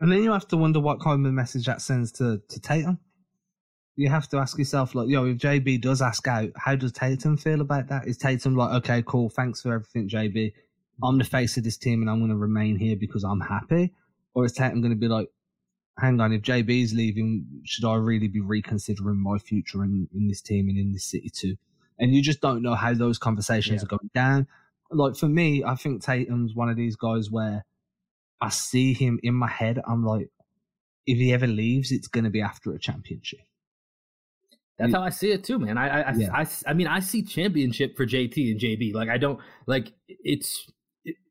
And 0.00 0.10
then 0.10 0.22
you 0.22 0.32
have 0.32 0.48
to 0.48 0.56
wonder 0.56 0.80
what 0.80 1.00
kind 1.00 1.26
of 1.26 1.32
message 1.32 1.66
that 1.66 1.82
sends 1.82 2.12
to 2.12 2.40
to 2.48 2.60
Tatum. 2.60 2.98
You 3.96 4.08
have 4.08 4.28
to 4.30 4.38
ask 4.38 4.58
yourself, 4.58 4.96
like, 4.96 5.08
yo, 5.08 5.24
if 5.24 5.38
JB 5.38 5.80
does 5.80 6.02
ask 6.02 6.26
out, 6.26 6.50
how 6.56 6.74
does 6.74 6.90
Tatum 6.90 7.36
feel 7.36 7.60
about 7.60 7.86
that? 7.88 8.08
Is 8.08 8.18
Tatum 8.18 8.56
like, 8.56 8.74
okay, 8.82 9.04
cool, 9.06 9.30
thanks 9.30 9.62
for 9.62 9.72
everything, 9.72 10.08
JB. 10.08 10.52
I'm 11.02 11.18
the 11.18 11.24
face 11.24 11.56
of 11.56 11.64
this 11.64 11.76
team 11.76 12.00
and 12.00 12.10
I'm 12.10 12.18
going 12.18 12.30
to 12.30 12.36
remain 12.36 12.78
here 12.78 12.96
because 12.96 13.24
I'm 13.24 13.40
happy? 13.40 13.92
Or 14.34 14.44
is 14.44 14.52
Tatum 14.52 14.80
going 14.80 14.92
to 14.92 14.98
be 14.98 15.08
like, 15.08 15.28
hang 15.98 16.20
on, 16.20 16.32
if 16.32 16.42
JB's 16.42 16.92
leaving, 16.94 17.46
should 17.64 17.84
I 17.84 17.94
really 17.94 18.28
be 18.28 18.40
reconsidering 18.40 19.22
my 19.22 19.38
future 19.38 19.84
in, 19.84 20.08
in 20.14 20.28
this 20.28 20.40
team 20.40 20.68
and 20.68 20.78
in 20.78 20.92
this 20.92 21.04
city 21.04 21.30
too? 21.30 21.56
And 21.98 22.14
you 22.14 22.22
just 22.22 22.40
don't 22.40 22.62
know 22.62 22.74
how 22.74 22.94
those 22.94 23.18
conversations 23.18 23.82
yeah. 23.82 23.86
are 23.86 23.98
going 23.98 24.10
down. 24.14 24.46
Like 24.90 25.16
for 25.16 25.28
me, 25.28 25.64
I 25.64 25.74
think 25.74 26.02
Tatum's 26.02 26.54
one 26.54 26.68
of 26.68 26.76
these 26.76 26.96
guys 26.96 27.30
where 27.30 27.64
I 28.40 28.48
see 28.48 28.92
him 28.92 29.20
in 29.22 29.34
my 29.34 29.48
head. 29.48 29.80
I'm 29.86 30.04
like, 30.04 30.28
if 31.06 31.18
he 31.18 31.32
ever 31.32 31.46
leaves, 31.46 31.92
it's 31.92 32.08
going 32.08 32.24
to 32.24 32.30
be 32.30 32.40
after 32.40 32.72
a 32.72 32.78
championship. 32.78 33.40
That's 34.78 34.92
how 34.92 35.02
I 35.02 35.10
see 35.10 35.30
it 35.30 35.44
too, 35.44 35.58
man. 35.58 35.78
I 35.78 36.02
I, 36.02 36.12
yeah. 36.14 36.28
I, 36.32 36.40
I, 36.42 36.46
I 36.66 36.72
mean 36.72 36.88
I 36.88 36.98
see 36.98 37.22
championship 37.22 37.96
for 37.96 38.06
JT 38.06 38.50
and 38.50 38.60
JB. 38.60 38.92
Like 38.92 39.08
I 39.08 39.18
don't 39.18 39.38
like 39.66 39.92
it's 40.08 40.68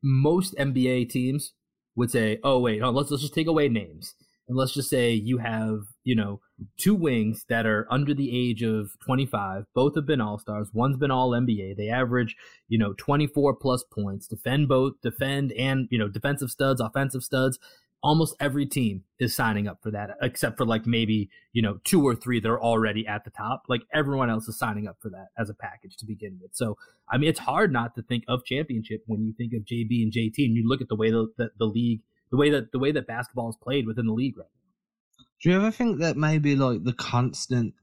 most 0.02 0.54
NBA 0.56 1.08
teams 1.10 1.52
would 1.96 2.10
say, 2.10 2.38
"Oh 2.42 2.60
wait, 2.60 2.80
no, 2.80 2.90
let's 2.90 3.10
let's 3.10 3.22
just 3.22 3.34
take 3.34 3.46
away 3.46 3.68
names. 3.68 4.14
And 4.48 4.58
let's 4.58 4.74
just 4.74 4.90
say 4.90 5.12
you 5.12 5.38
have 5.38 5.80
you 6.04 6.14
know 6.14 6.40
two 6.78 6.94
wings 6.94 7.44
that 7.48 7.66
are 7.66 7.86
under 7.90 8.14
the 8.14 8.30
age 8.36 8.62
of 8.62 8.90
25 9.04 9.64
both 9.74 9.94
have 9.96 10.06
been 10.06 10.20
all 10.20 10.38
stars 10.38 10.68
one's 10.72 10.96
been 10.96 11.10
all 11.10 11.30
nba 11.30 11.76
they 11.76 11.88
average 11.88 12.36
you 12.68 12.78
know 12.78 12.92
24 12.98 13.56
plus 13.56 13.84
points. 13.92 14.26
Defend 14.28 14.68
both 14.68 14.94
defend 15.02 15.52
and 15.52 15.88
you 15.90 15.98
know 15.98 16.08
defensive 16.08 16.50
studs 16.50 16.80
offensive 16.80 17.22
studs 17.22 17.58
almost 18.04 18.36
every 18.38 18.66
team 18.66 19.02
is 19.18 19.34
signing 19.34 19.66
up 19.66 19.82
for 19.82 19.90
that 19.90 20.10
except 20.22 20.56
for 20.56 20.64
like 20.64 20.86
maybe 20.86 21.28
you 21.52 21.62
know 21.62 21.78
two 21.84 22.06
or 22.06 22.14
three 22.14 22.38
that 22.38 22.48
are 22.48 22.62
already 22.62 23.06
at 23.06 23.24
the 23.24 23.30
top 23.30 23.62
like 23.68 23.80
everyone 23.92 24.30
else 24.30 24.46
is 24.46 24.56
signing 24.56 24.86
up 24.86 24.96
for 25.00 25.08
that 25.08 25.28
as 25.38 25.50
a 25.50 25.54
package 25.54 25.96
to 25.96 26.04
begin 26.04 26.38
with 26.40 26.50
so 26.54 26.76
i 27.10 27.16
mean 27.16 27.28
it's 27.28 27.40
hard 27.40 27.72
not 27.72 27.94
to 27.94 28.02
think 28.02 28.22
of 28.28 28.44
championship 28.44 29.02
when 29.06 29.24
you 29.24 29.32
think 29.36 29.52
of 29.54 29.62
jb 29.62 30.02
and 30.02 30.12
jt 30.12 30.44
and 30.44 30.54
you 30.54 30.68
look 30.68 30.80
at 30.80 30.88
the 30.88 30.94
way 30.94 31.10
that 31.10 31.32
the, 31.38 31.48
the 31.58 31.64
league 31.64 32.00
the 32.34 32.36
way 32.36 32.50
that 32.50 32.72
the 32.72 32.78
way 32.80 32.90
that 32.90 33.06
basketball 33.06 33.48
is 33.48 33.56
played 33.62 33.86
within 33.86 34.06
the 34.06 34.12
league 34.12 34.36
right 34.36 34.48
now. 34.52 35.24
Do 35.40 35.50
you 35.50 35.56
ever 35.56 35.70
think 35.70 36.00
that 36.00 36.16
maybe 36.16 36.56
like 36.56 36.82
the 36.82 36.92
constant 36.92 37.74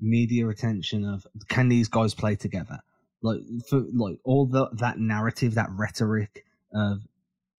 media 0.00 0.48
attention 0.48 1.04
of 1.04 1.26
can 1.48 1.68
these 1.68 1.88
guys 1.88 2.14
play 2.14 2.34
together? 2.34 2.78
Like 3.22 3.40
for 3.68 3.84
like 3.92 4.16
all 4.24 4.46
the 4.46 4.70
that 4.78 4.98
narrative, 4.98 5.54
that 5.56 5.68
rhetoric 5.72 6.46
of 6.72 7.02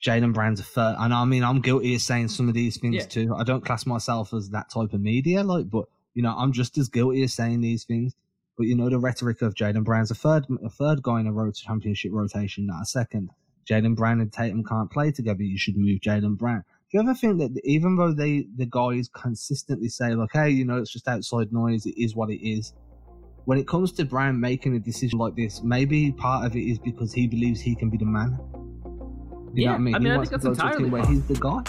Jaylen 0.01 0.33
Brown's 0.33 0.59
a 0.59 0.63
third, 0.63 0.95
and 0.97 1.13
I 1.13 1.25
mean 1.25 1.43
I'm 1.43 1.61
guilty 1.61 1.95
of 1.95 2.01
saying 2.01 2.29
some 2.29 2.47
of 2.47 2.55
these 2.55 2.77
things 2.77 2.95
yeah. 2.95 3.05
too. 3.05 3.35
I 3.35 3.43
don't 3.43 3.63
class 3.63 3.85
myself 3.85 4.33
as 4.33 4.49
that 4.49 4.69
type 4.71 4.93
of 4.93 5.01
media, 5.01 5.43
like, 5.43 5.69
but 5.69 5.85
you 6.13 6.23
know 6.23 6.35
I'm 6.35 6.51
just 6.51 6.77
as 6.77 6.89
guilty 6.89 7.23
of 7.23 7.29
saying 7.29 7.61
these 7.61 7.83
things. 7.83 8.15
But 8.57 8.67
you 8.67 8.75
know 8.75 8.89
the 8.89 8.99
rhetoric 8.99 9.41
of 9.41 9.53
Jaylen 9.53 9.83
Brown's 9.83 10.11
a 10.11 10.15
third, 10.15 10.45
a 10.63 10.69
third 10.69 11.01
guy 11.03 11.19
in 11.19 11.27
a 11.27 11.33
road 11.33 11.55
championship 11.55 12.11
rotation, 12.13 12.67
not 12.67 12.83
a 12.83 12.85
second. 12.85 13.29
Jaylen 13.69 13.95
Brown 13.95 14.19
and 14.19 14.33
Tatum 14.33 14.63
can't 14.63 14.91
play 14.91 15.11
together. 15.11 15.43
You 15.43 15.57
should 15.57 15.77
move 15.77 15.99
Jaylen 16.01 16.37
Brown. 16.37 16.63
Do 16.91 16.97
you 16.97 16.99
ever 16.99 17.13
think 17.13 17.37
that 17.37 17.59
even 17.63 17.95
though 17.95 18.11
they 18.11 18.47
the 18.57 18.65
guys 18.65 19.09
consistently 19.13 19.87
say 19.87 20.13
like, 20.15 20.31
hey, 20.33 20.49
you 20.49 20.65
know, 20.65 20.77
it's 20.77 20.91
just 20.91 21.07
outside 21.07 21.53
noise, 21.53 21.85
it 21.85 21.95
is 21.97 22.15
what 22.15 22.29
it 22.29 22.45
is. 22.45 22.73
When 23.45 23.57
it 23.57 23.67
comes 23.67 23.91
to 23.93 24.05
Brown 24.05 24.39
making 24.39 24.75
a 24.75 24.79
decision 24.79 25.17
like 25.17 25.35
this, 25.35 25.63
maybe 25.63 26.11
part 26.11 26.45
of 26.45 26.55
it 26.55 26.61
is 26.61 26.79
because 26.79 27.13
he 27.13 27.27
believes 27.27 27.61
he 27.61 27.75
can 27.75 27.89
be 27.89 27.97
the 27.97 28.05
man. 28.05 28.37
You 29.53 29.63
yeah, 29.63 29.65
know 29.65 29.71
what 29.73 29.75
I 29.75 29.79
mean? 29.79 29.95
I 29.95 29.99
mean, 29.99 30.07
he 30.07 30.11
I 30.11 30.17
think 30.17 30.29
that's 30.29 30.45
entirely 30.45 30.89
where 30.89 31.05
he's 31.05 31.25
the 31.25 31.33
guy. 31.35 31.61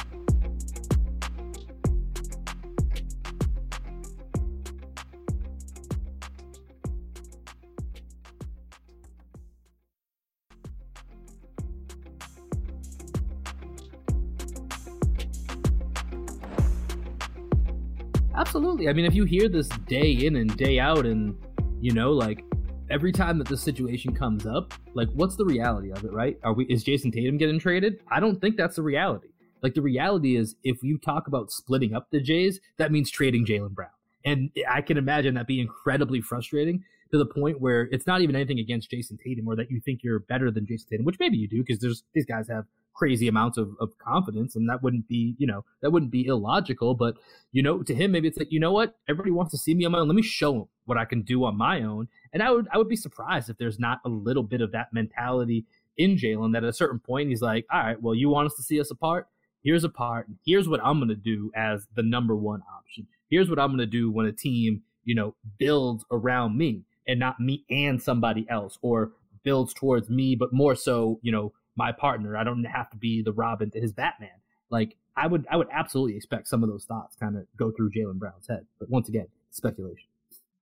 Absolutely. 18.35 18.89
I 18.89 18.93
mean, 18.93 19.07
if 19.07 19.15
you 19.15 19.25
hear 19.25 19.49
this 19.49 19.69
day 19.87 20.11
in 20.13 20.37
and 20.37 20.57
day 20.57 20.79
out, 20.79 21.05
and 21.05 21.37
you 21.81 21.93
know, 21.93 22.13
like 22.13 22.45
every 22.91 23.13
time 23.13 23.39
that 23.39 23.49
this 23.49 23.63
situation 23.63 24.15
comes 24.15 24.47
up, 24.47 24.75
like 24.95 25.09
what's 25.15 25.37
the 25.37 25.45
reality 25.45 25.91
of 25.91 26.05
it, 26.05 26.13
right? 26.13 26.39
Are 26.43 26.53
we 26.53 26.65
is 26.67 26.85
Jayson 26.85 27.13
Tatum 27.13 27.39
getting 27.39 27.59
traded? 27.59 28.01
I 28.11 28.21
don't 28.21 28.41
think 28.41 28.57
that's 28.57 28.77
the 28.77 28.83
reality. 28.83 29.29
Like 29.63 29.75
the 29.75 29.83
reality 29.83 30.37
is, 30.37 30.57
if 30.65 30.83
you 30.83 30.99
talk 30.99 31.29
about 31.29 31.53
splitting 31.53 31.95
up 31.95 32.09
the 32.11 32.21
Jays, 32.21 32.61
that 32.79 32.91
means 32.91 33.11
trading 33.11 33.47
Jaylen 33.47 33.71
Brown, 33.71 33.91
and 34.25 34.51
I 34.69 34.83
can 34.83 34.97
imagine 34.97 35.35
that 35.35 35.47
being 35.47 35.61
incredibly 35.61 36.21
frustrating 36.21 36.85
to 37.13 37.19
the 37.19 37.27
point 37.27 37.61
where 37.61 37.89
it's 37.93 38.07
not 38.07 38.23
even 38.23 38.35
anything 38.35 38.59
against 38.59 38.91
Jayson 38.91 39.19
Tatum 39.23 39.47
or 39.47 39.55
that 39.57 39.71
you 39.71 39.81
think 39.81 40.01
you're 40.03 40.21
better 40.21 40.51
than 40.51 40.67
Jayson 40.67 40.89
Tatum, 40.89 41.05
which 41.05 41.19
maybe 41.21 41.37
you 41.37 41.47
do 41.47 41.63
because 41.63 41.81
there's 41.81 42.03
these 42.15 42.27
guys 42.27 42.49
have 42.49 42.65
crazy 42.95 43.29
amounts 43.29 43.59
of, 43.59 43.71
of 43.81 43.97
confidence 43.99 44.55
and 44.55 44.69
that 44.69 44.83
wouldn't 44.83 45.09
be 45.09 45.35
you 45.39 45.47
know 45.47 45.65
that 45.81 45.91
wouldn't 45.91 46.11
be 46.11 46.27
illogical 46.27 46.95
but 46.95 47.17
you 47.51 47.63
know 47.63 47.83
to 47.83 47.95
him 47.95 48.13
maybe 48.13 48.29
it's 48.29 48.39
like 48.39 48.53
you 48.53 48.61
know 48.61 48.73
what? 48.73 48.97
Everybody 49.09 49.31
wants 49.31 49.51
to 49.53 49.59
see 49.59 49.75
me 49.75 49.85
on 49.85 49.93
my 49.93 49.99
own. 49.99 50.09
Let 50.09 50.15
me 50.15 50.23
show 50.23 50.53
them 50.53 50.69
what 50.85 50.99
i 50.99 51.05
can 51.05 51.23
do 51.23 51.45
on 51.45 51.57
my 51.57 51.83
own. 51.83 52.09
And 52.33 52.43
i 52.43 52.51
would 52.51 52.69
i 52.73 52.79
would 52.79 52.89
be 52.89 52.97
surprised 52.97 53.49
if 53.49 53.59
there's 53.59 53.79
not 53.79 54.01
a 54.05 54.09
little 54.09 54.43
bit 54.43 54.61
of 54.61 54.73
that 54.73 54.93
mentality 54.93 55.65
in 55.99 56.17
jaylen 56.17 56.53
that 56.53 56.65
at 56.65 56.71
a 56.71 56.73
certain 56.73 56.99
point 56.99 57.29
he's 57.29 57.43
like 57.43 57.67
all 57.71 57.81
right 57.81 58.01
well 58.01 58.15
you 58.15 58.29
want 58.29 58.47
us 58.47 58.55
to 58.57 58.63
see 58.63 58.81
us 58.81 58.91
apart? 58.91 59.29
Here's 59.63 59.85
a 59.85 59.89
part 59.89 60.29
and 60.29 60.37
here's 60.45 60.69
what 60.69 60.81
i'm 60.85 60.99
going 60.99 61.09
to 61.09 61.15
do 61.15 61.51
as 61.55 61.87
the 61.95 62.03
number 62.03 62.37
one 62.37 62.63
option. 62.77 63.07
Here's 63.31 63.49
what 63.49 63.59
i'm 63.59 63.69
going 63.69 63.79
to 63.79 63.87
do 63.87 64.11
when 64.11 64.27
a 64.27 64.33
team 64.33 64.83
you 65.05 65.15
know 65.15 65.35
builds 65.59 66.05
around 66.11 66.57
me 66.57 66.83
and 67.07 67.19
not 67.19 67.41
me 67.41 67.65
and 67.71 68.01
somebody 68.03 68.47
else 68.49 68.79
or 68.83 69.13
builds 69.45 69.75
towards 69.75 70.09
me 70.09 70.37
but 70.37 70.53
more 70.53 70.75
so 70.75 71.19
you 71.23 71.33
know 71.33 71.53
my 71.77 71.93
partner. 71.93 72.37
I 72.37 72.45
don't 72.45 72.65
have 72.65 72.91
to 72.91 72.97
be 72.97 73.23
the 73.23 73.33
Robin 73.33 73.71
to 73.71 73.81
his 73.81 73.93
Batman. 73.93 74.31
Like 74.71 74.97
I 75.17 75.27
would, 75.27 75.47
I 75.51 75.57
would 75.57 75.69
absolutely 75.73 76.17
expect 76.17 76.49
some 76.49 76.63
of 76.63 76.69
those 76.69 76.85
thoughts 76.85 77.17
kind 77.17 77.37
of 77.37 77.47
go 77.57 77.71
through 77.71 77.91
Jaylen 77.91 78.19
Brown's 78.19 78.49
head. 78.49 78.67
But 78.79 78.91
once 78.91 79.09
again, 79.09 79.27
speculation. 79.51 80.09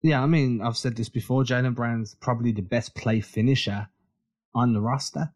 Yeah, 0.03 0.21
I 0.23 0.27
mean, 0.27 0.61
I've 0.61 0.77
said 0.77 0.97
this 0.97 1.09
before. 1.09 1.45
Jaylen 1.45 1.75
Brown's 1.75 2.17
probably 2.17 2.51
the 2.51 2.63
best 2.63 2.95
play 2.97 3.21
finisher 3.21 3.89
on 4.55 4.73
the 4.73 4.81
roster, 4.81 5.33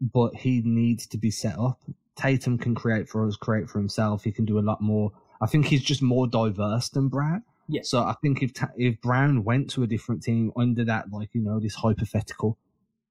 but 0.00 0.34
he 0.36 0.62
needs 0.64 1.06
to 1.08 1.18
be 1.18 1.30
set 1.30 1.58
up. 1.58 1.80
Tatum 2.16 2.56
can 2.56 2.74
create 2.74 3.08
for 3.08 3.26
us, 3.26 3.36
create 3.36 3.68
for 3.68 3.78
himself. 3.78 4.24
He 4.24 4.32
can 4.32 4.46
do 4.46 4.58
a 4.58 4.60
lot 4.60 4.80
more. 4.80 5.12
I 5.42 5.46
think 5.46 5.66
he's 5.66 5.82
just 5.82 6.00
more 6.00 6.26
diverse 6.26 6.88
than 6.88 7.08
Brown. 7.08 7.42
Yeah. 7.68 7.82
So 7.84 8.02
I 8.02 8.14
think 8.22 8.42
if 8.42 8.52
if 8.76 9.00
Brown 9.02 9.44
went 9.44 9.68
to 9.70 9.82
a 9.82 9.86
different 9.86 10.22
team 10.22 10.52
under 10.56 10.84
that, 10.84 11.12
like 11.12 11.30
you 11.34 11.42
know, 11.42 11.60
this 11.60 11.74
hypothetical, 11.74 12.58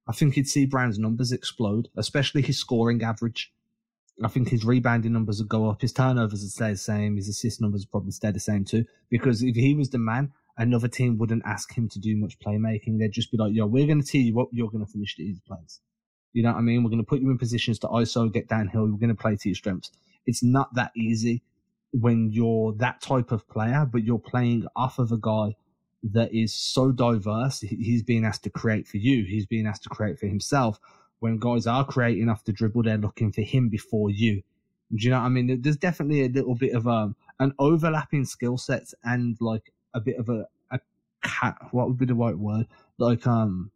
I 0.07 0.13
think 0.13 0.35
he'd 0.35 0.47
see 0.47 0.65
Brown's 0.65 0.99
numbers 0.99 1.31
explode, 1.31 1.89
especially 1.97 2.41
his 2.41 2.59
scoring 2.59 3.01
average. 3.01 3.51
I 4.23 4.27
think 4.27 4.49
his 4.49 4.63
rebounding 4.63 5.13
numbers 5.13 5.39
would 5.39 5.49
go 5.49 5.69
up. 5.69 5.81
His 5.81 5.91
turnovers 5.91 6.41
would 6.41 6.51
stay 6.51 6.71
the 6.71 6.77
same. 6.77 7.17
His 7.17 7.27
assist 7.27 7.59
numbers 7.59 7.81
would 7.81 7.91
probably 7.91 8.11
stay 8.11 8.31
the 8.31 8.39
same 8.39 8.63
too. 8.63 8.85
Because 9.09 9.41
if 9.41 9.55
he 9.55 9.73
was 9.73 9.89
the 9.89 9.97
man, 9.97 10.31
another 10.57 10.87
team 10.87 11.17
wouldn't 11.17 11.43
ask 11.45 11.73
him 11.75 11.89
to 11.89 11.99
do 11.99 12.15
much 12.15 12.39
playmaking. 12.39 12.99
They'd 12.99 13.11
just 13.11 13.31
be 13.31 13.37
like, 13.37 13.53
yo, 13.53 13.65
we're 13.65 13.87
going 13.87 14.01
to 14.01 14.07
tell 14.07 14.21
you 14.21 14.39
up. 14.39 14.49
you're 14.51 14.69
going 14.69 14.85
to 14.85 14.91
finish 14.91 15.15
these 15.17 15.39
plays. 15.41 15.81
You 16.33 16.43
know 16.43 16.51
what 16.51 16.59
I 16.59 16.61
mean? 16.61 16.83
We're 16.83 16.91
going 16.91 17.03
to 17.03 17.07
put 17.07 17.21
you 17.21 17.29
in 17.29 17.37
positions 17.37 17.79
to 17.79 17.87
ISO, 17.87 18.31
get 18.31 18.47
downhill. 18.47 18.83
We're 18.83 18.99
going 18.99 19.09
to 19.09 19.15
play 19.15 19.35
to 19.35 19.49
your 19.49 19.55
strengths. 19.55 19.91
It's 20.25 20.43
not 20.43 20.73
that 20.75 20.91
easy 20.95 21.43
when 21.91 22.29
you're 22.31 22.73
that 22.77 23.01
type 23.01 23.31
of 23.31 23.47
player, 23.47 23.87
but 23.89 24.03
you're 24.03 24.19
playing 24.19 24.65
off 24.75 24.99
of 24.99 25.11
a 25.11 25.17
guy 25.17 25.55
that 26.13 26.33
is 26.33 26.53
so 26.53 26.91
diverse. 26.91 27.61
He's 27.61 28.03
being 28.03 28.25
asked 28.25 28.43
to 28.43 28.49
create 28.49 28.87
for 28.87 28.97
you. 28.97 29.25
He's 29.25 29.45
being 29.45 29.65
asked 29.65 29.83
to 29.83 29.89
create 29.89 30.19
for 30.19 30.27
himself. 30.27 30.79
When 31.19 31.39
guys 31.39 31.65
are 31.65 31.85
creating 31.85 32.29
off 32.29 32.43
the 32.43 32.53
dribble, 32.53 32.83
they're 32.83 32.97
looking 32.97 33.31
for 33.31 33.41
him 33.41 33.69
before 33.69 34.11
you. 34.11 34.43
Do 34.93 35.03
you 35.03 35.09
know 35.09 35.19
what 35.19 35.25
I 35.25 35.29
mean? 35.29 35.61
There's 35.61 35.77
definitely 35.77 36.25
a 36.25 36.29
little 36.29 36.55
bit 36.55 36.73
of 36.73 36.87
um 36.87 37.15
an 37.39 37.53
overlapping 37.57 38.25
skill 38.25 38.57
sets 38.57 38.93
and 39.03 39.35
like 39.41 39.73
a 39.93 39.99
bit 39.99 40.17
of 40.17 40.29
a 40.29 40.47
a 40.71 40.79
cat. 41.23 41.57
What 41.71 41.87
would 41.87 41.97
be 41.97 42.05
the 42.05 42.13
right 42.13 42.37
word? 42.37 42.67
Like 42.99 43.25
um, 43.25 43.71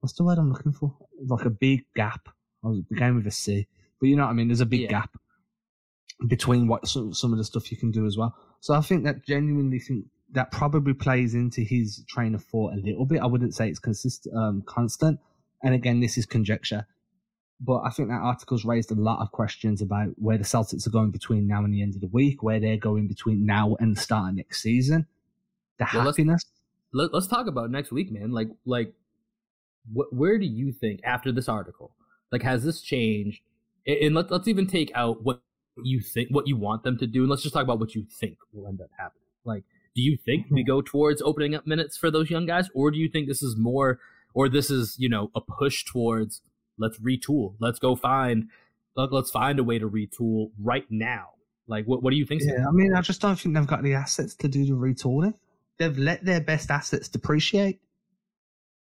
what's 0.00 0.14
the 0.14 0.24
word 0.24 0.38
I'm 0.38 0.50
looking 0.50 0.72
for? 0.72 0.94
Like 1.20 1.44
a 1.44 1.50
big 1.50 1.84
gap. 1.94 2.28
I 2.64 2.68
was 2.68 2.80
began 2.80 3.14
with 3.14 3.26
a 3.26 3.30
C, 3.30 3.66
but 4.00 4.08
you 4.08 4.16
know 4.16 4.24
what 4.24 4.30
I 4.30 4.34
mean. 4.34 4.48
There's 4.48 4.62
a 4.62 4.66
big 4.66 4.82
yeah. 4.82 4.88
gap 4.88 5.18
between 6.26 6.66
what 6.66 6.88
some, 6.88 7.12
some 7.12 7.32
of 7.32 7.38
the 7.38 7.44
stuff 7.44 7.70
you 7.70 7.76
can 7.76 7.90
do 7.90 8.06
as 8.06 8.16
well. 8.16 8.34
So 8.60 8.74
I 8.74 8.80
think 8.80 9.04
that 9.04 9.24
genuinely 9.26 9.78
think 9.78 10.06
that 10.32 10.50
probably 10.50 10.94
plays 10.94 11.34
into 11.34 11.60
his 11.60 12.04
train 12.08 12.34
of 12.34 12.44
thought 12.44 12.74
a 12.74 12.76
little 12.76 13.04
bit. 13.04 13.20
I 13.20 13.26
wouldn't 13.26 13.54
say 13.54 13.68
it's 13.68 13.78
consistent, 13.78 14.34
um, 14.36 14.62
constant. 14.66 15.20
And 15.62 15.74
again, 15.74 16.00
this 16.00 16.18
is 16.18 16.26
conjecture. 16.26 16.86
But 17.60 17.82
I 17.86 17.90
think 17.90 18.08
that 18.08 18.20
article's 18.20 18.66
raised 18.66 18.90
a 18.90 18.94
lot 18.94 19.22
of 19.22 19.32
questions 19.32 19.80
about 19.80 20.08
where 20.16 20.36
the 20.36 20.44
Celtics 20.44 20.86
are 20.86 20.90
going 20.90 21.10
between 21.10 21.46
now 21.46 21.64
and 21.64 21.72
the 21.72 21.82
end 21.82 21.94
of 21.94 22.02
the 22.02 22.08
week, 22.08 22.42
where 22.42 22.60
they're 22.60 22.76
going 22.76 23.08
between 23.08 23.46
now 23.46 23.76
and 23.80 23.96
the 23.96 24.00
start 24.00 24.30
of 24.30 24.36
next 24.36 24.60
season. 24.60 25.06
The 25.78 25.86
well, 25.94 26.04
happiness. 26.04 26.44
Let's, 26.92 27.14
let's 27.14 27.26
talk 27.26 27.46
about 27.46 27.70
next 27.70 27.92
week, 27.92 28.12
man. 28.12 28.30
Like, 28.30 28.48
like, 28.66 28.92
wh- 29.90 30.12
where 30.12 30.38
do 30.38 30.44
you 30.44 30.72
think 30.72 31.00
after 31.02 31.32
this 31.32 31.48
article, 31.48 31.92
like, 32.30 32.42
has 32.42 32.62
this 32.62 32.82
changed? 32.82 33.40
And 33.86 34.14
let, 34.14 34.30
let's 34.30 34.48
even 34.48 34.66
take 34.66 34.92
out 34.94 35.22
what 35.22 35.40
you 35.82 36.00
think, 36.00 36.28
what 36.30 36.46
you 36.46 36.56
want 36.56 36.82
them 36.82 36.98
to 36.98 37.06
do, 37.06 37.22
and 37.22 37.30
let's 37.30 37.42
just 37.42 37.54
talk 37.54 37.62
about 37.62 37.80
what 37.80 37.94
you 37.94 38.04
think 38.20 38.36
will 38.52 38.66
end 38.68 38.82
up 38.82 38.90
happening. 38.98 39.22
Like, 39.44 39.64
do 39.96 40.02
you 40.02 40.16
think 40.16 40.46
we 40.50 40.62
go 40.62 40.82
towards 40.82 41.22
opening 41.22 41.54
up 41.54 41.66
minutes 41.66 41.96
for 41.96 42.10
those 42.10 42.30
young 42.30 42.44
guys, 42.44 42.68
or 42.74 42.90
do 42.90 42.98
you 42.98 43.08
think 43.08 43.26
this 43.26 43.42
is 43.42 43.56
more, 43.56 43.98
or 44.34 44.48
this 44.48 44.70
is 44.70 44.94
you 44.98 45.08
know 45.08 45.30
a 45.34 45.40
push 45.40 45.84
towards 45.84 46.42
let's 46.78 46.98
retool, 46.98 47.54
let's 47.58 47.78
go 47.78 47.96
find, 47.96 48.50
let, 48.94 49.10
us 49.10 49.30
find 49.30 49.58
a 49.58 49.64
way 49.64 49.78
to 49.78 49.88
retool 49.88 50.50
right 50.62 50.84
now? 50.90 51.30
Like, 51.66 51.86
what 51.86 52.02
what 52.02 52.10
do 52.10 52.16
you 52.16 52.26
think? 52.26 52.42
Yeah, 52.44 52.68
I 52.68 52.72
mean, 52.72 52.94
I 52.94 53.00
just 53.00 53.22
don't 53.22 53.36
think 53.36 53.54
they've 53.54 53.66
got 53.66 53.82
the 53.82 53.94
assets 53.94 54.34
to 54.36 54.48
do 54.48 54.66
the 54.66 54.72
retooling. 54.72 55.34
They've 55.78 55.96
let 55.98 56.24
their 56.24 56.40
best 56.40 56.70
assets 56.70 57.08
depreciate. 57.08 57.80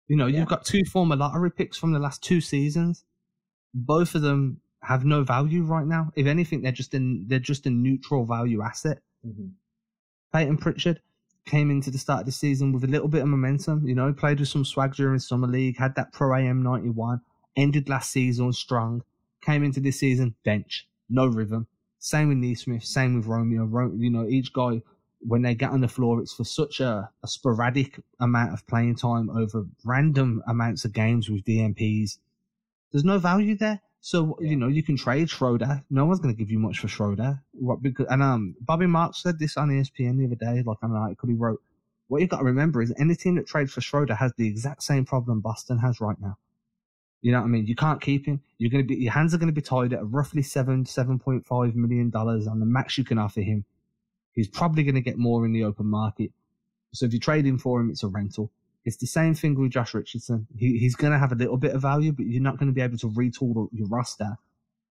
You 0.07 0.17
know, 0.17 0.25
yeah. 0.25 0.39
you've 0.39 0.49
got 0.49 0.65
two 0.65 0.83
former 0.91 1.15
lottery 1.15 1.51
picks 1.51 1.77
from 1.77 1.93
the 1.93 1.99
last 1.99 2.23
two 2.23 2.41
seasons. 2.41 3.05
Both 3.73 4.15
of 4.15 4.21
them 4.23 4.61
have 4.81 5.05
no 5.05 5.23
value 5.23 5.63
right 5.63 5.85
now. 5.85 6.11
If 6.15 6.25
anything, 6.25 6.63
they're 6.63 6.71
just 6.71 6.93
in 6.95 7.25
they're 7.27 7.39
just 7.39 7.67
a 7.67 7.69
neutral 7.69 8.25
value 8.25 8.63
asset. 8.63 8.97
Mm-hmm. 9.25 9.49
Payton 10.33 10.57
Pritchard 10.57 10.99
came 11.45 11.69
into 11.69 11.91
the 11.91 11.97
start 11.97 12.21
of 12.21 12.25
the 12.25 12.31
season 12.31 12.71
with 12.71 12.83
a 12.83 12.87
little 12.87 13.07
bit 13.07 13.21
of 13.21 13.27
momentum. 13.27 13.87
You 13.87 13.95
know, 13.95 14.11
played 14.13 14.39
with 14.39 14.49
some 14.49 14.65
swag 14.65 14.95
during 14.95 15.19
summer 15.19 15.47
league, 15.47 15.77
had 15.77 15.95
that 15.95 16.11
Pro 16.11 16.35
AM 16.35 16.63
91, 16.63 17.21
ended 17.55 17.89
last 17.89 18.11
season 18.11 18.51
strong, 18.53 19.03
came 19.41 19.63
into 19.63 19.79
this 19.79 19.99
season 19.99 20.35
bench, 20.43 20.87
no 21.09 21.27
rhythm. 21.27 21.67
Same 21.99 22.29
with 22.29 22.37
Nesmith, 22.37 22.83
same 22.83 23.15
with 23.15 23.27
Romeo. 23.27 23.69
You 23.95 24.09
know, 24.09 24.27
each 24.27 24.51
guy 24.51 24.81
when 25.25 25.41
they 25.41 25.55
get 25.55 25.71
on 25.71 25.81
the 25.81 25.87
floor, 25.87 26.19
it's 26.21 26.33
for 26.33 26.43
such 26.43 26.79
a, 26.79 27.09
a 27.23 27.27
sporadic 27.27 27.99
amount 28.19 28.53
of 28.53 28.65
playing 28.67 28.95
time 28.95 29.29
over 29.29 29.65
random 29.85 30.43
amounts 30.47 30.83
of 30.83 30.93
games 30.93 31.29
with 31.29 31.45
DNPs. 31.45 32.17
There's 32.91 33.05
no 33.05 33.19
value 33.19 33.55
there. 33.55 33.81
So 34.05 34.37
yeah. 34.41 34.49
you 34.49 34.57
know 34.57 34.67
you 34.67 34.83
can 34.83 34.97
trade 34.97 35.29
Schroeder. 35.29 35.81
No 35.89 36.05
one's 36.05 36.19
going 36.19 36.35
to 36.35 36.37
give 36.37 36.51
you 36.51 36.59
much 36.59 36.79
for 36.79 36.89
Schroeder. 36.89 37.41
What 37.53 37.81
because 37.81 38.05
and 38.09 38.21
um 38.21 38.53
Bobby 38.59 38.85
Marks 38.85 39.23
said 39.23 39.39
this 39.39 39.55
on 39.55 39.69
ESPN 39.69 40.17
the 40.17 40.25
other 40.25 40.35
day, 40.35 40.61
like 40.61 40.77
on 40.83 40.91
an 40.91 40.97
article 40.97 41.29
he 41.29 41.35
wrote. 41.35 41.61
What 42.09 42.19
you've 42.19 42.29
got 42.29 42.39
to 42.39 42.43
remember 42.43 42.81
is 42.81 42.93
any 42.99 43.15
team 43.15 43.35
that 43.35 43.47
trades 43.47 43.71
for 43.71 43.79
Schroeder 43.79 44.15
has 44.15 44.33
the 44.37 44.45
exact 44.45 44.83
same 44.83 45.05
problem 45.05 45.39
Boston 45.39 45.77
has 45.79 46.01
right 46.01 46.17
now. 46.19 46.37
You 47.21 47.31
know 47.31 47.39
what 47.39 47.45
I 47.45 47.47
mean? 47.47 47.65
You 47.65 47.75
can't 47.75 48.01
keep 48.01 48.25
him. 48.25 48.41
You're 48.57 48.69
going 48.69 48.85
to 48.85 48.87
be 48.87 49.01
your 49.01 49.13
hands 49.13 49.33
are 49.33 49.37
going 49.37 49.47
to 49.47 49.53
be 49.53 49.61
tied 49.61 49.93
at 49.93 50.05
roughly 50.11 50.41
seven 50.41 50.85
seven 50.85 51.17
point 51.17 51.45
five 51.47 51.73
million 51.73 52.09
dollars 52.09 52.45
on 52.45 52.59
the 52.59 52.65
max 52.65 52.97
you 52.97 53.05
can 53.05 53.17
offer 53.17 53.39
him. 53.39 53.63
He's 54.33 54.49
probably 54.49 54.83
going 54.83 54.95
to 54.95 55.01
get 55.01 55.17
more 55.17 55.45
in 55.45 55.53
the 55.53 55.63
open 55.63 55.85
market. 55.85 56.31
So 56.91 57.05
if 57.05 57.13
you 57.13 57.19
trade 57.19 57.45
him 57.45 57.57
for 57.57 57.79
him, 57.79 57.89
it's 57.89 58.03
a 58.03 58.09
rental. 58.09 58.51
It's 58.85 58.97
the 58.97 59.07
same 59.07 59.33
thing 59.33 59.59
with 59.59 59.71
Josh 59.71 59.93
Richardson. 59.93 60.47
He, 60.57 60.77
he's 60.77 60.95
going 60.95 61.13
to 61.13 61.19
have 61.19 61.31
a 61.31 61.35
little 61.35 61.57
bit 61.57 61.73
of 61.73 61.81
value, 61.81 62.11
but 62.11 62.25
you're 62.25 62.41
not 62.41 62.57
going 62.57 62.67
to 62.67 62.73
be 62.73 62.81
able 62.81 62.97
to 62.97 63.09
retool 63.09 63.69
your 63.71 63.87
roster 63.87 64.37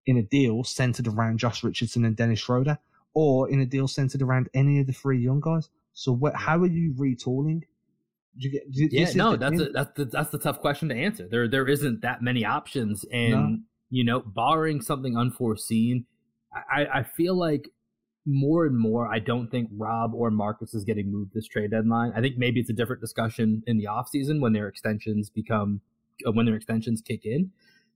in 0.06 0.16
a 0.16 0.22
deal 0.22 0.64
centered 0.64 1.06
around 1.06 1.38
Josh 1.38 1.62
Richardson 1.62 2.04
and 2.04 2.16
Dennis 2.16 2.40
Schroeder, 2.40 2.78
or 3.14 3.50
in 3.50 3.60
a 3.60 3.66
deal 3.66 3.86
centered 3.86 4.22
around 4.22 4.48
any 4.54 4.80
of 4.80 4.86
the 4.86 4.92
three 4.92 5.18
young 5.18 5.40
guys. 5.40 5.68
So 5.92 6.12
what, 6.12 6.34
how 6.34 6.58
are 6.58 6.66
you 6.66 6.94
retooling? 6.94 7.62
You 8.34 8.50
get, 8.50 8.62
yeah, 8.70 9.12
no, 9.14 9.36
that's 9.36 9.60
a, 9.60 9.64
that's 9.66 9.90
the 9.94 10.04
that's 10.06 10.30
the 10.30 10.38
tough 10.38 10.60
question 10.60 10.88
to 10.88 10.94
answer. 10.94 11.28
There 11.30 11.46
there 11.48 11.68
isn't 11.68 12.00
that 12.00 12.22
many 12.22 12.46
options, 12.46 13.04
and 13.12 13.30
no. 13.30 13.58
you 13.90 14.04
know, 14.04 14.20
barring 14.20 14.80
something 14.80 15.18
unforeseen, 15.18 16.06
I 16.50 16.86
I 16.86 17.02
feel 17.02 17.34
like 17.34 17.68
more 18.24 18.66
and 18.66 18.78
more, 18.78 19.12
I 19.12 19.18
don't 19.18 19.50
think 19.50 19.68
Rob 19.76 20.14
or 20.14 20.30
Marcus 20.30 20.74
is 20.74 20.84
getting 20.84 21.10
moved 21.10 21.34
this 21.34 21.48
trade 21.48 21.72
deadline. 21.72 22.12
I 22.14 22.20
think 22.20 22.38
maybe 22.38 22.60
it's 22.60 22.70
a 22.70 22.74
different 22.74 23.00
discussion 23.00 23.62
in 23.66 23.78
the 23.78 23.86
offseason 23.86 24.40
when 24.40 24.52
their 24.52 24.68
extensions 24.68 25.28
become, 25.28 25.80
uh, 26.26 26.32
when 26.32 26.46
their 26.46 26.54
extensions 26.54 27.00
kick 27.00 27.24
in. 27.24 27.50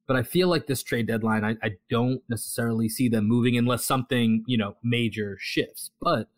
But 0.07 0.17
I 0.17 0.23
feel 0.23 0.49
like 0.49 0.67
this 0.67 0.83
trade 0.83 1.07
deadline, 1.07 1.45
I, 1.45 1.57
I 1.63 1.71
don't 1.91 2.23
necessarily 2.29 2.89
see 2.89 3.09
them 3.09 3.27
moving 3.27 3.57
unless 3.57 3.85
something, 3.85 4.45
you 4.47 4.59
know, 4.59 4.77
major 4.83 5.37
shifts. 5.41 5.91
But 6.01 6.29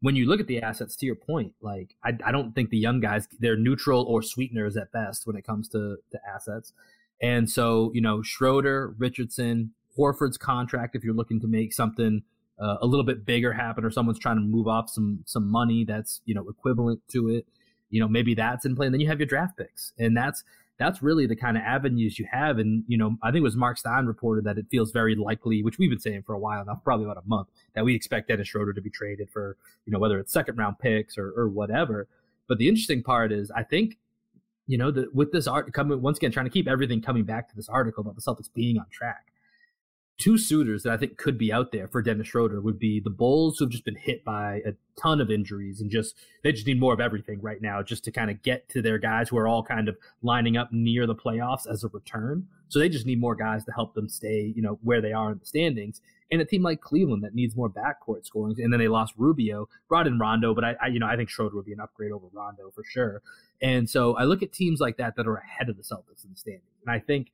when 0.00 0.14
you 0.14 0.26
look 0.26 0.40
at 0.40 0.46
the 0.46 0.62
assets, 0.62 0.96
to 0.96 1.06
your 1.06 1.16
point, 1.16 1.52
like 1.60 1.94
I, 2.04 2.12
I 2.24 2.32
don't 2.32 2.54
think 2.54 2.70
the 2.70 2.78
young 2.78 3.00
guys, 3.00 3.28
they're 3.38 3.56
neutral 3.56 4.04
or 4.04 4.22
sweeteners 4.22 4.76
at 4.76 4.92
best 4.92 5.26
when 5.26 5.36
it 5.36 5.46
comes 5.46 5.68
to, 5.70 5.96
to 6.12 6.18
assets. 6.26 6.72
And 7.20 7.50
so, 7.50 7.90
you 7.94 8.00
know, 8.00 8.22
Schroeder, 8.22 8.94
Richardson, 8.98 9.72
Horford's 9.98 10.38
contract, 10.38 10.94
if 10.94 11.02
you're 11.02 11.14
looking 11.14 11.40
to 11.40 11.46
make 11.46 11.72
something– 11.72 12.24
uh, 12.60 12.76
a 12.80 12.86
little 12.86 13.04
bit 13.04 13.24
bigger 13.24 13.52
happen 13.52 13.84
or 13.84 13.90
someone's 13.90 14.18
trying 14.18 14.36
to 14.36 14.42
move 14.42 14.66
off 14.66 14.90
some 14.90 15.22
some 15.26 15.50
money 15.50 15.84
that's 15.84 16.20
you 16.24 16.34
know 16.34 16.48
equivalent 16.48 17.00
to 17.08 17.28
it 17.28 17.46
you 17.90 18.00
know 18.00 18.08
maybe 18.08 18.34
that's 18.34 18.64
in 18.64 18.76
play 18.76 18.86
and 18.86 18.94
then 18.94 19.00
you 19.00 19.08
have 19.08 19.18
your 19.18 19.26
draft 19.26 19.56
picks. 19.56 19.92
And 19.98 20.16
that's 20.16 20.44
that's 20.78 21.02
really 21.02 21.26
the 21.26 21.34
kind 21.34 21.56
of 21.56 21.64
avenues 21.64 22.18
you 22.18 22.26
have. 22.30 22.58
And 22.58 22.84
you 22.86 22.98
know 22.98 23.16
i 23.22 23.30
think 23.30 23.40
it 23.40 23.42
was 23.42 23.56
marc 23.56 23.78
stein 23.78 24.06
reported 24.06 24.44
that 24.44 24.58
it 24.58 24.66
feels 24.70 24.90
very 24.90 25.14
likely 25.14 25.62
which 25.62 25.78
we've 25.78 25.90
been 25.90 26.00
saying 26.00 26.22
for 26.24 26.34
a 26.34 26.38
while 26.38 26.64
now 26.64 26.80
probably 26.84 27.04
about 27.04 27.18
a 27.18 27.26
month 27.26 27.48
that 27.74 27.84
we 27.84 27.94
expect 27.94 28.28
dennis 28.28 28.48
schroeder 28.48 28.72
to 28.72 28.80
be 28.80 28.90
traded 28.90 29.28
for 29.30 29.56
you 29.86 29.92
know 29.92 29.98
whether 29.98 30.18
it's 30.18 30.32
second 30.32 30.56
round 30.56 30.78
picks 30.78 31.16
or, 31.18 31.32
or 31.36 31.48
whatever. 31.48 32.08
But 32.48 32.58
the 32.58 32.68
interesting 32.68 33.02
part 33.02 33.32
is 33.32 33.50
i 33.50 33.62
think 33.62 33.98
you 34.66 34.78
know 34.78 34.90
the, 34.90 35.08
with 35.12 35.32
this 35.32 35.46
art 35.46 35.72
coming 35.72 36.00
once 36.00 36.18
again 36.18 36.30
trying 36.30 36.46
to 36.46 36.50
keep 36.50 36.68
everything 36.68 37.00
coming 37.00 37.24
back 37.24 37.48
to 37.48 37.56
this 37.56 37.68
article 37.68 38.02
about 38.02 38.14
the 38.14 38.22
celtics 38.22 38.52
being 38.52 38.78
on 38.78 38.86
track 38.90 39.32
two 40.18 40.36
suitors 40.36 40.82
that 40.82 40.92
I 40.92 40.96
think 40.96 41.16
could 41.16 41.38
be 41.38 41.52
out 41.52 41.70
there 41.70 41.86
for 41.86 42.02
Dennis 42.02 42.26
Schroeder 42.26 42.60
would 42.60 42.78
be 42.78 43.00
the 43.00 43.10
Bulls, 43.10 43.58
who've 43.58 43.70
just 43.70 43.84
been 43.84 43.96
hit 43.96 44.24
by 44.24 44.60
a 44.66 44.72
ton 45.00 45.20
of 45.20 45.30
injuries 45.30 45.80
and 45.80 45.90
just 45.90 46.16
they 46.42 46.50
just 46.50 46.66
need 46.66 46.80
more 46.80 46.92
of 46.92 47.00
everything 47.00 47.40
right 47.40 47.62
now, 47.62 47.82
just 47.82 48.04
to 48.04 48.10
kind 48.10 48.30
of 48.30 48.42
get 48.42 48.68
to 48.70 48.82
their 48.82 48.98
guys 48.98 49.28
who 49.28 49.38
are 49.38 49.46
all 49.46 49.62
kind 49.62 49.88
of 49.88 49.96
lining 50.20 50.56
up 50.56 50.72
near 50.72 51.06
the 51.06 51.14
playoffs 51.14 51.70
as 51.70 51.84
a 51.84 51.88
return. 51.88 52.48
So 52.68 52.78
they 52.78 52.88
just 52.88 53.06
need 53.06 53.20
more 53.20 53.36
guys 53.36 53.64
to 53.64 53.72
help 53.72 53.94
them 53.94 54.08
stay, 54.08 54.52
you 54.54 54.60
know, 54.60 54.78
where 54.82 55.00
they 55.00 55.12
are 55.12 55.30
in 55.30 55.38
the 55.38 55.46
standings. 55.46 56.00
And 56.30 56.42
a 56.42 56.44
team 56.44 56.62
like 56.62 56.82
Cleveland 56.82 57.24
that 57.24 57.34
needs 57.34 57.56
more 57.56 57.70
backcourt 57.70 58.26
scoring, 58.26 58.56
and 58.58 58.70
then 58.70 58.80
they 58.80 58.88
lost 58.88 59.14
Rubio, 59.16 59.68
brought 59.88 60.06
in 60.06 60.18
Rondo, 60.18 60.54
but 60.54 60.64
I, 60.64 60.76
I 60.82 60.86
you 60.88 60.98
know, 60.98 61.06
I 61.06 61.16
think 61.16 61.30
Schroeder 61.30 61.56
would 61.56 61.64
be 61.64 61.72
an 61.72 61.80
upgrade 61.80 62.12
over 62.12 62.26
Rondo 62.32 62.70
for 62.74 62.84
sure. 62.84 63.22
And 63.62 63.88
so 63.88 64.14
I 64.16 64.24
look 64.24 64.42
at 64.42 64.52
teams 64.52 64.78
like 64.78 64.98
that 64.98 65.16
that 65.16 65.26
are 65.26 65.36
ahead 65.36 65.70
of 65.70 65.78
the 65.78 65.82
Celtics 65.82 66.24
in 66.24 66.30
the 66.32 66.36
standings, 66.36 66.64
and 66.84 66.94
I 66.94 66.98
think 66.98 67.30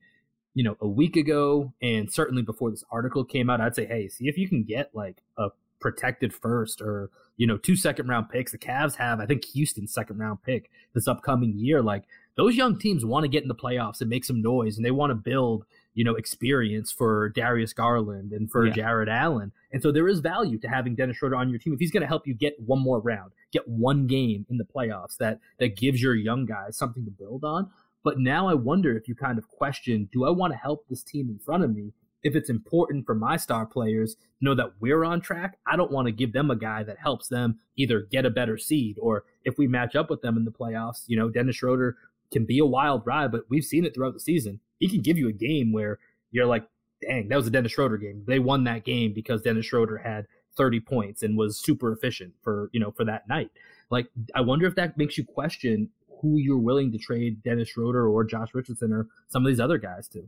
you 0.55 0.63
know, 0.63 0.77
a 0.79 0.87
week 0.87 1.17
ago 1.17 1.71
and 1.81 2.11
certainly 2.11 2.41
before 2.41 2.71
this 2.71 2.83
article 2.89 3.23
came 3.23 3.49
out, 3.49 3.61
I'd 3.61 3.75
say, 3.75 3.85
hey, 3.85 4.07
see 4.07 4.27
if 4.27 4.37
you 4.37 4.47
can 4.47 4.63
get 4.63 4.89
like 4.95 5.21
a 5.37 5.49
protected 5.79 6.33
first 6.33 6.81
or, 6.81 7.11
you 7.37 7.45
know, 7.45 7.57
two 7.57 7.75
second 7.75 8.07
round 8.07 8.29
picks. 8.29 8.53
The 8.53 8.57
Cavs 8.57 8.95
have, 8.95 9.19
I 9.19 9.25
think, 9.25 9.45
Houston's 9.45 9.93
second 9.93 10.17
round 10.17 10.41
pick 10.41 10.71
this 10.93 11.09
upcoming 11.09 11.53
year. 11.57 11.83
Like 11.83 12.05
those 12.37 12.55
young 12.55 12.79
teams 12.79 13.05
want 13.05 13.25
to 13.25 13.27
get 13.27 13.43
in 13.43 13.49
the 13.49 13.55
playoffs 13.55 13.99
and 13.99 14.09
make 14.09 14.23
some 14.23 14.41
noise 14.41 14.77
and 14.77 14.85
they 14.85 14.91
want 14.91 15.11
to 15.11 15.15
build, 15.15 15.65
you 15.93 16.05
know, 16.05 16.15
experience 16.15 16.89
for 16.89 17.29
Darius 17.29 17.73
Garland 17.73 18.31
and 18.31 18.49
for 18.49 18.65
yeah. 18.65 18.73
Jarrett 18.73 19.09
Allen. 19.09 19.51
And 19.73 19.83
so 19.83 19.91
there 19.91 20.07
is 20.07 20.21
value 20.21 20.57
to 20.59 20.69
having 20.69 20.95
Dennis 20.95 21.17
Schroeder 21.17 21.35
on 21.35 21.49
your 21.49 21.59
team 21.59 21.73
if 21.73 21.79
he's 21.79 21.91
going 21.91 22.01
to 22.01 22.07
help 22.07 22.25
you 22.25 22.33
get 22.33 22.57
one 22.61 22.79
more 22.79 23.01
round, 23.01 23.33
get 23.51 23.67
one 23.67 24.07
game 24.07 24.45
in 24.49 24.57
the 24.57 24.63
playoffs 24.63 25.17
that 25.17 25.41
that 25.59 25.75
gives 25.75 26.01
your 26.01 26.15
young 26.15 26.45
guys 26.45 26.77
something 26.77 27.03
to 27.03 27.11
build 27.11 27.43
on. 27.43 27.69
But 28.05 28.19
now 28.19 28.47
I 28.47 28.53
wonder 28.53 28.95
if 28.95 29.07
you 29.07 29.15
kind 29.15 29.39
of 29.39 29.49
question 29.49 30.07
do 30.13 30.25
I 30.25 30.29
want 30.29 30.53
to 30.53 30.59
help 30.59 30.87
this 30.87 31.03
team 31.03 31.27
in 31.27 31.39
front 31.39 31.63
of 31.63 31.75
me? 31.75 31.91
If 32.21 32.35
it's 32.35 32.49
important 32.49 33.05
for 33.05 33.15
my 33.15 33.35
star 33.35 33.65
players 33.65 34.15
to 34.15 34.21
know 34.41 34.55
that 34.55 34.73
we're 34.79 35.03
on 35.03 35.21
track, 35.21 35.57
I 35.67 35.75
don't 35.75 35.91
want 35.91 36.05
to 36.05 36.11
give 36.11 36.31
them 36.31 36.51
a 36.51 36.55
guy 36.55 36.83
that 36.83 36.99
helps 36.99 37.27
them 37.27 37.59
either 37.75 38.01
get 38.11 38.25
a 38.25 38.29
better 38.29 38.57
seed 38.57 38.97
or 39.01 39.25
if 39.43 39.57
we 39.57 39.67
match 39.67 39.95
up 39.95 40.09
with 40.09 40.21
them 40.21 40.37
in 40.37 40.45
the 40.45 40.51
playoffs, 40.51 41.03
you 41.07 41.17
know, 41.17 41.29
Dennis 41.29 41.57
Schroeder 41.57 41.97
can 42.31 42.45
be 42.45 42.59
a 42.59 42.65
wild 42.65 43.01
ride, 43.05 43.31
but 43.31 43.45
we've 43.49 43.65
seen 43.65 43.85
it 43.85 43.95
throughout 43.95 44.13
the 44.13 44.19
season. 44.19 44.59
He 44.79 44.87
can 44.87 45.01
give 45.01 45.17
you 45.17 45.27
a 45.27 45.33
game 45.33 45.71
where 45.73 45.99
you're 46.31 46.45
like, 46.45 46.67
dang, 47.01 47.27
that 47.29 47.35
was 47.35 47.47
a 47.47 47.51
Dennis 47.51 47.71
Schroeder 47.71 47.97
game. 47.97 48.23
They 48.27 48.39
won 48.39 48.63
that 48.65 48.85
game 48.85 49.13
because 49.13 49.41
Dennis 49.41 49.65
Schroeder 49.65 49.97
had 49.97 50.27
30 50.57 50.79
points 50.79 51.23
and 51.23 51.37
was 51.37 51.57
super 51.57 51.91
efficient 51.91 52.33
for, 52.43 52.69
you 52.71 52.79
know, 52.79 52.91
for 52.91 53.05
that 53.05 53.27
night. 53.27 53.49
Like, 53.89 54.07
I 54.35 54.41
wonder 54.41 54.65
if 54.67 54.75
that 54.75 54.97
makes 54.97 55.17
you 55.17 55.23
question 55.23 55.89
who 56.21 56.37
you're 56.37 56.57
willing 56.57 56.91
to 56.91 56.97
trade 56.97 57.43
Dennis 57.43 57.69
Schroeder 57.69 58.07
or 58.07 58.23
Josh 58.23 58.49
Richardson 58.53 58.91
or 58.93 59.07
some 59.27 59.45
of 59.45 59.51
these 59.51 59.59
other 59.59 59.77
guys 59.77 60.07
to. 60.09 60.27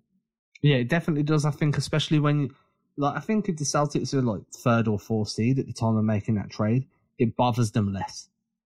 Yeah, 0.62 0.78
it 0.78 0.90
definitely 0.90 1.24
does. 1.24 1.46
I 1.46 1.52
think, 1.52 1.78
especially 1.78 2.20
when, 2.20 2.50
like, 2.98 3.16
I 3.16 3.20
think 3.20 3.48
if 3.48 3.58
the 3.58 3.64
Celtics 3.64 4.14
are 4.14 4.22
like 4.22 4.42
third 4.56 4.88
or 4.88 4.98
fourth 4.98 5.30
seed 5.30 5.60
at 5.60 5.68
the 5.68 5.74
time 5.74 5.98
of 5.98 6.04
making 6.04 6.36
that 6.36 6.50
trade, 6.50 6.88
it 7.20 7.36
bothers 7.36 7.72
them 7.72 7.94
less, 7.94 8.30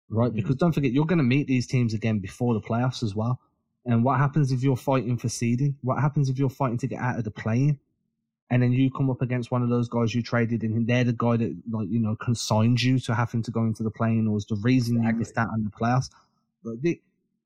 right? 0.09 0.29
Mm-hmm. 0.29 0.37
Because 0.37 0.57
don't 0.57 0.73
forget, 0.73 0.93
you're 0.93 1.07
going 1.07 1.19
to 1.19 1.25
meet 1.25 1.47
these 1.47 1.67
teams 1.67 1.95
again 1.95 2.19
before 2.19 2.55
the 2.55 2.61
playoffs 2.61 3.03
as 3.03 3.15
well. 3.15 3.41
And 3.87 4.05
what 4.05 4.19
happens 4.19 4.53
if 4.53 4.63
you're 4.63 4.77
fighting 4.77 5.17
for 5.17 5.29
seeding? 5.29 5.77
What 5.83 6.01
happens 6.01 6.29
if 6.29 6.39
you're 6.39 6.51
fighting 6.51 6.79
to 6.79 6.87
get 6.87 7.01
out 7.01 7.19
of 7.19 7.25
the 7.25 7.31
play 7.31 7.79
And 8.51 8.63
then 8.63 8.73
you 8.73 8.91
come 8.91 9.11
up 9.11 9.21
against 9.21 9.51
one 9.51 9.63
of 9.63 9.69
those 9.69 9.89
guys 9.89 10.15
you 10.15 10.23
traded, 10.23 10.63
and 10.63 10.87
they're 10.87 11.05
the 11.05 11.13
guy 11.13 11.37
that, 11.37 11.55
like, 11.71 11.89
you 11.91 11.99
know, 11.99 12.17
consigned 12.17 12.83
you 12.83 12.99
to 13.01 13.15
having 13.15 13.43
to 13.43 13.51
go 13.51 13.63
into 13.63 13.83
the 13.83 13.91
plane 13.91 14.27
or 14.27 14.33
was 14.33 14.47
the 14.47 14.57
reason 14.57 14.97
exactly. 14.97 15.13
you 15.13 15.19
missed 15.19 15.39
out 15.39 15.49
on 15.53 15.65
the 15.65 15.71
playoffs. 15.71 16.09
But 16.65 16.83
the, 16.83 17.01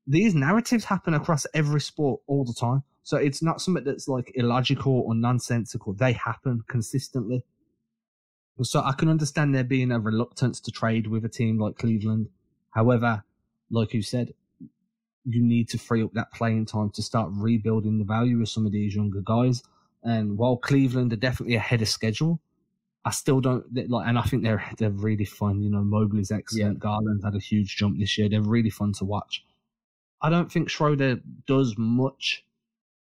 these 0.07 0.35
narratives 0.35 0.85
happen 0.85 1.13
across 1.13 1.45
every 1.53 1.81
sport 1.81 2.21
all 2.27 2.43
the 2.43 2.53
time. 2.53 2.83
So 3.03 3.17
it's 3.17 3.41
not 3.41 3.61
something 3.61 3.83
that's 3.83 4.07
like 4.07 4.31
illogical 4.35 5.03
or 5.05 5.13
nonsensical. 5.13 5.93
They 5.93 6.13
happen 6.13 6.63
consistently. 6.67 7.43
So 8.61 8.81
I 8.81 8.93
can 8.93 9.09
understand 9.09 9.53
there 9.53 9.63
being 9.63 9.91
a 9.91 9.99
reluctance 9.99 10.59
to 10.61 10.71
trade 10.71 11.07
with 11.07 11.25
a 11.25 11.29
team 11.29 11.59
like 11.59 11.77
Cleveland. 11.77 12.29
However, 12.69 13.23
like 13.71 13.93
you 13.93 14.01
said, 14.01 14.33
you 15.25 15.41
need 15.41 15.69
to 15.69 15.77
free 15.77 16.03
up 16.03 16.13
that 16.13 16.31
playing 16.33 16.65
time 16.65 16.91
to 16.91 17.01
start 17.01 17.29
rebuilding 17.33 17.97
the 17.97 18.05
value 18.05 18.41
of 18.41 18.49
some 18.49 18.65
of 18.65 18.71
these 18.71 18.95
younger 18.95 19.21
guys. 19.21 19.63
And 20.03 20.37
while 20.37 20.57
Cleveland 20.57 21.13
are 21.13 21.17
definitely 21.17 21.55
ahead 21.55 21.81
of 21.81 21.87
schedule, 21.89 22.39
I 23.05 23.11
still 23.11 23.41
don't 23.41 23.65
like, 23.89 24.07
and 24.07 24.17
I 24.17 24.21
think 24.23 24.43
they're 24.43 24.63
they're 24.77 24.89
really 24.89 25.25
fun. 25.25 25.61
You 25.61 25.69
know, 25.69 25.83
Mobley's 25.83 26.31
excellent. 26.31 26.75
Yeah. 26.75 26.79
Garland 26.79 27.21
had 27.23 27.35
a 27.35 27.39
huge 27.39 27.75
jump 27.75 27.99
this 27.99 28.17
year. 28.17 28.29
They're 28.29 28.41
really 28.41 28.69
fun 28.69 28.93
to 28.93 29.05
watch. 29.05 29.43
I 30.21 30.29
don't 30.29 30.51
think 30.51 30.69
Schroeder 30.69 31.19
does 31.45 31.75
much 31.77 32.45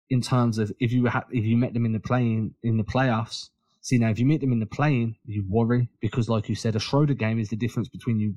in 0.09 0.21
terms 0.21 0.57
of 0.57 0.71
if 0.79 0.91
you 0.91 1.07
ha- 1.07 1.25
if 1.31 1.45
you 1.45 1.55
met 1.55 1.73
them 1.73 1.85
in 1.85 1.93
the 1.93 1.99
playing 1.99 2.53
in 2.63 2.77
the 2.77 2.83
playoffs. 2.83 3.49
See 3.79 3.97
now, 3.97 4.09
if 4.09 4.19
you 4.19 4.25
meet 4.25 4.41
them 4.41 4.51
in 4.51 4.59
the 4.59 4.65
playing, 4.65 5.15
you 5.25 5.45
worry 5.47 5.88
because, 6.01 6.27
like 6.27 6.49
you 6.49 6.55
said, 6.55 6.75
a 6.75 6.79
Schroeder 6.79 7.13
game 7.13 7.39
is 7.39 7.47
the 7.47 7.55
difference 7.55 7.88
between 7.88 8.19
you 8.19 8.35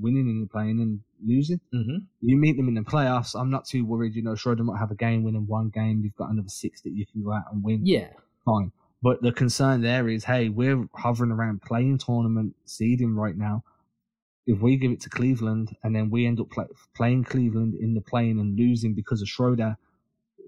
winning 0.00 0.28
in 0.28 0.40
the 0.40 0.46
playing 0.46 0.78
and 0.78 1.00
losing. 1.26 1.60
Mm-hmm. 1.74 1.96
You 2.20 2.36
meet 2.36 2.56
them 2.56 2.68
in 2.68 2.74
the 2.74 2.82
playoffs, 2.82 3.34
I'm 3.34 3.50
not 3.50 3.64
too 3.64 3.84
worried. 3.84 4.14
You 4.14 4.22
know, 4.22 4.36
Schroeder 4.36 4.62
might 4.62 4.78
have 4.78 4.92
a 4.92 4.94
game, 4.94 5.24
winning 5.24 5.48
one 5.48 5.70
game. 5.70 6.02
You've 6.04 6.14
got 6.14 6.30
another 6.30 6.48
six 6.48 6.80
that 6.82 6.92
you 6.92 7.06
can 7.06 7.24
go 7.24 7.32
out 7.32 7.46
and 7.50 7.64
win. 7.64 7.84
Yeah, 7.84 8.10
fine. 8.44 8.70
But 9.04 9.20
the 9.20 9.32
concern 9.32 9.82
there 9.82 10.08
is, 10.08 10.24
hey, 10.24 10.48
we're 10.48 10.88
hovering 10.94 11.30
around 11.30 11.62
playing 11.62 11.98
tournament 11.98 12.56
seeding 12.64 13.14
right 13.14 13.36
now 13.36 13.62
if 14.46 14.60
we 14.60 14.76
give 14.76 14.92
it 14.92 15.00
to 15.00 15.10
Cleveland 15.10 15.74
and 15.82 15.94
then 15.94 16.10
we 16.10 16.26
end 16.26 16.40
up 16.40 16.50
play, 16.50 16.66
playing 16.94 17.24
Cleveland 17.24 17.74
in 17.80 17.94
the 17.94 18.00
plane 18.00 18.38
and 18.38 18.58
losing 18.58 18.94
because 18.94 19.22
of 19.22 19.28
Schroeder, 19.28 19.76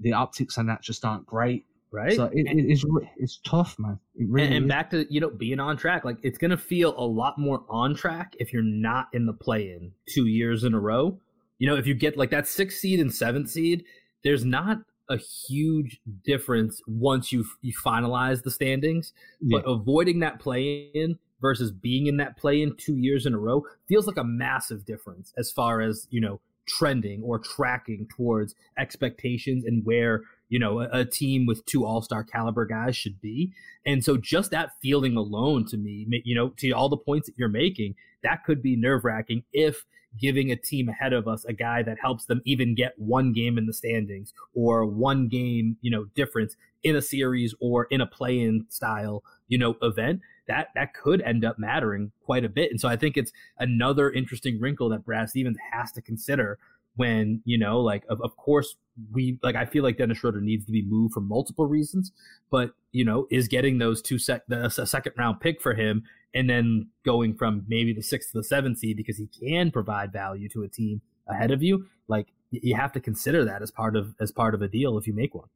the 0.01 0.13
optics 0.13 0.59
on 0.59 0.67
that 0.67 0.83
just 0.83 1.05
aren't 1.05 1.27
great. 1.27 1.65
right? 1.91 2.15
So 2.15 2.25
it, 2.33 2.47
and, 2.47 2.61
it 2.61 2.71
is 2.71 2.85
it's 3.17 3.41
tough, 3.45 3.79
man. 3.79 3.99
It 4.15 4.29
really 4.29 4.49
and, 4.49 4.57
and 4.57 4.69
back 4.69 4.91
to 4.91 5.07
you 5.13 5.21
know 5.21 5.31
being 5.31 5.61
on 5.61 5.77
track, 5.77 6.05
like 6.05 6.19
it's 6.23 6.39
gonna 6.39 6.57
feel 6.57 6.95
a 6.99 7.07
lot 7.07 7.39
more 7.39 7.65
on 7.71 7.95
track 7.95 8.35
if 8.39 8.53
you're 8.53 8.63
not 8.63 9.09
in 9.13 9.25
the 9.27 9.33
play-in 9.33 9.93
two 10.09 10.27
years 10.27 10.65
in 10.65 10.75
a 10.75 10.81
row. 10.81 11.19
You 11.59 11.69
know, 11.69 11.77
if 11.77 11.87
you 11.87 11.95
get 11.95 12.19
like 12.19 12.31
that 12.31 12.47
sixth 12.47 12.79
seed 12.79 13.01
and 13.01 13.15
seventh 13.15 13.49
seed, 13.49 13.85
there's 14.25 14.45
not 14.45 14.79
a 15.09 15.17
huge 15.17 16.01
difference 16.25 16.81
once 16.87 17.33
you 17.33 17.45
you 17.63 17.73
finalize 17.85 18.43
the 18.43 18.51
standings. 18.51 19.13
Yeah. 19.41 19.59
But 19.59 19.71
avoiding 19.71 20.21
that 20.21 20.39
play-in 20.39 21.19
versus 21.41 21.71
being 21.71 22.07
in 22.07 22.17
that 22.17 22.37
play-in 22.37 22.75
two 22.77 22.97
years 22.97 23.27
in 23.27 23.35
a 23.35 23.39
row 23.39 23.65
feels 23.89 24.07
like 24.07 24.17
a 24.17 24.25
massive 24.25 24.85
difference 24.85 25.33
as 25.37 25.51
far 25.51 25.81
as 25.81 26.07
you 26.11 26.21
know 26.21 26.41
trending 26.67 27.23
or 27.23 27.39
tracking 27.39 28.09
towards 28.09 28.55
expectations 28.77 29.65
and 29.65 29.85
where 29.85 30.23
you 30.49 30.59
know 30.59 30.81
a, 30.81 30.89
a 30.93 31.05
team 31.05 31.47
with 31.47 31.65
two 31.67 31.85
all-star 31.85 32.25
caliber 32.25 32.67
guys 32.67 32.97
should 32.97 33.21
be 33.21 33.53
and 33.85 34.05
so 34.05 34.17
just 34.17 34.51
that 34.51 34.71
feeling 34.83 35.17
alone 35.17 35.65
to 35.65 35.77
me 35.77 36.07
you 36.25 36.35
know 36.35 36.49
to 36.57 36.71
all 36.73 36.89
the 36.89 36.97
points 36.97 37.29
that 37.29 37.39
you're 37.39 37.49
making 37.49 37.95
that 38.25 38.43
could 38.45 38.61
be 38.63 38.75
nerve-wracking 38.75 39.45
if 39.53 39.85
giving 40.21 40.51
a 40.51 40.57
team 40.57 40.89
ahead 40.89 41.12
of 41.12 41.29
us 41.29 41.45
a 41.45 41.53
guy 41.53 41.83
that 41.83 41.99
helps 42.01 42.27
them 42.27 42.41
even 42.45 42.75
get 42.75 42.95
one 42.99 43.33
game 43.33 43.59
in 43.59 43.67
the 43.67 43.73
standings 43.73 44.33
or 44.55 44.85
one 44.85 45.29
game 45.29 45.77
you 45.81 45.91
know 45.91 46.05
difference 46.14 46.57
in 46.83 46.97
a 46.97 47.03
series 47.03 47.55
or 47.61 47.85
in 47.91 48.01
a 48.01 48.07
play-in 48.07 48.64
style 48.69 49.23
you 49.49 49.59
know 49.59 49.77
event 49.83 50.21
that 50.49 50.69
that 50.75 50.95
could 50.95 51.21
end 51.23 51.45
up 51.45 51.59
mattering 51.59 52.12
quite 52.25 52.45
a 52.45 52.49
bit. 52.49 52.71
And 52.71 52.81
so 52.81 52.89
i 52.89 52.97
think 52.97 53.17
it's 53.17 53.33
another 53.59 54.11
interesting 54.11 54.61
wrinkle 54.61 54.89
that 54.91 55.05
brad 55.05 55.31
stevens 55.31 55.59
has 55.73 55.93
to 55.93 56.03
consider 56.03 56.59
when 56.97 57.40
you 57.44 57.59
know 57.59 57.80
like 57.80 58.05
of, 58.09 58.20
of 58.22 58.36
course 58.36 58.76
we 59.12 59.38
like 59.42 59.55
i 59.55 59.64
feel 59.64 59.82
like 59.82 59.99
dennis 59.99 60.18
schroeder 60.18 60.40
needs 60.40 60.64
to 60.64 60.72
be 60.72 60.84
moved 60.84 61.14
for 61.14 61.20
multiple 61.20 61.66
reasons 61.66 62.12
but 62.51 62.72
you 62.92 63.05
know 63.05 63.26
is 63.30 63.49
getting 63.49 63.78
those 63.78 64.03
two 64.03 64.18
sec 64.18 64.42
the 64.49 64.64
a 64.64 64.86
second 64.86 65.12
round 65.16 65.40
pick 65.40 65.61
for 65.61 65.74
him 65.74 66.03
and 66.34 66.51
then 66.51 66.88
going 67.05 67.34
from 67.34 67.64
maybe 67.68 67.92
the 67.92 68.03
sixth 68.03 68.32
to 68.32 68.38
the 68.38 68.44
seventh 68.44 68.78
seed 68.78 68.97
because 68.97 69.18
he 69.18 69.26
can 69.26 69.70
provide 69.70 70.12
value 70.12 70.49
to 70.49 70.62
a 70.62 70.68
team 70.68 71.01
ahead 71.28 71.51
of 71.51 71.62
you 71.62 71.86
like 72.09 72.28
you 72.51 72.74
have 72.76 72.92
to 72.92 73.01
consider 73.01 73.44
that 73.44 73.62
as 73.62 73.70
part 73.70 73.97
of 73.97 74.14
as 74.20 74.32
part 74.32 74.55
of 74.55 74.62
a 74.62 74.68
deal 74.68 74.97
if 74.97 75.07
you 75.07 75.12
make 75.12 75.34
one 75.34 75.49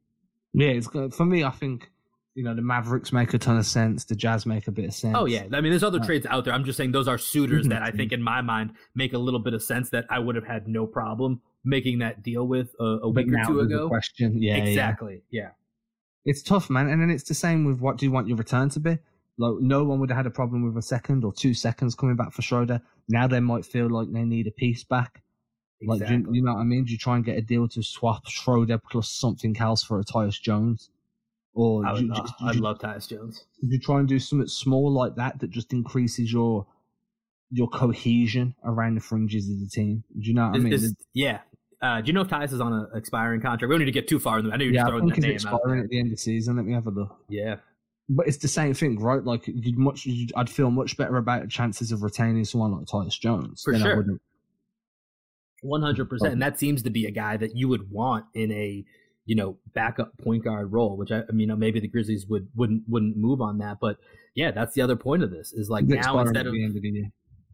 yeah, 0.53 0.69
it's 0.69 0.87
for 1.15 1.25
me. 1.25 1.43
I 1.43 1.51
think 1.51 1.89
you 2.35 2.43
know 2.43 2.53
the 2.55 2.61
Mavericks 2.61 3.11
make 3.11 3.33
a 3.33 3.37
ton 3.37 3.57
of 3.57 3.65
sense. 3.65 4.05
The 4.05 4.15
Jazz 4.15 4.45
make 4.45 4.67
a 4.67 4.71
bit 4.71 4.85
of 4.85 4.93
sense. 4.93 5.15
Oh 5.17 5.25
yeah, 5.25 5.45
I 5.51 5.61
mean, 5.61 5.71
there's 5.71 5.83
other 5.83 5.99
Uh, 5.99 6.05
trades 6.05 6.25
out 6.27 6.45
there. 6.45 6.53
I'm 6.53 6.63
just 6.63 6.77
saying 6.77 6.91
those 6.91 7.07
are 7.07 7.17
suitors 7.17 7.67
that 7.67 7.81
I 7.83 7.91
Mhm. 7.91 7.97
think, 7.97 8.11
in 8.13 8.21
my 8.23 8.41
mind, 8.41 8.71
make 8.95 9.13
a 9.13 9.17
little 9.17 9.39
bit 9.39 9.53
of 9.53 9.61
sense 9.61 9.89
that 9.89 10.05
I 10.09 10.19
would 10.19 10.35
have 10.35 10.45
had 10.45 10.67
no 10.67 10.85
problem 10.87 11.41
making 11.63 11.99
that 11.99 12.23
deal 12.23 12.47
with 12.47 12.73
a, 12.79 12.83
a 13.03 13.09
week 13.09 13.27
or 13.31 13.45
two 13.45 13.59
ago. 13.59 13.87
question. 13.87 14.41
Yeah, 14.41 14.57
yeah. 14.57 14.63
exactly. 14.63 15.23
Yeah. 15.29 15.49
It's 16.25 16.41
tough, 16.41 16.69
man. 16.69 16.87
And 16.87 17.01
then 17.01 17.09
it's 17.09 17.23
the 17.23 17.33
same 17.33 17.65
with 17.65 17.79
what 17.79 17.97
do 17.97 18.05
you 18.05 18.11
want 18.11 18.27
your 18.27 18.37
return 18.37 18.69
to 18.69 18.79
be? 18.79 18.97
Like 19.37 19.55
no 19.59 19.83
one 19.83 19.99
would 19.99 20.09
have 20.09 20.17
had 20.17 20.25
a 20.27 20.31
problem 20.31 20.63
with 20.63 20.77
a 20.77 20.81
second 20.81 21.23
or 21.23 21.33
two 21.33 21.53
seconds 21.53 21.95
coming 21.95 22.15
back 22.15 22.31
for 22.31 22.41
Schroeder. 22.43 22.81
Now 23.09 23.27
they 23.27 23.39
might 23.39 23.65
feel 23.65 23.89
like 23.89 24.11
they 24.11 24.23
need 24.23 24.45
a 24.47 24.51
piece 24.51 24.83
back. 24.83 25.23
Like 25.83 26.05
do 26.07 26.13
you, 26.13 26.27
you 26.31 26.43
know 26.43 26.53
what 26.53 26.59
I 26.59 26.63
mean? 26.63 26.83
Do 26.85 26.91
you 26.91 26.97
try 26.99 27.15
and 27.15 27.25
get 27.25 27.37
a 27.39 27.41
deal 27.41 27.67
to 27.69 27.81
swap 27.81 28.27
Schroeder 28.27 28.77
plus 28.77 29.09
something 29.09 29.57
else 29.57 29.83
for 29.83 29.99
a 29.99 30.03
Tyus 30.03 30.39
Jones? 30.39 30.91
Or 31.53 31.85
I 31.85 31.93
would, 31.93 32.03
you- 32.03 32.13
I'd 32.41 32.55
you- 32.55 32.61
love 32.61 32.79
Tyus 32.79 33.07
Jones. 33.09 33.45
you 33.61 33.77
try 33.79 33.99
and 33.99 34.07
do 34.07 34.19
something 34.19 34.47
small 34.47 34.91
like 34.91 35.15
that 35.15 35.39
that 35.39 35.49
just 35.49 35.73
increases 35.73 36.31
your 36.31 36.65
your 37.53 37.67
cohesion 37.67 38.55
around 38.63 38.95
the 38.95 39.01
fringes 39.01 39.49
of 39.49 39.59
the 39.59 39.67
team? 39.67 40.03
Do 40.17 40.27
you 40.27 40.33
know 40.33 40.47
what 40.47 40.55
I 40.55 40.59
mean? 40.59 40.95
yeah. 41.13 41.39
Uh, 41.81 41.99
do 41.99 42.07
you 42.07 42.13
know 42.13 42.21
if 42.21 42.27
Tyus 42.27 42.53
is 42.53 42.61
on 42.61 42.71
an 42.73 42.87
expiring 42.95 43.41
contract? 43.41 43.67
We 43.67 43.73
don't 43.73 43.79
need 43.79 43.85
to 43.85 43.91
get 43.91 44.07
too 44.07 44.19
far 44.19 44.39
in 44.39 44.45
the. 44.45 44.53
I 44.53 44.57
know 44.57 44.65
you're 44.65 44.73
yeah, 44.75 44.85
throwing 44.85 45.07
that 45.07 45.17
name 45.17 45.31
out 45.31 45.33
expiring 45.33 45.75
there. 45.77 45.83
at 45.83 45.89
the 45.89 45.97
end 45.99 46.07
of 46.07 46.11
the 46.11 46.17
season. 46.17 46.55
Let 46.55 46.65
me 46.65 46.73
have 46.73 46.85
a 46.87 46.91
look. 46.91 47.17
Yeah. 47.27 47.55
But 48.07 48.27
it's 48.27 48.37
the 48.37 48.47
same 48.47 48.73
thing, 48.73 48.99
right? 48.99 49.23
Like 49.23 49.47
you'd 49.47 49.77
much, 49.77 50.05
you'd, 50.05 50.31
I'd 50.35 50.49
feel 50.49 50.69
much 50.69 50.95
better 50.95 51.17
about 51.17 51.49
chances 51.49 51.91
of 51.91 52.03
retaining 52.03 52.45
someone 52.45 52.71
like 52.71 52.85
Tyus 52.85 53.19
Jones. 53.19 53.63
For 53.63 53.73
than 53.73 53.81
sure. 53.81 54.05
One 55.63 55.81
hundred 55.81 56.09
percent, 56.09 56.33
and 56.33 56.41
that 56.41 56.59
seems 56.59 56.83
to 56.83 56.89
be 56.89 57.05
a 57.05 57.11
guy 57.11 57.37
that 57.37 57.55
you 57.55 57.67
would 57.67 57.91
want 57.91 58.25
in 58.33 58.51
a 58.51 58.83
you 59.31 59.35
know 59.37 59.55
backup 59.73 60.11
point 60.17 60.43
guard 60.43 60.73
role. 60.73 60.97
Which 60.97 61.09
I, 61.09 61.21
I 61.21 61.31
mean, 61.31 61.57
maybe 61.57 61.79
the 61.79 61.87
Grizzlies 61.87 62.27
would 62.27 62.49
wouldn't 62.53 62.83
wouldn't 62.89 63.15
move 63.15 63.39
on 63.39 63.59
that, 63.59 63.77
but 63.79 63.95
yeah, 64.35 64.51
that's 64.51 64.75
the 64.75 64.81
other 64.81 64.97
point 64.97 65.23
of 65.23 65.31
this 65.31 65.53
is 65.53 65.69
like 65.69 65.85
It's 65.87 66.05
now 66.05 66.19
instead 66.19 66.47
of 66.47 66.51
the 66.51 66.65
of 66.65 66.73
the 66.73 67.05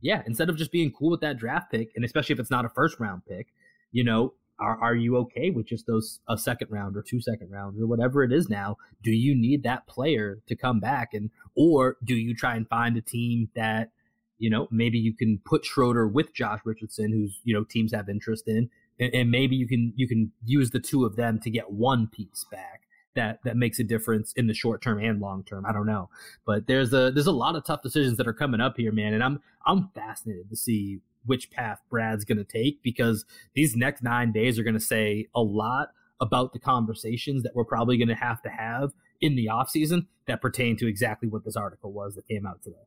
yeah, 0.01 0.23
instead 0.25 0.49
of 0.49 0.57
just 0.57 0.71
being 0.71 0.91
cool 0.91 1.11
with 1.11 1.21
that 1.21 1.37
draft 1.37 1.71
pick, 1.71 1.91
and 1.95 2.03
especially 2.03 2.33
if 2.33 2.39
it's 2.39 2.49
not 2.49 2.65
a 2.65 2.69
first 2.69 2.99
round 2.99 3.21
pick, 3.29 3.49
you 3.91 4.03
know, 4.03 4.33
are 4.59 4.75
are 4.81 4.95
you 4.95 5.17
okay 5.17 5.51
with 5.51 5.67
just 5.67 5.85
those 5.85 6.19
a 6.27 6.35
second 6.35 6.69
round 6.71 6.97
or 6.97 7.03
two 7.03 7.21
second 7.21 7.51
rounds 7.51 7.79
or 7.79 7.85
whatever 7.85 8.23
it 8.23 8.33
is 8.33 8.49
now? 8.49 8.77
Do 9.03 9.11
you 9.11 9.39
need 9.39 9.61
that 9.61 9.85
player 9.85 10.39
to 10.47 10.55
come 10.55 10.79
back, 10.79 11.09
and 11.13 11.29
or 11.55 11.97
do 12.03 12.15
you 12.15 12.33
try 12.33 12.55
and 12.55 12.67
find 12.67 12.97
a 12.97 13.01
team 13.01 13.49
that 13.55 13.91
you 14.39 14.49
know 14.49 14.67
maybe 14.71 14.97
you 14.97 15.13
can 15.15 15.41
put 15.45 15.63
Schroeder 15.63 16.07
with 16.07 16.33
Josh 16.33 16.61
Richardson, 16.65 17.11
who's 17.11 17.39
you 17.43 17.53
know 17.53 17.63
teams 17.63 17.93
have 17.93 18.09
interest 18.09 18.47
in, 18.47 18.71
and, 18.99 19.31
maybe 19.31 19.55
you 19.55 19.67
can 19.67 19.93
you 19.95 20.07
can 20.07 20.31
use 20.43 20.71
the 20.71 20.79
two 20.79 21.05
of 21.05 21.15
them 21.15 21.39
to 21.41 21.49
get 21.49 21.71
one 21.71 22.07
piece 22.07 22.45
back 22.51 22.81
that 23.15 23.39
that 23.43 23.57
makes 23.57 23.79
a 23.79 23.83
difference 23.83 24.31
in 24.35 24.47
the 24.47 24.53
short 24.53 24.81
term 24.81 24.99
and 24.99 25.19
long 25.19 25.43
term. 25.43 25.65
I 25.65 25.73
don't 25.73 25.85
know, 25.85 26.09
but 26.45 26.67
there's 26.67 26.93
a 26.93 27.11
there's 27.11 27.27
a 27.27 27.31
lot 27.31 27.55
of 27.55 27.65
tough 27.65 27.81
decisions 27.81 28.17
that 28.17 28.27
are 28.27 28.33
coming 28.33 28.61
up 28.61 28.75
here, 28.77 28.91
man, 28.91 29.13
and 29.13 29.23
I'm 29.23 29.39
I'm 29.65 29.89
fascinated 29.93 30.49
to 30.49 30.55
see 30.55 30.99
which 31.25 31.51
path 31.51 31.81
Brad's 31.89 32.23
going 32.23 32.37
to 32.37 32.45
take 32.45 32.81
because 32.81 33.25
these 33.53 33.75
next 33.75 34.01
nine 34.01 34.31
days 34.31 34.57
are 34.57 34.63
going 34.63 34.73
to 34.73 34.79
say 34.79 35.27
a 35.35 35.41
lot 35.41 35.89
about 36.19 36.53
the 36.53 36.59
conversations 36.59 37.43
that 37.43 37.51
we're 37.53 37.65
probably 37.65 37.97
going 37.97 38.07
to 38.07 38.15
have 38.15 38.41
to 38.41 38.49
have 38.49 38.91
in 39.21 39.35
the 39.35 39.49
off 39.49 39.69
season 39.69 40.07
that 40.27 40.41
pertain 40.41 40.77
to 40.77 40.87
exactly 40.87 41.27
what 41.27 41.43
this 41.43 41.55
article 41.55 41.91
was 41.91 42.15
that 42.15 42.27
came 42.27 42.45
out 42.45 42.61
today. 42.63 42.77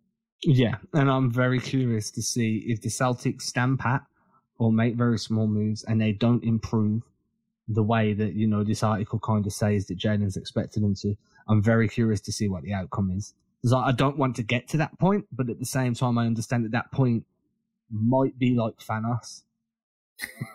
Yeah, 0.43 0.77
and 0.95 1.11
I'm 1.11 1.31
very 1.31 1.61
curious 1.61 2.11
to 2.13 2.23
see 2.23 2.65
if 2.67 2.81
the 2.81 2.89
Celtics 2.89 3.43
stand 3.43 3.79
pat 3.79 4.03
or 4.61 4.71
make 4.71 4.95
very 4.95 5.19
small 5.19 5.47
moves 5.49 5.83
and 5.85 5.99
they 6.01 6.13
don't 6.13 6.45
improve 6.45 7.03
the 7.67 7.83
way 7.83 8.13
that 8.13 8.35
you 8.35 8.47
know 8.47 8.63
this 8.63 8.83
article 8.83 9.19
kind 9.19 9.47
of 9.47 9.53
says 9.53 9.87
that 9.87 9.97
Jaden's 9.99 10.37
expected 10.37 10.83
them 10.83 10.95
to. 10.97 11.17
I'm 11.49 11.63
very 11.63 11.89
curious 11.89 12.21
to 12.23 12.33
see 12.33 12.47
what 12.49 12.63
the 12.63 12.75
outcome 12.75 13.11
is. 13.11 13.33
'Cause 13.63 13.73
I 13.73 13.81
I 13.89 13.93
don't 13.93 14.19
want 14.19 14.37
to 14.37 14.43
get 14.43 14.69
to 14.69 14.77
that 14.77 14.99
point, 14.99 15.27
but 15.33 15.49
at 15.49 15.59
the 15.59 15.65
same 15.67 15.95
time, 15.95 16.19
I 16.19 16.27
understand 16.27 16.65
that 16.65 16.73
that 16.73 16.93
point 16.93 17.25
might 17.91 18.39
be 18.39 18.55
like 18.55 18.77
Thanos, 18.79 19.43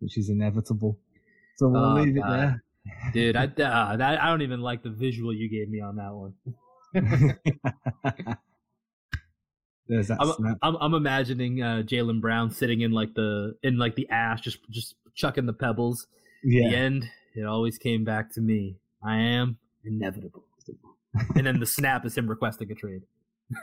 which 0.00 0.18
is 0.18 0.28
inevitable. 0.28 0.98
So 1.56 1.68
we'll 1.68 1.90
Oh, 1.92 1.94
leave 1.94 2.16
it 2.16 2.20
God. 2.20 2.30
there. 2.30 2.62
Dude, 3.12 3.36
I, 3.36 3.44
uh, 3.62 3.96
that, 3.96 4.22
I 4.22 4.26
don't 4.28 4.42
even 4.42 4.60
like 4.60 4.82
the 4.82 4.90
visual 4.90 5.32
you 5.32 5.48
gave 5.48 5.68
me 5.70 5.80
on 5.80 5.96
that 5.96 6.12
one. 6.14 6.34
There's 9.88 10.08
that 10.08 10.18
I'm, 10.20 10.32
snap. 10.32 10.58
I'm, 10.62 10.76
I'm 10.76 10.94
imagining 10.94 11.62
uh, 11.62 11.82
Jaylen 11.84 12.20
Brown 12.20 12.50
sitting 12.50 12.80
in 12.80 12.92
like 12.92 13.14
the 13.14 13.56
in 13.62 13.76
like 13.76 13.96
the 13.96 14.08
ash, 14.10 14.40
just 14.40 14.58
just 14.70 14.94
chucking 15.14 15.46
the 15.46 15.52
pebbles. 15.52 16.06
Yeah. 16.42 16.70
The 16.70 16.76
end, 16.76 17.10
it 17.34 17.44
always 17.44 17.78
came 17.78 18.04
back 18.04 18.32
to 18.34 18.40
me. 18.40 18.76
I 19.02 19.16
am 19.16 19.58
inevitable. 19.84 20.44
and 21.36 21.46
then 21.46 21.60
the 21.60 21.66
snap 21.66 22.04
is 22.04 22.16
him 22.16 22.28
requesting 22.28 22.70
a 22.70 22.74
trade. 22.74 23.02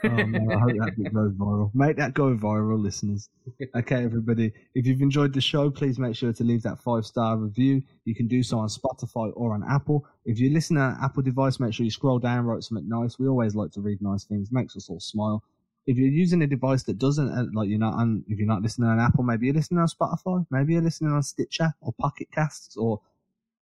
oh 0.04 0.08
man, 0.08 0.48
I 0.50 0.58
hope 0.58 0.70
that 0.78 0.94
bit 0.96 1.12
goes 1.12 1.32
viral. 1.32 1.70
Make 1.74 1.96
that 1.96 2.14
go 2.14 2.34
viral, 2.36 2.80
listeners. 2.80 3.28
Okay, 3.74 4.04
everybody. 4.04 4.52
If 4.74 4.86
you've 4.86 5.00
enjoyed 5.00 5.32
the 5.32 5.40
show, 5.40 5.70
please 5.70 5.98
make 5.98 6.14
sure 6.14 6.32
to 6.32 6.44
leave 6.44 6.62
that 6.62 6.78
five 6.78 7.04
star 7.04 7.36
review. 7.36 7.82
You 8.04 8.14
can 8.14 8.28
do 8.28 8.42
so 8.42 8.58
on 8.58 8.68
Spotify 8.68 9.32
or 9.34 9.54
on 9.54 9.64
Apple. 9.68 10.06
If 10.24 10.38
you 10.38 10.50
listen 10.50 10.76
on 10.76 10.92
an 10.92 10.98
Apple 11.02 11.22
device, 11.22 11.58
make 11.58 11.74
sure 11.74 11.84
you 11.84 11.90
scroll 11.90 12.18
down, 12.18 12.44
write 12.44 12.62
something 12.62 12.88
nice. 12.88 13.18
We 13.18 13.26
always 13.26 13.54
like 13.54 13.72
to 13.72 13.80
read 13.80 14.00
nice 14.00 14.24
things, 14.24 14.52
makes 14.52 14.76
us 14.76 14.88
all 14.88 15.00
smile. 15.00 15.42
If 15.86 15.96
you're 15.96 16.08
using 16.08 16.42
a 16.42 16.46
device 16.46 16.84
that 16.84 16.98
doesn't, 16.98 17.28
uh, 17.28 17.44
like 17.54 17.68
you're 17.68 17.78
not 17.78 17.94
on, 17.94 18.24
if 18.28 18.38
you're 18.38 18.46
not 18.46 18.62
listening 18.62 18.88
on 18.88 19.00
Apple, 19.00 19.24
maybe 19.24 19.46
you're 19.46 19.54
listening 19.54 19.80
on 19.80 19.88
Spotify, 19.88 20.46
maybe 20.50 20.74
you're 20.74 20.82
listening 20.82 21.12
on 21.12 21.22
Stitcher 21.22 21.74
or 21.80 21.92
Pocket 22.00 22.28
Casts 22.32 22.76
or 22.76 23.00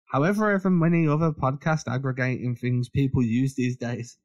however 0.06 0.50
ever 0.50 0.70
many 0.70 1.06
other 1.06 1.32
podcast 1.32 1.82
aggregating 1.88 2.56
things 2.56 2.88
people 2.88 3.22
use 3.22 3.54
these 3.54 3.76
days. 3.76 4.16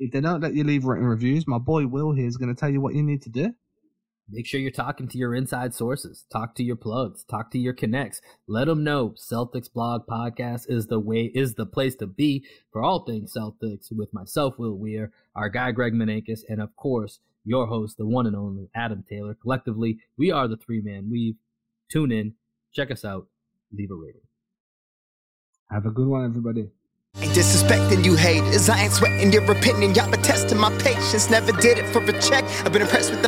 If 0.00 0.12
they 0.12 0.20
don't 0.20 0.40
let 0.40 0.54
you 0.54 0.64
leave 0.64 0.84
written 0.84 1.06
reviews, 1.06 1.46
my 1.46 1.58
boy 1.58 1.86
Will 1.86 2.12
here 2.12 2.26
is 2.26 2.36
going 2.36 2.54
to 2.54 2.58
tell 2.58 2.70
you 2.70 2.80
what 2.80 2.94
you 2.94 3.02
need 3.02 3.22
to 3.22 3.30
do. 3.30 3.54
Make 4.30 4.46
sure 4.46 4.60
you're 4.60 4.70
talking 4.70 5.08
to 5.08 5.16
your 5.16 5.34
inside 5.34 5.74
sources. 5.74 6.26
Talk 6.30 6.54
to 6.56 6.62
your 6.62 6.76
plugs. 6.76 7.24
Talk 7.24 7.50
to 7.52 7.58
your 7.58 7.72
connects. 7.72 8.20
Let 8.46 8.66
them 8.66 8.84
know 8.84 9.14
Celtics 9.16 9.72
Blog 9.72 10.02
Podcast 10.06 10.66
is 10.68 10.88
the 10.88 11.00
way 11.00 11.32
is 11.34 11.54
the 11.54 11.64
place 11.64 11.94
to 11.96 12.06
be 12.06 12.44
for 12.70 12.82
all 12.82 13.06
things 13.06 13.32
Celtics. 13.34 13.86
With 13.90 14.12
myself, 14.12 14.58
Will 14.58 14.76
Weir, 14.76 15.12
our 15.34 15.48
guy 15.48 15.72
Greg 15.72 15.94
Menakis, 15.94 16.40
and 16.46 16.60
of 16.60 16.76
course 16.76 17.20
your 17.44 17.66
host, 17.66 17.96
the 17.96 18.06
one 18.06 18.26
and 18.26 18.36
only 18.36 18.68
Adam 18.74 19.04
Taylor. 19.08 19.34
Collectively, 19.34 19.98
we 20.16 20.30
are 20.30 20.48
the 20.48 20.56
three 20.56 20.80
man 20.80 21.10
weave. 21.10 21.36
Tune 21.90 22.12
in, 22.12 22.34
check 22.72 22.90
us 22.90 23.04
out, 23.04 23.26
leave 23.72 23.90
a 23.90 23.94
rating. 23.94 24.20
Have 25.70 25.86
a 25.86 25.90
good 25.90 26.06
one, 26.06 26.24
everybody. 26.24 26.68
Ain't 27.20 27.32
disrespecting 27.32 28.04
you 28.04 28.14
haters. 28.14 28.68
I 28.68 28.82
ain't 28.82 28.92
sweating 28.92 29.32
your 29.32 29.50
opinion. 29.50 29.94
Y'all 29.94 30.10
been 30.10 30.22
testing 30.22 30.58
my 30.58 30.70
patience. 30.78 31.30
Never 31.30 31.52
did 31.52 31.78
it 31.78 31.86
for 31.92 32.02
a 32.02 32.20
check. 32.20 32.44
I've 32.64 32.72
been 32.72 32.82
impressed 32.82 33.10
with 33.10 33.22
the 33.22 33.27